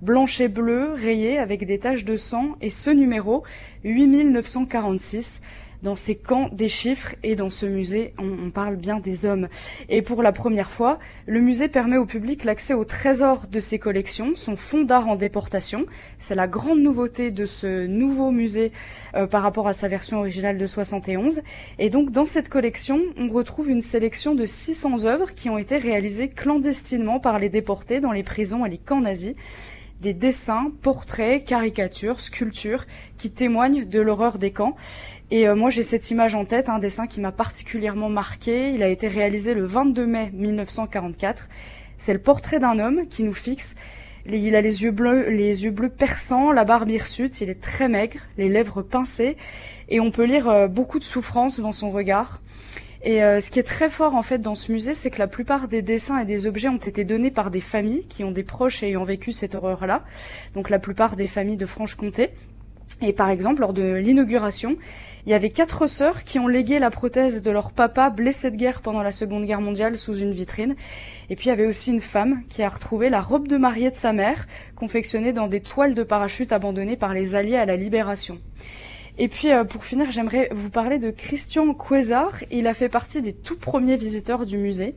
blanche 0.00 0.40
et 0.40 0.48
bleue, 0.48 0.92
rayée 0.92 1.38
avec 1.38 1.66
des 1.66 1.78
taches 1.78 2.04
de 2.04 2.16
sang, 2.16 2.56
et 2.60 2.70
ce 2.70 2.90
numéro, 2.90 3.42
8946, 3.84 5.42
dans 5.82 5.96
ces 5.96 6.16
camps 6.16 6.48
des 6.52 6.68
chiffres 6.68 7.14
et 7.22 7.34
dans 7.34 7.50
ce 7.50 7.66
musée, 7.66 8.14
on, 8.18 8.50
parle 8.50 8.76
bien 8.76 9.00
des 9.00 9.24
hommes. 9.24 9.48
Et 9.88 10.02
pour 10.02 10.22
la 10.22 10.32
première 10.32 10.70
fois, 10.70 10.98
le 11.26 11.40
musée 11.40 11.68
permet 11.68 11.96
au 11.96 12.06
public 12.06 12.44
l'accès 12.44 12.74
au 12.74 12.84
trésor 12.84 13.46
de 13.50 13.60
ses 13.60 13.78
collections, 13.78 14.32
son 14.34 14.56
fonds 14.56 14.82
d'art 14.82 15.08
en 15.08 15.16
déportation. 15.16 15.86
C'est 16.18 16.34
la 16.34 16.46
grande 16.46 16.80
nouveauté 16.80 17.30
de 17.30 17.46
ce 17.46 17.86
nouveau 17.86 18.30
musée 18.30 18.72
euh, 19.14 19.26
par 19.26 19.42
rapport 19.42 19.66
à 19.66 19.72
sa 19.72 19.88
version 19.88 20.18
originale 20.18 20.58
de 20.58 20.66
71. 20.66 21.42
Et 21.78 21.90
donc 21.90 22.10
dans 22.10 22.26
cette 22.26 22.48
collection, 22.48 23.00
on 23.16 23.28
retrouve 23.30 23.68
une 23.68 23.80
sélection 23.80 24.34
de 24.34 24.46
600 24.46 25.04
œuvres 25.04 25.34
qui 25.34 25.50
ont 25.50 25.58
été 25.58 25.78
réalisées 25.78 26.28
clandestinement 26.28 27.18
par 27.18 27.38
les 27.38 27.48
déportés 27.48 28.00
dans 28.00 28.12
les 28.12 28.22
prisons 28.22 28.64
et 28.64 28.70
les 28.70 28.78
camps 28.78 29.00
nazis 29.00 29.34
des 30.02 30.14
dessins, 30.14 30.72
portraits, 30.82 31.44
caricatures, 31.44 32.20
sculptures 32.20 32.86
qui 33.18 33.30
témoignent 33.30 33.84
de 33.84 34.00
l'horreur 34.00 34.36
des 34.36 34.50
camps. 34.50 34.74
Et 35.34 35.48
euh, 35.48 35.54
moi, 35.54 35.70
j'ai 35.70 35.82
cette 35.82 36.10
image 36.10 36.34
en 36.34 36.44
tête, 36.44 36.68
un 36.68 36.78
dessin 36.78 37.06
qui 37.06 37.18
m'a 37.22 37.32
particulièrement 37.32 38.10
marqué. 38.10 38.70
Il 38.74 38.82
a 38.82 38.88
été 38.88 39.08
réalisé 39.08 39.54
le 39.54 39.64
22 39.64 40.04
mai 40.04 40.30
1944. 40.34 41.48
C'est 41.96 42.12
le 42.12 42.18
portrait 42.18 42.60
d'un 42.60 42.78
homme 42.78 43.06
qui 43.08 43.22
nous 43.22 43.32
fixe. 43.32 43.74
Il 44.26 44.54
a 44.54 44.60
les 44.60 44.82
yeux 44.82 44.90
bleus, 44.90 45.30
les 45.30 45.64
yeux 45.64 45.70
bleus 45.70 45.88
perçants, 45.88 46.52
la 46.52 46.64
barbe 46.64 46.90
hirsute, 46.90 47.40
il 47.40 47.48
est 47.48 47.62
très 47.62 47.88
maigre, 47.88 48.18
les 48.36 48.50
lèvres 48.50 48.82
pincées, 48.82 49.38
et 49.88 50.00
on 50.00 50.10
peut 50.10 50.24
lire 50.24 50.50
euh, 50.50 50.68
beaucoup 50.68 50.98
de 50.98 51.04
souffrance 51.04 51.58
dans 51.60 51.72
son 51.72 51.90
regard. 51.90 52.42
Et 53.02 53.24
euh, 53.24 53.40
ce 53.40 53.50
qui 53.50 53.58
est 53.58 53.64
très 53.64 53.88
fort 53.88 54.14
en 54.14 54.22
fait 54.22 54.38
dans 54.38 54.54
ce 54.54 54.70
musée, 54.70 54.92
c'est 54.92 55.10
que 55.10 55.18
la 55.18 55.28
plupart 55.28 55.66
des 55.66 55.80
dessins 55.80 56.18
et 56.18 56.26
des 56.26 56.46
objets 56.46 56.68
ont 56.68 56.76
été 56.76 57.04
donnés 57.04 57.30
par 57.30 57.50
des 57.50 57.62
familles 57.62 58.04
qui 58.06 58.22
ont 58.22 58.32
des 58.32 58.44
proches 58.44 58.82
ayant 58.82 59.04
vécu 59.04 59.32
cette 59.32 59.54
horreur-là. 59.54 60.04
Donc 60.52 60.68
la 60.68 60.78
plupart 60.78 61.16
des 61.16 61.26
familles 61.26 61.56
de 61.56 61.66
Franche-Comté. 61.66 62.28
Et 63.00 63.14
par 63.14 63.30
exemple, 63.30 63.62
lors 63.62 63.72
de 63.72 63.94
l'inauguration, 63.94 64.76
il 65.24 65.30
y 65.30 65.34
avait 65.34 65.50
quatre 65.50 65.86
sœurs 65.86 66.24
qui 66.24 66.38
ont 66.40 66.48
légué 66.48 66.80
la 66.80 66.90
prothèse 66.90 67.42
de 67.42 67.50
leur 67.50 67.70
papa 67.70 68.10
blessé 68.10 68.50
de 68.50 68.56
guerre 68.56 68.82
pendant 68.82 69.02
la 69.02 69.12
Seconde 69.12 69.44
Guerre 69.44 69.60
mondiale 69.60 69.96
sous 69.96 70.16
une 70.16 70.32
vitrine. 70.32 70.74
Et 71.30 71.36
puis 71.36 71.46
il 71.46 71.48
y 71.50 71.52
avait 71.52 71.66
aussi 71.66 71.92
une 71.92 72.00
femme 72.00 72.42
qui 72.48 72.62
a 72.62 72.68
retrouvé 72.68 73.08
la 73.08 73.20
robe 73.20 73.46
de 73.46 73.56
mariée 73.56 73.90
de 73.90 73.96
sa 73.96 74.12
mère, 74.12 74.48
confectionnée 74.74 75.32
dans 75.32 75.46
des 75.46 75.60
toiles 75.60 75.94
de 75.94 76.02
parachute 76.02 76.50
abandonnées 76.50 76.96
par 76.96 77.14
les 77.14 77.36
Alliés 77.36 77.56
à 77.56 77.66
la 77.66 77.76
Libération. 77.76 78.40
Et 79.16 79.28
puis 79.28 79.52
euh, 79.52 79.62
pour 79.62 79.84
finir, 79.84 80.10
j'aimerais 80.10 80.48
vous 80.50 80.70
parler 80.70 80.98
de 80.98 81.10
Christian 81.10 81.72
Cuésar. 81.72 82.32
Il 82.50 82.66
a 82.66 82.74
fait 82.74 82.88
partie 82.88 83.22
des 83.22 83.32
tout 83.32 83.58
premiers 83.58 83.96
visiteurs 83.96 84.44
du 84.44 84.58
musée. 84.58 84.96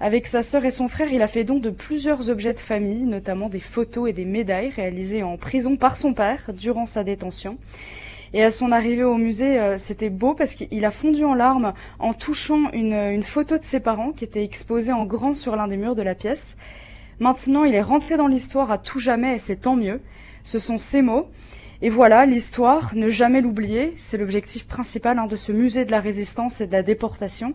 Avec 0.00 0.26
sa 0.26 0.42
sœur 0.42 0.64
et 0.64 0.70
son 0.70 0.88
frère, 0.88 1.12
il 1.12 1.20
a 1.20 1.26
fait 1.28 1.44
don 1.44 1.58
de 1.58 1.68
plusieurs 1.68 2.30
objets 2.30 2.54
de 2.54 2.58
famille, 2.58 3.04
notamment 3.04 3.50
des 3.50 3.60
photos 3.60 4.08
et 4.08 4.14
des 4.14 4.24
médailles 4.24 4.70
réalisées 4.70 5.22
en 5.22 5.36
prison 5.36 5.76
par 5.76 5.96
son 5.96 6.14
père 6.14 6.50
durant 6.54 6.86
sa 6.86 7.04
détention. 7.04 7.58
Et 8.32 8.44
à 8.44 8.50
son 8.50 8.70
arrivée 8.70 9.02
au 9.02 9.16
musée, 9.16 9.58
euh, 9.58 9.76
c'était 9.76 10.08
beau 10.08 10.34
parce 10.34 10.54
qu'il 10.54 10.84
a 10.84 10.90
fondu 10.90 11.24
en 11.24 11.34
larmes 11.34 11.72
en 11.98 12.14
touchant 12.14 12.70
une, 12.72 13.22
photo 13.24 13.58
de 13.58 13.64
ses 13.64 13.80
parents 13.80 14.12
qui 14.12 14.24
était 14.24 14.44
exposée 14.44 14.92
en 14.92 15.04
grand 15.04 15.34
sur 15.34 15.56
l'un 15.56 15.66
des 15.66 15.76
murs 15.76 15.96
de 15.96 16.02
la 16.02 16.14
pièce. 16.14 16.56
Maintenant, 17.18 17.64
il 17.64 17.74
est 17.74 17.82
rentré 17.82 18.16
dans 18.16 18.28
l'histoire 18.28 18.70
à 18.70 18.78
tout 18.78 19.00
jamais 19.00 19.34
et 19.34 19.38
c'est 19.38 19.56
tant 19.56 19.74
mieux. 19.74 20.00
Ce 20.44 20.58
sont 20.58 20.78
ces 20.78 21.02
mots. 21.02 21.28
Et 21.82 21.88
voilà, 21.88 22.24
l'histoire, 22.24 22.92
ne 22.94 23.08
jamais 23.08 23.40
l'oublier, 23.40 23.94
c'est 23.98 24.18
l'objectif 24.18 24.66
principal 24.66 25.18
hein, 25.18 25.26
de 25.26 25.36
ce 25.36 25.50
musée 25.50 25.84
de 25.84 25.90
la 25.90 26.00
résistance 26.00 26.60
et 26.60 26.66
de 26.66 26.72
la 26.72 26.82
déportation. 26.82 27.54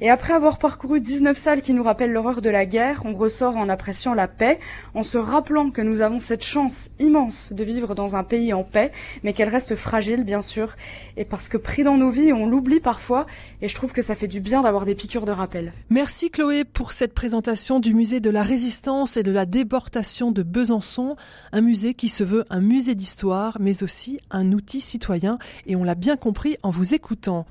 Et 0.00 0.10
après 0.10 0.32
avoir 0.32 0.58
parcouru 0.58 1.00
19 1.00 1.36
salles 1.36 1.60
qui 1.60 1.74
nous 1.74 1.82
rappellent 1.82 2.12
l'horreur 2.12 2.40
de 2.40 2.48
la 2.48 2.66
guerre, 2.66 3.02
on 3.04 3.14
ressort 3.14 3.56
en 3.56 3.68
appréciant 3.68 4.14
la 4.14 4.28
paix, 4.28 4.60
en 4.94 5.02
se 5.02 5.18
rappelant 5.18 5.70
que 5.70 5.82
nous 5.82 6.02
avons 6.02 6.20
cette 6.20 6.44
chance 6.44 6.90
immense 7.00 7.52
de 7.52 7.64
vivre 7.64 7.96
dans 7.96 8.14
un 8.14 8.22
pays 8.22 8.52
en 8.52 8.62
paix, 8.62 8.92
mais 9.24 9.32
qu'elle 9.32 9.48
reste 9.48 9.74
fragile, 9.74 10.22
bien 10.22 10.40
sûr, 10.40 10.76
et 11.16 11.24
parce 11.24 11.48
que 11.48 11.56
pris 11.56 11.82
dans 11.82 11.96
nos 11.96 12.10
vies, 12.10 12.32
on 12.32 12.46
l'oublie 12.46 12.78
parfois, 12.78 13.26
et 13.60 13.66
je 13.66 13.74
trouve 13.74 13.92
que 13.92 14.02
ça 14.02 14.14
fait 14.14 14.28
du 14.28 14.38
bien 14.40 14.62
d'avoir 14.62 14.84
des 14.84 14.94
piqûres 14.94 15.26
de 15.26 15.32
rappel. 15.32 15.72
Merci 15.90 16.30
Chloé 16.30 16.64
pour 16.64 16.92
cette 16.92 17.12
présentation 17.12 17.80
du 17.80 17.92
musée 17.92 18.20
de 18.20 18.30
la 18.30 18.44
résistance 18.44 19.16
et 19.16 19.24
de 19.24 19.32
la 19.32 19.46
déportation 19.46 20.30
de 20.30 20.44
Besançon, 20.44 21.16
un 21.50 21.60
musée 21.60 21.94
qui 21.94 22.08
se 22.08 22.22
veut 22.22 22.44
un 22.50 22.60
musée 22.60 22.94
d'histoire, 22.94 23.56
mais 23.58 23.82
aussi 23.82 24.20
un 24.30 24.52
outil 24.52 24.80
citoyen, 24.80 25.38
et 25.66 25.74
on 25.74 25.82
l'a 25.82 25.96
bien 25.96 26.16
compris 26.16 26.56
en 26.62 26.70
vous 26.70 26.94
écoutant. 26.94 27.46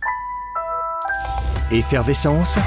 Effervescence, 1.69 2.57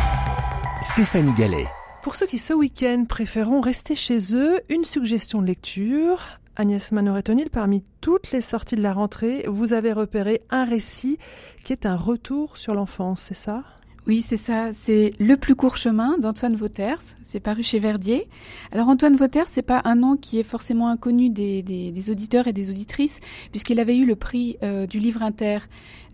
Stéphanie 0.82 1.32
Gallet. 1.32 1.64
Pour 2.02 2.16
ceux 2.16 2.26
qui 2.26 2.36
ce 2.36 2.52
week-end 2.52 3.06
préféreront 3.08 3.62
rester 3.62 3.94
chez 3.96 4.36
eux, 4.36 4.60
une 4.68 4.84
suggestion 4.84 5.40
de 5.40 5.46
lecture. 5.46 6.20
Agnès 6.54 6.92
Manoretonil, 6.92 7.48
parmi 7.48 7.82
toutes 8.02 8.30
les 8.30 8.42
sorties 8.42 8.76
de 8.76 8.82
la 8.82 8.92
rentrée, 8.92 9.46
vous 9.48 9.72
avez 9.72 9.94
repéré 9.94 10.42
un 10.50 10.66
récit 10.66 11.16
qui 11.64 11.72
est 11.72 11.86
un 11.86 11.96
retour 11.96 12.58
sur 12.58 12.74
l'enfance, 12.74 13.22
c'est 13.22 13.32
ça? 13.32 13.62
Oui, 14.10 14.24
c'est 14.26 14.36
ça. 14.36 14.72
C'est 14.72 15.12
Le 15.20 15.36
plus 15.36 15.54
court 15.54 15.76
chemin 15.76 16.18
d'Antoine 16.18 16.56
Vauters. 16.56 17.00
C'est 17.22 17.38
paru 17.38 17.62
chez 17.62 17.78
Verdier. 17.78 18.28
Alors 18.72 18.88
Antoine 18.88 19.14
Vauters, 19.14 19.46
c'est 19.46 19.62
pas 19.62 19.82
un 19.84 19.94
nom 19.94 20.16
qui 20.16 20.40
est 20.40 20.42
forcément 20.42 20.88
inconnu 20.88 21.30
des, 21.30 22.10
auditeurs 22.10 22.48
et 22.48 22.52
des 22.52 22.70
auditrices, 22.70 23.20
puisqu'il 23.52 23.78
avait 23.78 23.96
eu 23.96 24.04
le 24.04 24.16
prix 24.16 24.56
euh, 24.64 24.88
du 24.88 24.98
livre 24.98 25.22
inter 25.22 25.60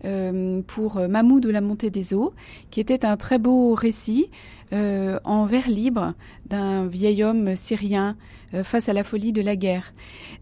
euh, 0.05 0.61
pour 0.61 0.97
euh, 0.97 1.07
Mahmoud 1.07 1.43
ou 1.47 1.49
la 1.49 1.59
montée 1.59 1.89
des 1.89 2.13
eaux, 2.13 2.35
qui 2.69 2.81
était 2.81 3.03
un 3.03 3.17
très 3.17 3.39
beau 3.39 3.73
récit 3.73 4.29
en 4.71 5.45
vers 5.45 5.69
libre 5.69 6.13
d'un 6.45 6.87
vieil 6.87 7.23
homme 7.23 7.55
syrien 7.55 8.17
face 8.63 8.89
à 8.89 8.93
la 8.93 9.05
folie 9.05 9.31
de 9.31 9.41
la 9.41 9.55
guerre. 9.55 9.93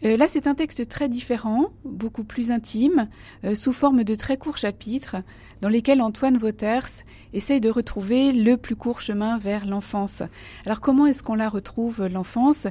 là, 0.02 0.26
c'est 0.26 0.48
un 0.48 0.56
texte 0.56 0.90
très 0.90 1.10
différent, 1.10 1.68
beaucoup 1.84 2.24
plus 2.24 2.50
intime, 2.50 3.08
sous 3.54 3.72
forme 3.72 4.04
de 4.04 4.16
très 4.16 4.38
courts 4.38 4.58
chapitres 4.58 5.18
dans 5.66 5.70
lesquels 5.70 6.04
Antoine 6.04 6.38
Vauters 6.38 6.88
essaye 7.34 7.60
de 7.60 7.72
retrouver 7.72 8.32
le 8.34 8.56
plus 8.56 8.76
court 8.76 9.02
chemin 9.02 9.40
vers 9.40 9.66
l'enfance. 9.66 10.22
Alors 10.68 10.80
comment 10.80 11.08
est-ce 11.08 11.24
qu'on 11.24 11.34
la 11.34 11.50
retrouve, 11.50 12.06
l'enfance? 12.06 12.68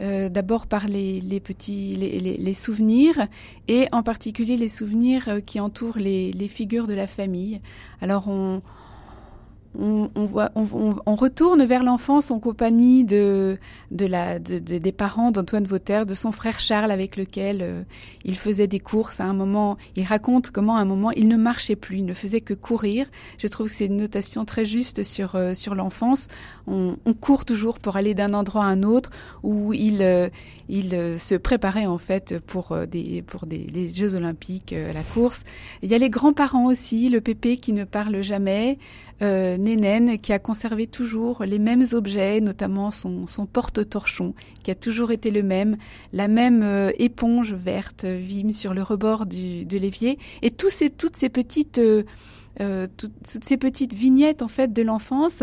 Euh, 0.00 0.30
D'abord 0.30 0.66
par 0.66 0.86
les, 0.88 1.20
petits 1.40 1.94
les, 1.94 2.54
souvenirs 2.54 3.26
et 3.68 3.86
en 3.92 4.02
particulier 4.02 4.56
les 4.56 4.70
souvenirs 4.70 5.28
euh, 5.28 5.40
qui 5.40 5.60
entourent 5.60 5.98
les, 5.98 6.32
les 6.32 6.48
figures 6.48 6.86
de 6.86 6.94
la 6.94 7.06
famille. 7.06 7.60
Alors 8.00 8.28
on, 8.28 8.62
on, 9.74 10.08
voit, 10.26 10.50
on, 10.54 11.14
retourne 11.14 11.64
vers 11.64 11.84
l'enfance 11.84 12.30
en 12.30 12.38
compagnie 12.38 13.04
de, 13.04 13.58
de 13.90 14.06
la, 14.06 14.38
des 14.38 14.92
parents 14.92 15.30
d'Antoine 15.30 15.66
Vauter, 15.66 16.04
de 16.06 16.14
son 16.14 16.32
frère 16.32 16.58
Charles 16.58 16.90
avec 16.90 17.16
lequel 17.16 17.58
euh, 17.60 17.82
il 18.24 18.36
faisait 18.36 18.66
des 18.66 18.80
courses. 18.80 19.20
À 19.20 19.24
un 19.24 19.34
moment, 19.34 19.76
il 19.94 20.04
raconte 20.04 20.50
comment 20.50 20.76
à 20.76 20.80
un 20.80 20.84
moment 20.84 21.10
il 21.10 21.28
ne 21.28 21.36
marchait 21.36 21.76
plus, 21.76 21.98
il 21.98 22.06
ne 22.06 22.14
faisait 22.14 22.40
que 22.40 22.54
courir. 22.54 23.06
Je 23.36 23.46
trouve 23.46 23.68
que 23.68 23.72
c'est 23.74 23.86
une 23.86 23.98
notation 23.98 24.44
très 24.44 24.64
juste 24.64 25.02
sur 25.02 25.36
euh, 25.36 25.54
sur 25.54 25.74
l'enfance. 25.74 26.28
On, 26.66 26.96
court 27.20 27.44
toujours 27.44 27.80
pour 27.80 27.96
aller 27.96 28.14
d'un 28.14 28.34
endroit 28.34 28.64
à 28.64 28.68
un 28.68 28.82
autre 28.82 29.10
où 29.42 29.72
il 29.72 30.02
euh, 30.02 30.28
il 30.68 31.18
se 31.18 31.34
préparait 31.34 31.86
en 31.86 31.98
fait 31.98 32.38
pour 32.38 32.76
des 32.86 33.22
pour 33.22 33.46
des 33.46 33.66
les 33.72 33.90
Jeux 33.90 34.14
Olympiques, 34.14 34.74
la 34.94 35.02
course. 35.02 35.44
Il 35.82 35.90
y 35.90 35.94
a 35.94 35.98
les 35.98 36.10
grands-parents 36.10 36.66
aussi, 36.66 37.08
le 37.08 37.20
pépé 37.20 37.56
qui 37.56 37.72
ne 37.72 37.84
parle 37.84 38.22
jamais 38.22 38.78
Nénène 39.58 40.18
qui 40.18 40.32
a 40.32 40.38
conservé 40.38 40.86
toujours 40.86 41.44
les 41.44 41.58
mêmes 41.58 41.84
objets, 41.92 42.40
notamment 42.40 42.90
son, 42.90 43.26
porte-torchon 43.52 44.34
qui 44.62 44.70
a 44.70 44.74
toujours 44.74 45.12
été 45.12 45.30
le 45.30 45.42
même, 45.42 45.76
la 46.12 46.28
même 46.28 46.62
euh, 46.62 46.90
éponge 46.98 47.52
verte 47.52 48.04
vime 48.04 48.52
sur 48.52 48.74
le 48.74 48.82
rebord 48.82 49.26
du, 49.26 49.64
de 49.64 49.78
l'évier. 49.78 50.18
Et 50.42 50.50
tous 50.50 50.70
ces, 50.70 50.90
toutes 50.90 51.16
ces 51.16 51.28
petites 51.28 51.78
euh, 51.78 52.04
euh, 52.60 52.86
toutes, 52.96 53.12
ces 53.22 53.56
petites 53.56 53.94
vignettes 53.94 54.42
en 54.42 54.48
fait 54.48 54.72
de 54.72 54.82
l'enfance 54.82 55.42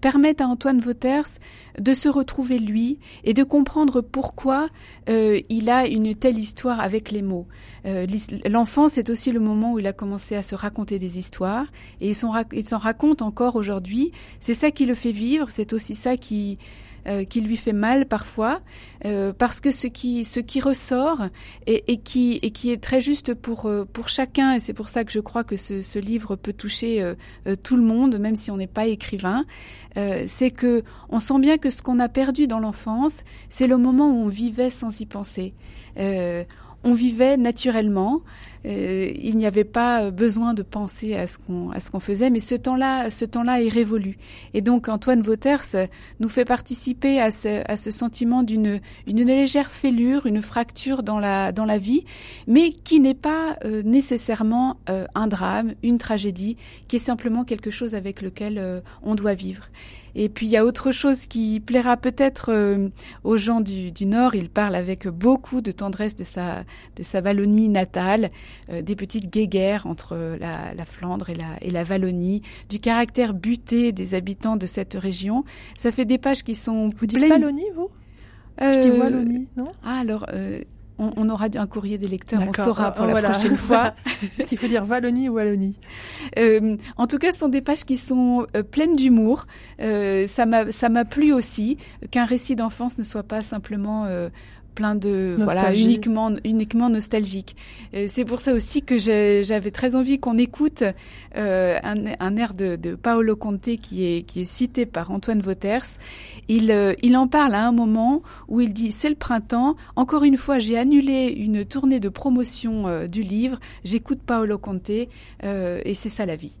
permettent 0.00 0.40
à 0.40 0.48
Antoine 0.48 0.80
Vauters 0.80 1.38
de 1.78 1.94
se 1.94 2.08
retrouver 2.08 2.58
lui 2.58 2.98
et 3.24 3.34
de 3.34 3.44
comprendre 3.44 4.00
pourquoi 4.00 4.68
euh, 5.08 5.40
il 5.48 5.70
a 5.70 5.86
une 5.86 6.14
telle 6.14 6.38
histoire 6.38 6.80
avec 6.80 7.10
les 7.10 7.22
mots. 7.22 7.46
Euh, 7.86 8.06
l'enfance 8.46 8.98
est 8.98 9.10
aussi 9.10 9.32
le 9.32 9.40
moment 9.40 9.72
où 9.72 9.78
il 9.78 9.86
a 9.86 9.92
commencé 9.92 10.34
à 10.34 10.42
se 10.42 10.54
raconter 10.54 10.98
des 10.98 11.18
histoires 11.18 11.66
et 12.00 12.08
il 12.08 12.14
s'en 12.14 12.78
raconte 12.78 13.22
encore 13.22 13.56
aujourd'hui. 13.56 14.12
C'est 14.40 14.54
ça 14.54 14.70
qui 14.70 14.86
le 14.86 14.94
fait 14.94 15.12
vivre, 15.12 15.50
c'est 15.50 15.72
aussi 15.72 15.94
ça 15.94 16.16
qui 16.16 16.58
euh, 17.06 17.24
qui 17.24 17.40
lui 17.40 17.56
fait 17.56 17.72
mal 17.72 18.06
parfois, 18.06 18.60
euh, 19.04 19.32
parce 19.32 19.60
que 19.60 19.70
ce 19.70 19.86
qui 19.86 20.24
ce 20.24 20.40
qui 20.40 20.60
ressort 20.60 21.26
et, 21.66 21.92
et, 21.92 21.98
qui 21.98 22.40
et 22.42 22.50
qui 22.50 22.72
est 22.72 22.82
très 22.82 23.00
juste 23.00 23.32
pour 23.32 23.66
euh, 23.66 23.84
pour 23.84 24.08
chacun, 24.08 24.54
et 24.54 24.60
c'est 24.60 24.72
pour 24.72 24.88
ça 24.88 25.04
que 25.04 25.12
je 25.12 25.20
crois 25.20 25.44
que 25.44 25.54
ce, 25.54 25.82
ce 25.82 26.00
livre 26.00 26.34
peut 26.34 26.52
toucher 26.52 27.14
tout 27.62 27.76
le 27.76 27.82
monde, 27.82 28.18
même 28.18 28.34
si 28.34 28.50
on 28.50 28.56
n'est 28.56 28.66
pas 28.66 28.86
écrivain, 28.86 29.44
c'est 29.94 30.50
que 30.50 30.82
on 31.08 31.20
sent 31.20 31.38
bien 31.38 31.58
que 31.58 31.70
ce 31.70 31.82
qu'on 31.82 32.00
a 32.00 32.08
perdu 32.08 32.46
dans 32.46 32.58
l'enfance, 32.58 33.22
c'est 33.50 33.66
le 33.66 33.76
moment 33.76 34.10
où 34.10 34.24
on 34.24 34.28
vivait 34.28 34.70
sans 34.70 35.00
y 35.00 35.06
penser. 35.06 35.54
on 35.96 36.92
vivait 36.92 37.36
naturellement. 37.36 38.22
Euh, 38.66 39.12
il 39.14 39.36
n'y 39.36 39.46
avait 39.46 39.64
pas 39.64 40.10
besoin 40.10 40.54
de 40.54 40.62
penser 40.62 41.14
à 41.14 41.26
ce 41.26 41.38
qu'on 41.38 41.70
à 41.70 41.80
ce 41.80 41.90
qu'on 41.90 42.00
faisait, 42.00 42.30
mais 42.30 42.40
ce 42.40 42.54
temps-là, 42.54 43.10
ce 43.10 43.24
temps-là 43.24 43.62
est 43.62 43.68
révolu. 43.68 44.18
Et 44.54 44.60
donc 44.60 44.88
Antoine 44.88 45.22
Vauters 45.22 45.88
nous 46.20 46.28
fait 46.28 46.44
participer 46.44 47.20
à 47.20 47.30
ce, 47.30 47.62
à 47.70 47.76
ce 47.76 47.90
sentiment 47.90 48.42
d'une 48.42 48.80
une 49.06 49.22
légère 49.22 49.70
fêlure, 49.70 50.26
une 50.26 50.42
fracture 50.42 51.02
dans 51.02 51.20
la 51.20 51.52
dans 51.52 51.64
la 51.64 51.78
vie, 51.78 52.04
mais 52.46 52.70
qui 52.70 53.00
n'est 53.00 53.14
pas 53.14 53.56
euh, 53.64 53.82
nécessairement 53.82 54.78
euh, 54.88 55.06
un 55.14 55.28
drame, 55.28 55.74
une 55.82 55.98
tragédie, 55.98 56.56
qui 56.88 56.96
est 56.96 57.00
simplement 57.00 57.44
quelque 57.44 57.70
chose 57.70 57.94
avec 57.94 58.22
lequel 58.22 58.82
on 59.02 59.14
doit 59.14 59.34
vivre. 59.34 59.68
Et 60.18 60.30
puis 60.30 60.46
il 60.46 60.48
y 60.48 60.56
a 60.56 60.64
autre 60.64 60.92
chose 60.92 61.26
qui 61.26 61.60
plaira 61.60 61.98
peut-être 61.98 62.50
euh, 62.50 62.88
aux 63.22 63.36
gens 63.36 63.60
du, 63.60 63.92
du, 63.92 64.06
Nord. 64.06 64.34
Il 64.34 64.48
parle 64.48 64.74
avec 64.74 65.06
beaucoup 65.06 65.60
de 65.60 65.70
tendresse 65.70 66.14
de 66.14 66.24
sa, 66.24 66.64
de 66.96 67.02
sa 67.02 67.20
Wallonie 67.20 67.68
natale, 67.68 68.24
euh, 68.24 68.28
des 68.68 68.96
petites 68.96 69.32
guéguerres 69.32 69.86
entre 69.86 70.36
la, 70.38 70.74
la, 70.74 70.84
Flandre 70.84 71.30
et 71.30 71.34
la, 71.34 71.56
et 71.60 71.70
la 71.70 71.84
Wallonie, 71.84 72.42
du 72.68 72.78
caractère 72.78 73.34
buté 73.34 73.92
des 73.92 74.14
habitants 74.14 74.56
de 74.56 74.66
cette 74.66 74.94
région. 74.94 75.44
Ça 75.76 75.92
fait 75.92 76.04
des 76.04 76.18
pages 76.18 76.42
qui 76.42 76.54
sont... 76.54 76.90
Vous 76.96 77.06
dites 77.06 77.22
Wallonie, 77.22 77.70
vous? 77.74 77.88
Je 78.60 78.80
dis 78.80 78.88
euh, 78.88 78.98
Wallonie, 78.98 79.48
non? 79.56 79.72
Ah, 79.84 80.00
alors, 80.00 80.26
on, 80.98 81.28
aura 81.28 81.48
un 81.54 81.66
courrier 81.66 81.98
des 81.98 82.08
lecteurs, 82.08 82.42
on 82.46 82.52
saura 82.52 82.92
pour 82.92 83.06
la 83.06 83.22
prochaine 83.22 83.56
fois. 83.56 83.94
ce 84.38 84.44
qu'il 84.44 84.58
faut 84.58 84.66
dire 84.66 84.84
Wallonie 84.88 85.28
ou 85.28 85.34
Wallonie. 85.34 85.78
Euh, 86.38 86.76
En 86.96 87.06
tout 87.06 87.18
cas, 87.18 87.32
ce 87.32 87.38
sont 87.38 87.48
des 87.48 87.60
pages 87.60 87.84
qui 87.84 87.96
sont 87.96 88.46
euh, 88.56 88.62
pleines 88.62 88.96
d'humour. 88.96 89.46
Euh, 89.80 90.26
ça 90.26 90.46
m'a 90.46 91.04
plu 91.04 91.32
aussi 91.32 91.76
qu'un 92.10 92.24
récit 92.24 92.56
d'enfance 92.56 92.98
ne 92.98 93.04
soit 93.04 93.24
pas 93.24 93.42
simplement 93.42 94.06
plein 94.76 94.94
de 94.94 95.34
voilà 95.36 95.74
uniquement 95.74 96.30
uniquement 96.44 96.88
nostalgique. 96.88 97.56
Euh, 97.94 98.06
c'est 98.08 98.24
pour 98.24 98.38
ça 98.38 98.52
aussi 98.52 98.82
que 98.82 98.98
j'avais 98.98 99.72
très 99.72 99.96
envie 99.96 100.20
qu'on 100.20 100.38
écoute 100.38 100.84
euh, 101.36 101.78
un, 101.82 102.04
un, 102.20 102.36
air 102.36 102.54
de, 102.54 102.76
de, 102.76 102.94
Paolo 102.94 103.34
Conte 103.34 103.76
qui 103.82 104.04
est 104.06 104.22
qui 104.22 104.42
est 104.42 104.44
cité 104.44 104.86
par 104.86 105.10
Antoine 105.10 105.40
Vauters. 105.40 105.86
Il 106.48 106.70
euh, 106.70 106.94
il 107.02 107.16
en 107.16 107.26
parle 107.26 107.54
à 107.54 107.66
un 107.66 107.72
moment 107.72 108.22
où 108.46 108.60
il 108.60 108.72
dit 108.72 108.92
c'est 108.92 109.08
le 109.08 109.16
printemps. 109.16 109.74
Encore 109.96 110.22
une 110.22 110.36
fois, 110.36 110.58
j'ai 110.58 110.78
annulé 110.78 111.34
une 111.36 111.64
tournée 111.64 111.98
de 111.98 112.08
promotion 112.08 112.86
euh, 112.86 113.06
du 113.06 113.22
livre. 113.22 113.58
J'écoute 113.82 114.20
Paolo 114.24 114.58
Conte 114.58 114.90
et 114.90 115.08
c'est 115.94 116.10
ça 116.10 116.26
la 116.26 116.36
vie. 116.36 116.60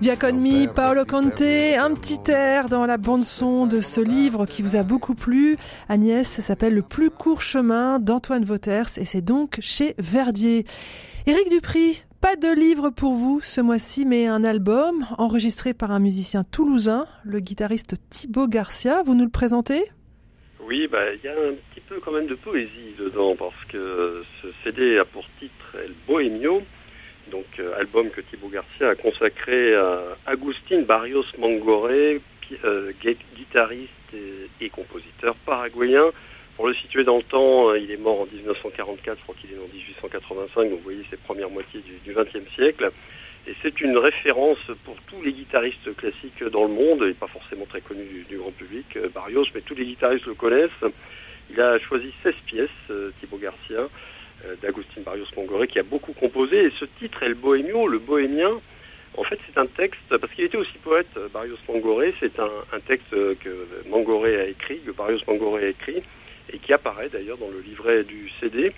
Via 0.00 0.14
Conmi, 0.14 0.68
Paolo 0.72 1.04
Conte, 1.04 1.42
un 1.42 1.92
petit 1.92 2.30
air 2.30 2.68
dans 2.68 2.86
la 2.86 2.98
bande-son 2.98 3.66
de 3.66 3.80
ce 3.80 4.00
livre 4.00 4.46
qui 4.46 4.62
vous 4.62 4.76
a 4.76 4.84
beaucoup 4.84 5.16
plu. 5.16 5.56
Agnès, 5.88 6.24
ça 6.24 6.40
s'appelle 6.40 6.74
Le 6.74 6.82
plus 6.82 7.10
court 7.10 7.42
chemin 7.42 7.98
d'Antoine 7.98 8.44
Vauters 8.44 8.96
et 8.98 9.04
c'est 9.04 9.22
donc 9.22 9.58
chez 9.60 9.96
Verdier. 9.98 10.62
Éric 11.26 11.50
Dupri, 11.50 12.04
pas 12.20 12.36
de 12.36 12.54
livre 12.54 12.90
pour 12.90 13.14
vous 13.14 13.40
ce 13.42 13.60
mois-ci, 13.60 14.06
mais 14.06 14.28
un 14.28 14.44
album 14.44 15.04
enregistré 15.18 15.74
par 15.74 15.90
un 15.90 15.98
musicien 15.98 16.44
toulousain, 16.44 17.06
le 17.24 17.40
guitariste 17.40 17.96
Thibaut 18.08 18.46
Garcia. 18.46 19.02
Vous 19.02 19.16
nous 19.16 19.24
le 19.24 19.30
présentez? 19.30 19.82
Oui, 20.64 20.86
bah, 20.86 21.12
il 21.12 21.24
y 21.24 21.28
a 21.28 21.32
un 21.32 21.54
petit 21.74 21.80
peu 21.88 21.98
quand 22.04 22.12
même 22.12 22.28
de 22.28 22.36
poésie 22.36 22.94
dedans 23.00 23.34
parce 23.36 23.64
que 23.68 24.22
ce 24.42 24.48
CD 24.62 24.96
a 24.98 25.04
pour 25.04 25.24
titre 25.40 25.76
Bohemio, 26.06 26.62
donc 27.30 27.46
euh, 27.58 27.78
album 27.78 28.10
que 28.10 28.20
Thibaut 28.20 28.48
Garcia 28.48 28.90
a 28.90 28.94
consacré 28.94 29.74
à 29.74 30.16
Agustin 30.26 30.82
Barrios 30.82 31.24
Mangoré, 31.38 32.20
euh, 32.64 32.92
guitariste 33.36 33.90
et, 34.60 34.68
compositeur 34.70 35.34
paraguayen. 35.46 36.10
Pour 36.56 36.66
le 36.66 36.74
situer 36.74 37.04
dans 37.04 37.18
le 37.18 37.22
temps, 37.22 37.74
il 37.74 37.90
est 37.90 37.96
mort 37.96 38.22
en 38.22 38.26
1944, 38.26 39.18
je 39.18 39.22
crois 39.22 39.34
qu'il 39.40 39.50
est 39.52 39.54
né 39.54 39.60
en 39.60 39.72
1885, 39.72 40.70
donc 40.70 40.78
vous 40.78 40.84
voyez 40.84 41.04
ses 41.08 41.16
premières 41.16 41.50
moitiés 41.50 41.82
du 42.04 42.12
XXe 42.12 42.52
siècle. 42.54 42.90
Et 43.48 43.54
c'est 43.62 43.80
une 43.80 43.96
référence 43.96 44.58
pour 44.84 44.96
tous 45.06 45.22
les 45.22 45.32
guitaristes 45.32 45.96
classiques 45.96 46.44
dans 46.52 46.64
le 46.64 46.72
monde, 46.72 47.02
et 47.04 47.14
pas 47.14 47.28
forcément 47.28 47.64
très 47.64 47.80
connu 47.80 48.04
du, 48.28 48.36
grand 48.36 48.50
public, 48.50 48.84
euh, 48.96 49.08
Barrios, 49.08 49.46
mais 49.54 49.62
tous 49.62 49.74
les 49.74 49.86
guitaristes 49.86 50.26
le 50.26 50.34
connaissent. 50.34 50.84
Il 51.50 51.58
a 51.58 51.78
choisi 51.78 52.12
16 52.22 52.34
pièces, 52.44 52.68
euh, 52.90 53.10
Thibaut 53.20 53.38
Garcia, 53.38 53.78
euh, 53.78 53.88
d'Agustin 54.62 55.02
Barrios 55.02 55.26
Mangoré, 55.36 55.66
qui 55.66 55.78
a 55.78 55.82
beaucoup 55.82 56.12
composé. 56.12 56.64
Et 56.64 56.72
ce 56.78 56.84
titre 56.98 57.22
est 57.22 57.28
le 57.28 57.34
le 57.34 57.98
bohémien. 57.98 58.60
En 59.16 59.24
fait, 59.24 59.38
c'est 59.46 59.58
un 59.58 59.66
texte, 59.66 60.16
parce 60.20 60.32
qu'il 60.32 60.44
était 60.44 60.58
aussi 60.58 60.78
poète, 60.78 61.08
Barrios 61.32 61.56
Mangoré, 61.68 62.14
c'est 62.20 62.38
un, 62.38 62.80
texte 62.86 63.10
que 63.10 63.66
Mangoré 63.88 64.40
a 64.40 64.46
écrit, 64.46 64.78
que 64.80 64.92
Barrios 64.92 65.20
Mangoré 65.26 65.64
a 65.64 65.68
écrit, 65.68 66.02
et 66.52 66.58
qui 66.58 66.72
apparaît 66.72 67.08
d'ailleurs 67.08 67.38
dans 67.38 67.50
le 67.50 67.60
livret 67.60 68.04
du 68.04 68.30
CD. 68.40 68.72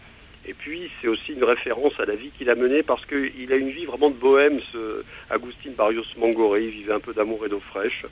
Et 0.46 0.54
puis, 0.54 0.90
c'est 1.00 1.08
aussi 1.08 1.32
une 1.32 1.44
référence 1.44 1.92
à 1.98 2.06
la 2.06 2.14
vie 2.14 2.30
qu'il 2.38 2.48
a 2.48 2.54
menée 2.54 2.82
parce 2.82 3.04
qu'il 3.06 3.52
a 3.52 3.56
une 3.56 3.70
vie 3.70 3.84
vraiment 3.84 4.10
de 4.10 4.16
bohème, 4.16 4.60
ce 4.72 5.04
Agustin 5.28 5.72
Barrios 5.76 6.04
Mangoré. 6.16 6.64
Il 6.64 6.70
vivait 6.70 6.94
un 6.94 7.00
peu 7.00 7.12
d'amour 7.12 7.44
et 7.44 7.48
d'eau 7.48 7.60
fraîche 7.60 8.06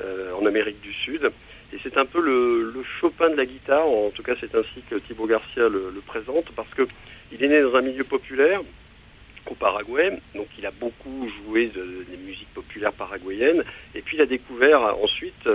euh, 0.00 0.32
en 0.34 0.46
Amérique 0.46 0.80
du 0.80 0.92
Sud. 0.92 1.30
Et 1.74 1.78
c'est 1.82 1.98
un 1.98 2.06
peu 2.06 2.20
le, 2.20 2.72
Chopin 3.00 3.30
de 3.30 3.34
la 3.34 3.46
guitare, 3.46 3.86
en 3.86 4.10
tout 4.10 4.22
cas 4.22 4.34
c'est 4.40 4.54
ainsi 4.54 4.82
que 4.88 4.94
Thibaut 4.96 5.26
Garcia 5.26 5.68
le, 5.68 5.92
présente, 6.06 6.46
parce 6.54 6.72
que 6.74 6.82
il 7.32 7.42
est 7.42 7.48
né 7.48 7.60
dans 7.60 7.74
un 7.74 7.82
milieu 7.82 8.04
populaire 8.04 8.60
au 9.50 9.54
Paraguay, 9.54 10.16
donc 10.34 10.46
il 10.56 10.64
a 10.64 10.70
beaucoup 10.70 11.28
joué 11.28 11.66
de, 11.66 12.06
des 12.08 12.16
musiques 12.16 12.52
populaires 12.54 12.92
paraguayennes, 12.92 13.64
et 13.94 14.02
puis 14.02 14.16
il 14.16 14.20
a 14.22 14.26
découvert 14.26 14.80
ensuite 15.02 15.48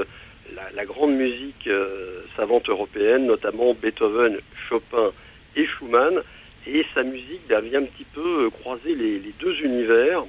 la, 0.76 0.86
grande 0.86 1.15
musique 1.15 1.67
euh, 1.67 2.22
savante 2.36 2.70
européenne, 2.70 3.26
notamment 3.26 3.74
Beethoven, 3.74 4.39
Chopin, 4.67 5.11
et 5.55 5.65
Schumann. 5.65 6.22
Et 6.67 6.86
sa 6.93 7.03
musique 7.03 7.41
bah, 7.47 7.61
vient 7.61 7.82
un 7.82 7.86
petit 7.86 8.05
peu 8.13 8.45
euh, 8.45 8.49
croiser 8.49 8.95
les, 8.95 9.20
les, 9.20 9.34
deux 9.39 9.55
univers. 9.61 10.26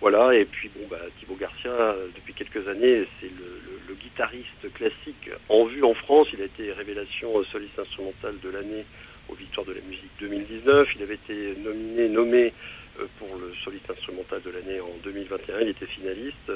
Voilà, 0.00 0.34
et 0.34 0.44
puis 0.44 0.70
bon, 0.74 0.86
bah, 0.90 0.98
Thibaut 1.18 1.36
Garcia, 1.36 1.70
euh, 1.70 2.08
depuis 2.14 2.34
quelques 2.34 2.66
années, 2.68 3.04
c'est 3.20 3.26
le, 3.28 3.67
le, 3.88 3.94
guitariste 3.94 4.72
classique 4.74 5.30
en 5.48 5.64
vue 5.64 5.84
en 5.84 5.94
France. 5.94 6.28
Il 6.32 6.42
a 6.42 6.44
été 6.44 6.72
révélation 6.72 7.42
soliste 7.44 7.78
instrumentale 7.78 8.34
de 8.42 8.48
l'année 8.50 8.84
aux 9.28 9.34
Victoires 9.34 9.66
de 9.66 9.72
la 9.72 9.80
musique 9.80 10.10
2019. 10.20 10.88
Il 10.96 11.02
avait 11.02 11.14
été 11.14 11.54
nominé, 11.58 12.08
nommé 12.08 12.52
euh, 13.00 13.06
pour 13.18 13.36
le 13.38 13.52
soliste 13.64 13.90
instrumental 13.90 14.40
de 14.42 14.50
l'année 14.50 14.80
en 14.80 14.96
2021. 15.04 15.60
Il 15.60 15.68
était 15.68 15.86
finaliste. 15.86 16.52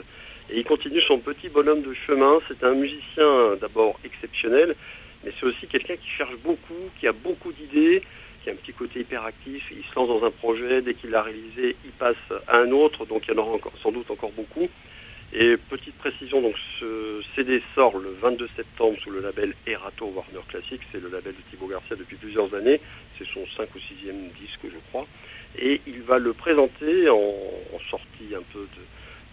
Et 0.50 0.58
il 0.58 0.64
continue 0.64 1.00
son 1.02 1.18
petit 1.18 1.48
bonhomme 1.48 1.82
de 1.82 1.94
chemin. 2.06 2.38
C'est 2.48 2.62
un 2.64 2.74
musicien 2.74 3.56
d'abord 3.60 3.98
exceptionnel, 4.04 4.74
mais 5.24 5.32
c'est 5.38 5.46
aussi 5.46 5.66
quelqu'un 5.66 5.96
qui 5.96 6.08
cherche 6.08 6.36
beaucoup, 6.44 6.90
qui 6.98 7.06
a 7.06 7.12
beaucoup 7.12 7.52
d'idées, 7.52 8.02
qui 8.42 8.50
a 8.50 8.52
un 8.52 8.56
petit 8.56 8.72
côté 8.72 9.00
hyperactif. 9.00 9.64
Il 9.70 9.84
se 9.84 9.94
lance 9.94 10.08
dans 10.08 10.24
un 10.26 10.30
projet, 10.30 10.82
dès 10.82 10.94
qu'il 10.94 11.10
l'a 11.10 11.22
réalisé, 11.22 11.76
il 11.84 11.92
passe 11.92 12.16
à 12.48 12.58
un 12.58 12.70
autre, 12.72 13.06
donc 13.06 13.22
il 13.26 13.34
y 13.34 13.38
en 13.38 13.42
aura 13.42 13.52
encore, 13.52 13.72
sans 13.82 13.92
doute 13.92 14.10
encore 14.10 14.32
beaucoup. 14.32 14.68
Et 15.34 15.56
petite 15.56 15.96
précision, 15.96 16.42
donc 16.42 16.54
ce 16.78 17.22
CD 17.34 17.62
sort 17.74 17.96
le 17.96 18.10
22 18.20 18.50
septembre 18.54 18.98
sous 19.02 19.10
le 19.10 19.20
label 19.20 19.54
Erato 19.66 20.04
Warner 20.04 20.44
Classic, 20.48 20.78
c'est 20.92 21.00
le 21.00 21.08
label 21.08 21.34
de 21.34 21.40
Thibaut 21.50 21.68
Garcia 21.68 21.96
depuis 21.96 22.16
plusieurs 22.16 22.52
années, 22.54 22.82
c'est 23.16 23.26
son 23.28 23.46
5 23.56 23.66
ou 23.74 23.78
6e 23.78 24.30
disque 24.38 24.60
je 24.64 24.78
crois, 24.90 25.06
et 25.58 25.80
il 25.86 26.02
va 26.02 26.18
le 26.18 26.34
présenter 26.34 27.08
en, 27.08 27.32
sortie 27.88 28.34
un 28.36 28.42
peu 28.52 28.68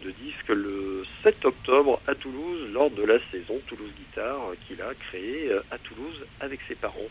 de, 0.06 0.12
disque 0.12 0.48
le 0.48 1.04
7 1.24 1.44
octobre 1.44 2.02
à 2.08 2.16
Toulouse 2.16 2.70
lors 2.72 2.90
de 2.92 3.04
la 3.04 3.20
saison 3.30 3.60
Toulouse 3.68 3.92
Guitare 3.98 4.54
qu'il 4.66 4.82
a 4.82 4.94
créée 4.94 5.52
à 5.70 5.78
Toulouse 5.80 6.26
avec 6.40 6.62
ses 6.70 6.76
parents. 6.76 7.10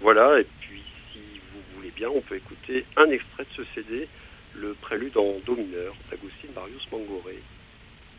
Voilà, 0.00 0.40
et 0.40 0.46
puis 0.60 0.82
si 1.12 1.20
vous 1.52 1.60
voulez 1.76 1.92
bien, 1.94 2.08
on 2.08 2.22
peut 2.22 2.36
écouter 2.36 2.86
un 2.96 3.10
extrait 3.10 3.44
de 3.44 3.64
ce 3.64 3.68
CD, 3.74 4.08
le 4.54 4.72
prélude 4.80 5.18
en 5.18 5.40
Do 5.44 5.56
mineur 5.56 5.94
d'Agustin 6.10 6.48
Barrios 6.54 6.80
Mangoré. 6.90 7.36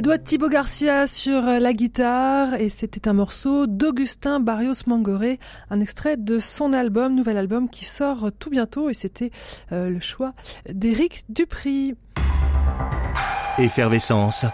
Les 0.00 0.02
doigts 0.02 0.16
de 0.16 0.24
Thibaut 0.24 0.48
Garcia 0.48 1.06
sur 1.06 1.42
la 1.42 1.74
guitare. 1.74 2.54
Et 2.54 2.70
c'était 2.70 3.06
un 3.06 3.12
morceau 3.12 3.66
d'Augustin 3.66 4.40
Barrios 4.40 4.86
Mangoré, 4.86 5.38
un 5.68 5.78
extrait 5.78 6.16
de 6.16 6.38
son 6.38 6.72
album, 6.72 7.14
nouvel 7.14 7.36
album 7.36 7.68
qui 7.68 7.84
sort 7.84 8.30
tout 8.38 8.48
bientôt. 8.48 8.88
Et 8.88 8.94
c'était 8.94 9.30
euh, 9.72 9.90
le 9.90 10.00
choix 10.00 10.32
d'Éric 10.70 11.26
Dupri. 11.28 11.96
Effervescence 13.58 14.46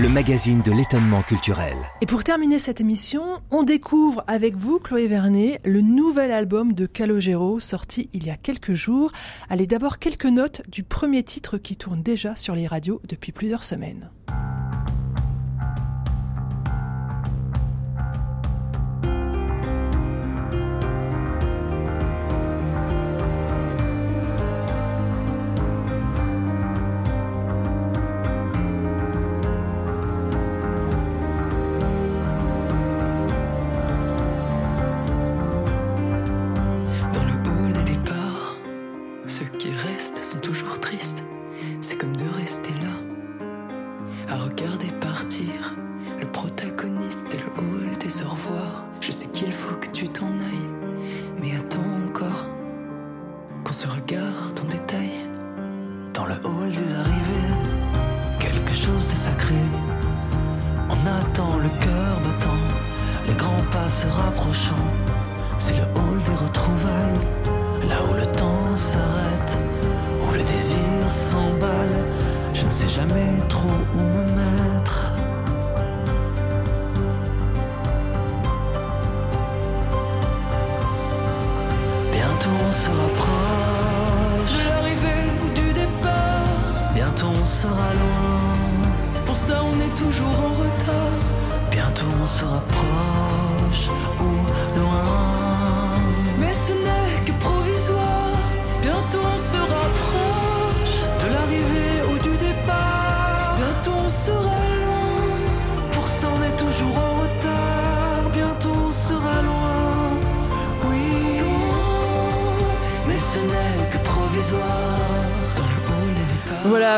le 0.00 0.08
magazine 0.08 0.62
de 0.62 0.72
l'étonnement 0.72 1.20
culturel. 1.20 1.76
Et 2.00 2.06
pour 2.06 2.24
terminer 2.24 2.58
cette 2.58 2.80
émission, 2.80 3.42
on 3.50 3.64
découvre 3.64 4.24
avec 4.26 4.56
vous, 4.56 4.78
Chloé 4.78 5.08
Vernet, 5.08 5.60
le 5.62 5.82
nouvel 5.82 6.32
album 6.32 6.72
de 6.72 6.86
Calogero 6.86 7.60
sorti 7.60 8.08
il 8.14 8.26
y 8.26 8.30
a 8.30 8.36
quelques 8.36 8.72
jours. 8.72 9.12
Allez 9.50 9.66
d'abord 9.66 9.98
quelques 9.98 10.24
notes 10.24 10.62
du 10.70 10.84
premier 10.84 11.22
titre 11.22 11.58
qui 11.58 11.76
tourne 11.76 12.02
déjà 12.02 12.34
sur 12.34 12.54
les 12.54 12.66
radios 12.66 13.02
depuis 13.06 13.32
plusieurs 13.32 13.62
semaines. 13.62 14.10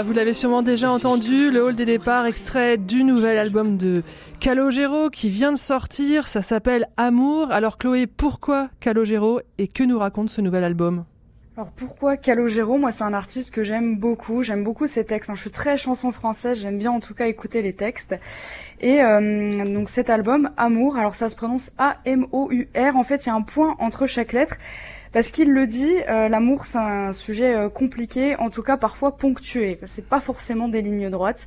Vous 0.01 0.13
l'avez 0.15 0.33
sûrement 0.33 0.63
déjà 0.63 0.91
entendu, 0.91 1.51
le 1.51 1.63
hall 1.63 1.75
des 1.75 1.85
départs, 1.85 2.25
extrait 2.25 2.79
du 2.79 3.05
nouvel 3.05 3.37
album 3.37 3.77
de 3.77 4.03
Calogero 4.41 5.11
qui 5.11 5.29
vient 5.29 5.53
de 5.53 5.59
sortir, 5.59 6.29
ça 6.29 6.41
s'appelle 6.41 6.89
Amour. 6.97 7.53
Alors 7.53 7.77
Chloé, 7.77 8.07
pourquoi 8.07 8.71
Calogero 8.81 9.41
et 9.59 9.69
que 9.69 9.83
nous 9.83 9.99
raconte 9.99 10.31
ce 10.31 10.41
nouvel 10.41 10.65
album? 10.65 11.05
Alors 11.57 11.71
pourquoi 11.73 12.17
Calogero? 12.17 12.79
Moi, 12.79 12.91
c'est 12.91 13.05
un 13.05 13.13
artiste 13.13 13.53
que 13.53 13.63
j'aime 13.63 13.97
beaucoup. 13.97 14.43
J'aime 14.43 14.65
beaucoup 14.65 14.87
ses 14.87 15.05
textes. 15.05 15.29
hein. 15.29 15.35
Je 15.35 15.43
suis 15.43 15.51
très 15.51 15.77
chanson 15.77 16.11
française. 16.11 16.59
J'aime 16.61 16.79
bien 16.79 16.91
en 16.91 17.01
tout 17.01 17.13
cas 17.13 17.27
écouter 17.27 17.61
les 17.61 17.75
textes. 17.75 18.17
Et 18.81 19.03
euh, 19.03 19.51
donc 19.75 19.91
cet 19.91 20.09
album 20.09 20.51
Amour. 20.57 20.97
Alors 20.97 21.15
ça 21.15 21.29
se 21.29 21.37
prononce 21.37 21.73
A-M-O-U-R. 21.77 22.97
En 22.97 23.05
fait, 23.05 23.27
il 23.27 23.29
y 23.29 23.31
a 23.31 23.35
un 23.35 23.43
point 23.43 23.77
entre 23.79 24.07
chaque 24.07 24.33
lettre. 24.33 24.57
Parce 25.13 25.31
qu'il 25.31 25.51
le 25.53 25.67
dit, 25.67 25.93
euh, 26.09 26.29
l'amour 26.29 26.65
c'est 26.65 26.79
un 26.79 27.13
sujet 27.13 27.55
euh, 27.55 27.69
compliqué, 27.69 28.35
en 28.37 28.49
tout 28.49 28.63
cas 28.63 28.79
parfois 28.79 29.17
ponctué. 29.17 29.79
C'est 29.85 30.09
pas 30.09 30.21
forcément 30.21 30.69
des 30.69 30.81
lignes 30.81 31.11
droites. 31.11 31.47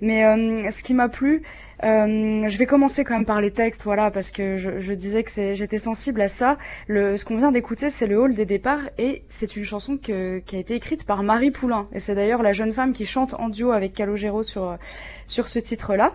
Mais 0.00 0.24
euh, 0.24 0.70
ce 0.70 0.82
qui 0.82 0.94
m'a 0.94 1.10
plu, 1.10 1.42
euh, 1.84 2.48
je 2.48 2.58
vais 2.58 2.64
commencer 2.64 3.04
quand 3.04 3.14
même 3.14 3.26
par 3.26 3.40
les 3.42 3.50
textes, 3.50 3.82
voilà, 3.84 4.10
parce 4.10 4.30
que 4.30 4.56
je, 4.56 4.80
je 4.80 4.92
disais 4.94 5.22
que 5.24 5.30
j'étais 5.52 5.78
sensible 5.78 6.22
à 6.22 6.28
ça. 6.28 6.56
Le, 6.86 7.18
ce 7.18 7.24
qu'on 7.26 7.36
vient 7.36 7.52
d'écouter, 7.52 7.90
c'est 7.90 8.06
le 8.06 8.18
hall 8.18 8.34
des 8.34 8.46
départs, 8.46 8.88
et 8.96 9.24
c'est 9.28 9.56
une 9.56 9.64
chanson 9.64 9.98
que, 9.98 10.38
qui 10.38 10.56
a 10.56 10.58
été 10.58 10.74
écrite 10.74 11.04
par 11.04 11.22
Marie 11.22 11.50
Poulain, 11.50 11.88
et 11.92 11.98
c'est 12.00 12.14
d'ailleurs 12.14 12.42
la 12.42 12.52
jeune 12.54 12.72
femme 12.72 12.92
qui 12.94 13.04
chante 13.04 13.34
en 13.34 13.50
duo 13.50 13.72
avec 13.72 13.92
Calogero 13.92 14.42
sur 14.42 14.78
sur 15.26 15.48
ce 15.48 15.58
titre-là. 15.58 16.14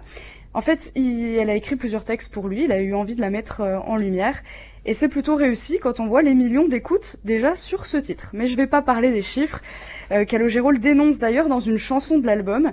En 0.53 0.61
fait, 0.61 0.91
il- 0.95 1.35
elle 1.37 1.51
a 1.51 1.55
écrit 1.55 1.75
plusieurs 1.75 2.03
textes 2.05 2.33
pour 2.33 2.47
lui, 2.47 2.63
il 2.63 2.71
a 2.71 2.79
eu 2.79 2.95
envie 2.95 3.15
de 3.15 3.21
la 3.21 3.29
mettre 3.29 3.61
euh, 3.61 3.77
en 3.79 3.95
lumière. 3.97 4.41
Et 4.87 4.93
c'est 4.93 5.09
plutôt 5.09 5.35
réussi 5.35 5.79
quand 5.79 5.99
on 5.99 6.07
voit 6.07 6.21
les 6.21 6.33
millions 6.33 6.69
d'écoutes 6.69 7.17
déjà 7.25 7.57
sur 7.57 7.85
ce 7.85 7.97
titre. 7.97 8.29
Mais 8.31 8.47
je 8.47 8.55
vais 8.55 8.67
pas 8.67 8.81
parler 8.81 9.11
des 9.11 9.21
chiffres. 9.21 9.61
Euh, 10.11 10.23
Calogero 10.23 10.71
dénonce 10.71 11.19
d'ailleurs 11.19 11.49
dans 11.49 11.59
une 11.59 11.77
chanson 11.77 12.19
de 12.19 12.25
l'album. 12.25 12.71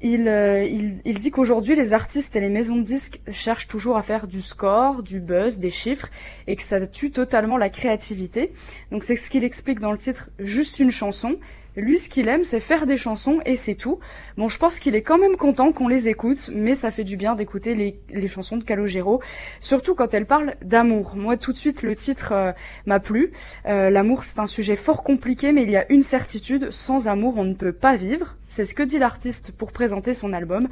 Il, 0.00 0.28
euh, 0.28 0.64
il, 0.64 0.98
il 1.04 1.18
dit 1.18 1.32
qu'aujourd'hui 1.32 1.74
les 1.74 1.92
artistes 1.92 2.36
et 2.36 2.40
les 2.40 2.50
maisons 2.50 2.76
de 2.76 2.82
disques 2.82 3.20
cherchent 3.32 3.66
toujours 3.66 3.96
à 3.96 4.02
faire 4.02 4.28
du 4.28 4.42
score, 4.42 5.02
du 5.02 5.18
buzz, 5.18 5.58
des 5.58 5.72
chiffres, 5.72 6.08
et 6.46 6.54
que 6.54 6.62
ça 6.62 6.86
tue 6.86 7.10
totalement 7.10 7.56
la 7.56 7.68
créativité. 7.68 8.52
Donc 8.92 9.02
c'est 9.02 9.16
ce 9.16 9.28
qu'il 9.28 9.42
explique 9.42 9.80
dans 9.80 9.90
le 9.90 9.98
titre 9.98 10.30
Juste 10.38 10.78
une 10.78 10.92
chanson. 10.92 11.36
Lui, 11.76 11.98
ce 11.98 12.08
qu'il 12.08 12.28
aime, 12.28 12.42
c'est 12.42 12.58
faire 12.58 12.86
des 12.86 12.96
chansons 12.96 13.40
et 13.44 13.54
c'est 13.54 13.74
tout. 13.74 13.98
Bon, 14.38 14.48
je 14.48 14.58
pense 14.58 14.78
qu'il 14.78 14.94
est 14.94 15.02
quand 15.02 15.18
même 15.18 15.36
content 15.36 15.72
qu'on 15.72 15.88
les 15.88 16.08
écoute, 16.08 16.48
mais 16.54 16.74
ça 16.74 16.90
fait 16.90 17.04
du 17.04 17.18
bien 17.18 17.34
d'écouter 17.34 17.74
les, 17.74 18.26
chansons 18.28 18.56
de 18.56 18.64
Calogero, 18.64 19.20
surtout 19.60 19.94
quand 19.94 20.14
elles 20.14 20.24
parlent 20.24 20.54
d'amour. 20.62 21.16
Moi, 21.16 21.36
tout 21.36 21.52
de 21.52 21.58
suite, 21.58 21.82
le 21.82 21.94
titre 21.94 22.32
euh, 22.32 22.52
m'a 22.86 22.98
plu. 22.98 23.30
Euh, 23.66 23.90
L'amour, 23.90 24.24
c'est 24.24 24.38
un 24.38 24.46
sujet 24.46 24.74
fort 24.74 25.02
compliqué, 25.02 25.52
mais 25.52 25.64
il 25.64 25.70
y 25.70 25.76
a 25.76 25.84
une 25.92 26.02
certitude, 26.02 26.70
sans 26.70 27.08
amour, 27.08 27.34
on 27.36 27.44
ne 27.44 27.54
peut 27.54 27.72
pas 27.72 27.96
vivre. 27.96 28.36
C'est 28.48 28.64
ce 28.64 28.74
que 28.74 28.82
dit 28.82 28.98
l'artiste 28.98 29.52
pour 29.52 29.72
présenter 29.72 30.14
son 30.14 30.32
album. 30.32 30.68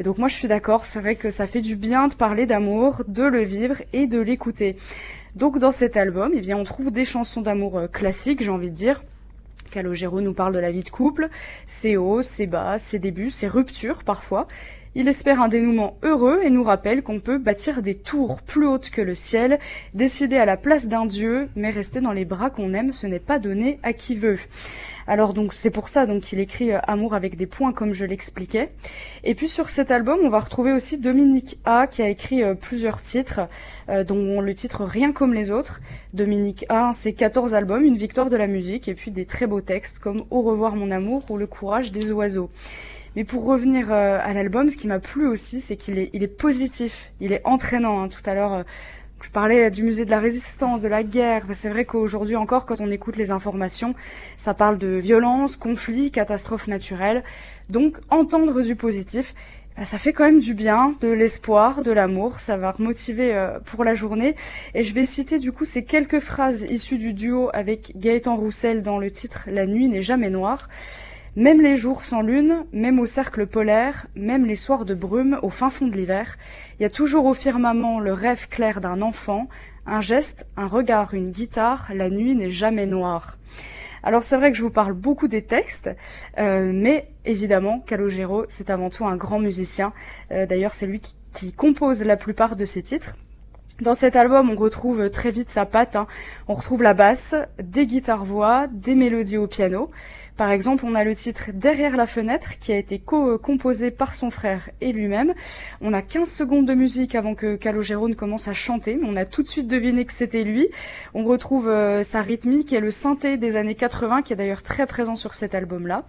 Et 0.00 0.02
donc 0.02 0.18
moi, 0.18 0.28
je 0.28 0.34
suis 0.34 0.48
d'accord, 0.48 0.84
c'est 0.84 1.00
vrai 1.00 1.16
que 1.16 1.30
ça 1.30 1.46
fait 1.46 1.62
du 1.62 1.76
bien 1.76 2.08
de 2.08 2.14
parler 2.14 2.44
d'amour, 2.44 3.02
de 3.08 3.24
le 3.24 3.42
vivre 3.42 3.76
et 3.94 4.06
de 4.06 4.20
l'écouter. 4.20 4.76
Donc 5.34 5.58
dans 5.58 5.72
cet 5.72 5.96
album, 5.96 6.32
eh 6.34 6.40
bien, 6.40 6.58
on 6.58 6.64
trouve 6.64 6.90
des 6.90 7.06
chansons 7.06 7.40
d'amour 7.40 7.78
euh, 7.78 7.86
classiques, 7.86 8.42
j'ai 8.42 8.50
envie 8.50 8.70
de 8.70 8.76
dire, 8.76 9.02
Calogero 9.72 10.20
nous 10.20 10.34
parle 10.34 10.54
de 10.54 10.60
la 10.60 10.70
vie 10.70 10.84
de 10.84 10.90
couple, 10.90 11.28
ses 11.66 11.96
hauts, 11.96 12.22
ses 12.22 12.46
bas, 12.46 12.78
ses 12.78 12.98
débuts, 12.98 13.30
ses 13.30 13.48
ruptures 13.48 14.04
parfois. 14.04 14.46
Il 14.94 15.08
espère 15.08 15.40
un 15.40 15.48
dénouement 15.48 15.96
heureux 16.02 16.40
et 16.44 16.50
nous 16.50 16.62
rappelle 16.62 17.02
qu'on 17.02 17.18
peut 17.18 17.38
bâtir 17.38 17.80
des 17.80 17.94
tours 17.94 18.42
plus 18.42 18.66
hautes 18.66 18.90
que 18.90 19.00
le 19.00 19.14
ciel, 19.14 19.58
décider 19.94 20.36
à 20.36 20.44
la 20.44 20.58
place 20.58 20.86
d'un 20.86 21.06
dieu, 21.06 21.48
mais 21.56 21.70
rester 21.70 22.02
dans 22.02 22.12
les 22.12 22.26
bras 22.26 22.50
qu'on 22.50 22.74
aime, 22.74 22.92
ce 22.92 23.06
n'est 23.06 23.18
pas 23.18 23.38
donné 23.38 23.80
à 23.82 23.94
qui 23.94 24.14
veut. 24.14 24.38
Alors 25.06 25.34
donc 25.34 25.52
c'est 25.52 25.70
pour 25.70 25.88
ça 25.88 26.06
donc 26.06 26.22
qu'il 26.22 26.38
écrit 26.40 26.72
euh, 26.72 26.78
Amour 26.86 27.14
avec 27.14 27.36
des 27.36 27.46
points 27.46 27.72
comme 27.72 27.92
je 27.92 28.04
l'expliquais. 28.04 28.70
Et 29.24 29.34
puis 29.34 29.48
sur 29.48 29.68
cet 29.68 29.90
album, 29.90 30.18
on 30.22 30.28
va 30.28 30.38
retrouver 30.38 30.72
aussi 30.72 30.98
Dominique 30.98 31.58
A 31.64 31.86
qui 31.86 32.02
a 32.02 32.08
écrit 32.08 32.42
euh, 32.42 32.54
plusieurs 32.54 33.00
titres 33.00 33.40
euh, 33.88 34.04
dont 34.04 34.40
le 34.40 34.54
titre 34.54 34.84
Rien 34.84 35.12
comme 35.12 35.34
les 35.34 35.50
autres. 35.50 35.80
Dominique 36.14 36.64
A, 36.68 36.90
c'est 36.92 37.14
14 37.14 37.54
albums, 37.54 37.84
une 37.84 37.96
victoire 37.96 38.30
de 38.30 38.36
la 38.36 38.46
musique 38.46 38.88
et 38.88 38.94
puis 38.94 39.10
des 39.10 39.26
très 39.26 39.46
beaux 39.46 39.60
textes 39.60 39.98
comme 39.98 40.22
Au 40.30 40.42
revoir 40.42 40.76
mon 40.76 40.90
amour 40.90 41.24
ou 41.30 41.36
Le 41.36 41.46
courage 41.46 41.92
des 41.92 42.12
oiseaux. 42.12 42.50
Mais 43.16 43.24
pour 43.24 43.44
revenir 43.44 43.92
à 43.92 44.32
l'album, 44.32 44.70
ce 44.70 44.76
qui 44.78 44.88
m'a 44.88 44.98
plu 44.98 45.26
aussi, 45.26 45.60
c'est 45.60 45.76
qu'il 45.76 45.98
est, 45.98 46.08
il 46.14 46.22
est 46.22 46.28
positif, 46.28 47.12
il 47.20 47.32
est 47.32 47.42
entraînant. 47.44 48.02
hein. 48.02 48.08
Tout 48.08 48.22
à 48.24 48.32
l'heure, 48.32 48.64
je 49.22 49.30
parlais 49.30 49.70
du 49.70 49.82
musée 49.82 50.04
de 50.04 50.10
la 50.10 50.18
résistance, 50.18 50.82
de 50.82 50.88
la 50.88 51.02
guerre. 51.02 51.46
C'est 51.52 51.68
vrai 51.68 51.84
qu'aujourd'hui 51.84 52.36
encore, 52.36 52.66
quand 52.66 52.80
on 52.80 52.90
écoute 52.90 53.16
les 53.16 53.30
informations, 53.30 53.94
ça 54.36 54.54
parle 54.54 54.78
de 54.78 54.88
violence, 54.88 55.56
conflits, 55.56 56.10
catastrophes 56.10 56.66
naturelles. 56.66 57.22
Donc, 57.70 57.98
entendre 58.10 58.62
du 58.62 58.76
positif, 58.76 59.34
bah, 59.76 59.84
ça 59.84 59.98
fait 59.98 60.12
quand 60.12 60.24
même 60.24 60.40
du 60.40 60.54
bien, 60.54 60.94
de 61.00 61.08
l'espoir, 61.08 61.82
de 61.82 61.92
l'amour. 61.92 62.40
Ça 62.40 62.56
va 62.56 62.72
remotiver 62.72 63.34
euh, 63.34 63.58
pour 63.60 63.84
la 63.84 63.94
journée. 63.94 64.34
Et 64.74 64.82
je 64.82 64.92
vais 64.92 65.06
citer 65.06 65.38
du 65.38 65.52
coup 65.52 65.64
ces 65.64 65.84
quelques 65.84 66.20
phrases 66.20 66.66
issues 66.68 66.98
du 66.98 67.12
duo 67.12 67.48
avec 67.52 67.92
Gaëtan 67.96 68.36
Roussel 68.36 68.82
dans 68.82 68.98
le 68.98 69.10
titre 69.10 69.44
La 69.46 69.66
nuit 69.66 69.88
n'est 69.88 70.02
jamais 70.02 70.30
noire. 70.30 70.68
Même 71.34 71.62
les 71.62 71.76
jours 71.76 72.02
sans 72.02 72.20
lune, 72.20 72.66
même 72.74 72.98
au 72.98 73.06
cercle 73.06 73.46
polaire, 73.46 74.06
même 74.14 74.44
les 74.44 74.54
soirs 74.54 74.84
de 74.84 74.92
brume 74.92 75.38
au 75.42 75.48
fin 75.48 75.70
fond 75.70 75.86
de 75.86 75.96
l'hiver, 75.96 76.36
il 76.82 76.86
y 76.86 76.86
a 76.86 76.90
toujours 76.90 77.26
au 77.26 77.34
firmament 77.34 78.00
le 78.00 78.12
rêve 78.12 78.48
clair 78.48 78.80
d'un 78.80 79.02
enfant, 79.02 79.46
un 79.86 80.00
geste, 80.00 80.48
un 80.56 80.66
regard, 80.66 81.14
une 81.14 81.30
guitare, 81.30 81.86
la 81.94 82.10
nuit 82.10 82.34
n'est 82.34 82.50
jamais 82.50 82.86
noire. 82.86 83.38
Alors 84.02 84.24
c'est 84.24 84.36
vrai 84.36 84.50
que 84.50 84.58
je 84.58 84.64
vous 84.64 84.70
parle 84.70 84.92
beaucoup 84.92 85.28
des 85.28 85.42
textes, 85.42 85.90
euh, 86.38 86.72
mais 86.74 87.06
évidemment, 87.24 87.78
Calogero, 87.86 88.46
c'est 88.48 88.68
avant 88.68 88.90
tout 88.90 89.06
un 89.06 89.14
grand 89.14 89.38
musicien. 89.38 89.92
Euh, 90.32 90.44
D'ailleurs, 90.44 90.74
c'est 90.74 90.88
lui 90.88 91.00
qui, 91.32 91.52
compose 91.52 92.02
la 92.02 92.16
plupart 92.16 92.56
de 92.56 92.64
ses 92.64 92.82
titres. 92.82 93.14
Dans 93.80 93.94
cet 93.94 94.16
album, 94.16 94.50
on 94.50 94.56
retrouve 94.56 95.08
très 95.08 95.30
vite 95.30 95.50
sa 95.50 95.66
patte. 95.66 95.94
hein. 95.94 96.08
On 96.48 96.54
retrouve 96.54 96.82
la 96.82 96.94
basse, 96.94 97.36
des 97.62 97.86
guitares-voix, 97.86 98.66
des 98.72 98.96
mélodies 98.96 99.38
au 99.38 99.46
piano. 99.46 99.92
Par 100.36 100.50
exemple, 100.50 100.84
on 100.86 100.94
a 100.94 101.04
le 101.04 101.14
titre 101.14 101.50
Derrière 101.52 101.96
la 101.96 102.06
fenêtre 102.06 102.58
qui 102.58 102.72
a 102.72 102.76
été 102.78 102.98
co-composé 102.98 103.90
par 103.90 104.14
son 104.14 104.30
frère 104.30 104.70
et 104.80 104.92
lui-même. 104.92 105.34
On 105.80 105.92
a 105.92 106.00
15 106.00 106.28
secondes 106.28 106.66
de 106.66 106.74
musique 106.74 107.14
avant 107.14 107.34
que 107.34 107.56
Calogero 107.56 108.08
ne 108.08 108.14
commence 108.14 108.48
à 108.48 108.54
chanter, 108.54 108.94
mais 108.94 109.06
on 109.06 109.16
a 109.16 109.26
tout 109.26 109.42
de 109.42 109.48
suite 109.48 109.68
deviné 109.68 110.04
que 110.06 110.12
c'était 110.12 110.44
lui. 110.44 110.68
On 111.12 111.24
retrouve 111.24 111.68
euh, 111.68 112.02
sa 112.02 112.22
rythmique 112.22 112.72
et 112.72 112.80
le 112.80 112.90
synthé 112.90 113.36
des 113.36 113.56
années 113.56 113.74
80 113.74 114.22
qui 114.22 114.32
est 114.32 114.36
d'ailleurs 114.36 114.62
très 114.62 114.86
présent 114.86 115.14
sur 115.14 115.34
cet 115.34 115.54
album-là. 115.54 116.04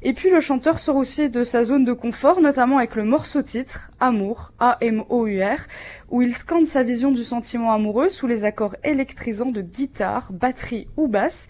Et 0.00 0.12
puis 0.12 0.30
le 0.30 0.38
chanteur 0.38 0.78
sort 0.78 0.94
aussi 0.94 1.28
de 1.28 1.42
sa 1.42 1.64
zone 1.64 1.84
de 1.84 1.92
confort, 1.92 2.40
notamment 2.40 2.78
avec 2.78 2.94
le 2.94 3.02
morceau 3.02 3.42
titre 3.42 3.90
Amour, 3.98 4.52
A-M-O-U-R, 4.60 5.58
où 6.10 6.22
il 6.22 6.32
scande 6.32 6.66
sa 6.66 6.84
vision 6.84 7.10
du 7.10 7.24
sentiment 7.24 7.72
amoureux 7.72 8.08
sous 8.08 8.28
les 8.28 8.44
accords 8.44 8.76
électrisants 8.84 9.50
de 9.50 9.60
guitare, 9.60 10.32
batterie 10.32 10.86
ou 10.96 11.08
basse. 11.08 11.48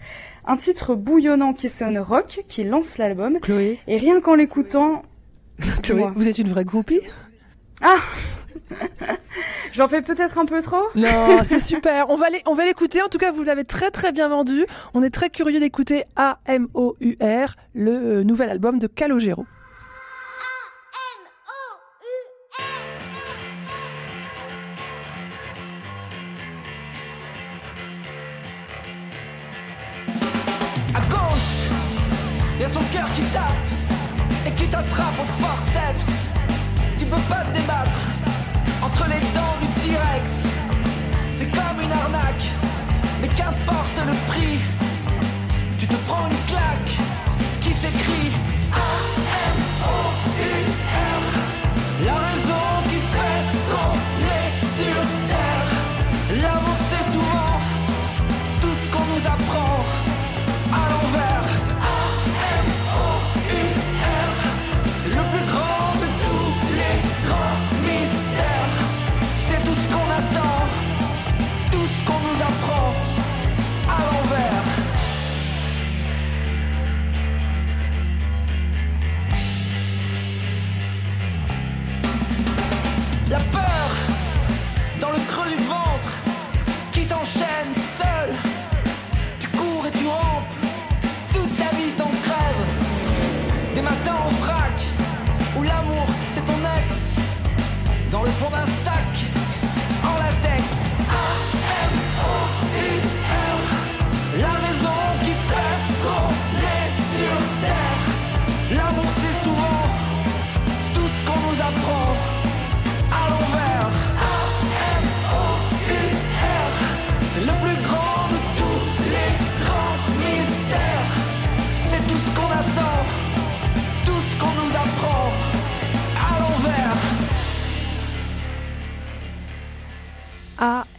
Un 0.49 0.57
titre 0.57 0.95
bouillonnant 0.95 1.53
qui 1.53 1.69
sonne 1.69 1.99
rock, 1.99 2.43
qui 2.47 2.63
lance 2.63 2.97
l'album. 2.97 3.39
Chloé 3.39 3.79
Et 3.87 3.97
rien 3.97 4.19
qu'en 4.19 4.33
l'écoutant, 4.33 5.03
Chloé, 5.83 6.07
vous 6.15 6.27
êtes 6.27 6.39
une 6.39 6.49
vraie 6.49 6.65
groupie 6.65 7.01
Ah 7.81 7.97
J'en 9.73 9.87
fais 9.87 10.01
peut-être 10.01 10.39
un 10.39 10.47
peu 10.47 10.59
trop 10.63 10.81
Non, 10.95 11.39
c'est 11.43 11.59
super. 11.59 12.09
On 12.09 12.17
va 12.17 12.29
on 12.47 12.55
va 12.55 12.65
l'écouter. 12.65 12.99
En 13.03 13.09
tout 13.09 13.19
cas, 13.19 13.31
vous 13.31 13.43
l'avez 13.43 13.63
très 13.63 13.91
très 13.91 14.11
bien 14.11 14.27
vendu. 14.27 14.65
On 14.95 15.03
est 15.03 15.11
très 15.11 15.29
curieux 15.29 15.59
d'écouter 15.59 16.05
A-M-O-U-R, 16.15 17.55
le 17.75 17.91
euh, 17.91 18.23
nouvel 18.23 18.49
album 18.49 18.79
de 18.79 18.87
Calogero. 18.87 19.45
Ton 32.73 32.81
cœur 32.91 33.07
qui 33.15 33.21
tape 33.33 33.67
et 34.45 34.51
qui 34.51 34.67
t'attrape 34.67 35.19
au 35.21 35.25
forceps. 35.41 36.31
Tu 36.97 37.05
peux 37.05 37.21
pas 37.29 37.43
te 37.45 37.57
débattre 37.57 37.97
entre 38.81 39.05
les 39.07 39.19
dents 39.33 39.57
du 39.61 39.67
T-Rex. 39.81 40.47
C'est 41.31 41.51
comme 41.51 41.81
une 41.81 41.91
arnaque, 41.91 42.45
mais 43.21 43.27
qu'importe 43.29 43.99
le 44.05 44.13
prix. 44.31 44.59
Tu 45.79 45.87
te 45.87 45.95
prends 46.07 46.27
une 46.27 46.45
claque 46.47 46.93
qui 47.61 47.73
s'écrit. 47.73 48.33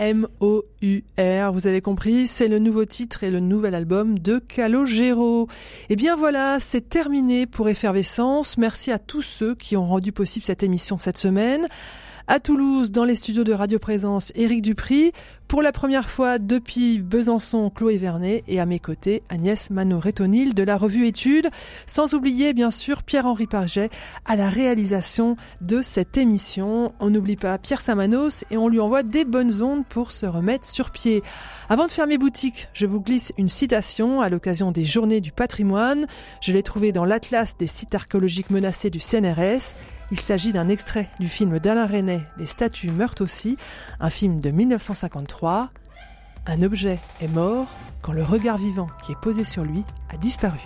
A-M-O-U-R, 0.00 1.52
vous 1.52 1.66
avez 1.66 1.82
compris, 1.82 2.26
c'est 2.26 2.48
le 2.48 2.58
nouveau 2.58 2.86
titre 2.86 3.22
et 3.22 3.30
le 3.30 3.38
nouvel 3.38 3.74
album 3.74 4.18
de 4.18 4.38
Calogero. 4.38 5.46
Et 5.90 5.96
bien 5.96 6.16
voilà, 6.16 6.58
c'est 6.58 6.88
terminé 6.88 7.46
pour 7.46 7.68
Effervescence. 7.68 8.56
Merci 8.56 8.92
à 8.92 8.98
tous 8.98 9.20
ceux 9.20 9.54
qui 9.54 9.76
ont 9.76 9.84
rendu 9.84 10.10
possible 10.10 10.46
cette 10.46 10.62
émission 10.62 10.98
cette 10.98 11.18
semaine. 11.18 11.68
À 12.26 12.38
Toulouse, 12.38 12.92
dans 12.92 13.04
les 13.04 13.14
studios 13.14 13.44
de 13.44 13.52
Radio 13.52 13.78
Présence, 13.78 14.30
Éric 14.34 14.62
Dupri. 14.62 15.12
Pour 15.48 15.62
la 15.62 15.72
première 15.72 16.08
fois 16.08 16.38
depuis 16.38 16.98
Besançon, 16.98 17.70
Chloé 17.70 17.96
Vernet. 17.96 18.44
Et 18.46 18.60
à 18.60 18.66
mes 18.66 18.78
côtés, 18.78 19.22
Agnès 19.30 19.70
Mano-Rétonil 19.70 20.54
de 20.54 20.62
la 20.62 20.76
revue 20.76 21.06
Études. 21.06 21.48
Sans 21.86 22.14
oublier, 22.14 22.52
bien 22.52 22.70
sûr, 22.70 23.02
Pierre-Henri 23.02 23.46
Parget 23.46 23.90
à 24.26 24.36
la 24.36 24.48
réalisation 24.48 25.36
de 25.60 25.82
cette 25.82 26.16
émission. 26.16 26.92
On 27.00 27.10
n'oublie 27.10 27.36
pas 27.36 27.58
Pierre 27.58 27.80
Samanos 27.80 28.44
et 28.50 28.56
on 28.56 28.68
lui 28.68 28.80
envoie 28.80 29.02
des 29.02 29.24
bonnes 29.24 29.62
ondes 29.62 29.86
pour 29.86 30.12
se 30.12 30.26
remettre 30.26 30.66
sur 30.66 30.90
pied. 30.90 31.22
Avant 31.68 31.86
de 31.86 31.92
fermer 31.92 32.18
boutique, 32.18 32.68
je 32.74 32.86
vous 32.86 33.00
glisse 33.00 33.32
une 33.38 33.48
citation 33.48 34.20
à 34.20 34.28
l'occasion 34.28 34.70
des 34.70 34.84
Journées 34.84 35.20
du 35.20 35.32
patrimoine. 35.32 36.06
Je 36.42 36.52
l'ai 36.52 36.62
trouvée 36.62 36.92
dans 36.92 37.04
l'Atlas 37.04 37.56
des 37.56 37.66
sites 37.66 37.94
archéologiques 37.94 38.50
menacés 38.50 38.90
du 38.90 39.00
CNRS. 39.00 39.74
Il 40.12 40.18
s'agit 40.18 40.52
d'un 40.52 40.68
extrait 40.68 41.08
du 41.20 41.28
film 41.28 41.58
d'Alain 41.60 41.86
Resnais, 41.86 42.22
Les 42.36 42.46
statues 42.46 42.90
meurent 42.90 43.14
aussi, 43.20 43.56
un 44.00 44.10
film 44.10 44.40
de 44.40 44.50
1953. 44.50 45.70
Un 46.46 46.60
objet 46.62 46.98
est 47.20 47.28
mort 47.28 47.68
quand 48.02 48.12
le 48.12 48.24
regard 48.24 48.58
vivant 48.58 48.88
qui 49.04 49.12
est 49.12 49.20
posé 49.20 49.44
sur 49.44 49.62
lui 49.62 49.84
a 50.08 50.16
disparu. 50.16 50.58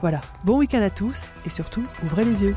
Voilà, 0.00 0.20
bon 0.44 0.58
week-end 0.58 0.82
à 0.82 0.90
tous 0.90 1.30
et 1.44 1.48
surtout, 1.48 1.84
ouvrez 2.04 2.24
les 2.24 2.44
yeux. 2.44 2.54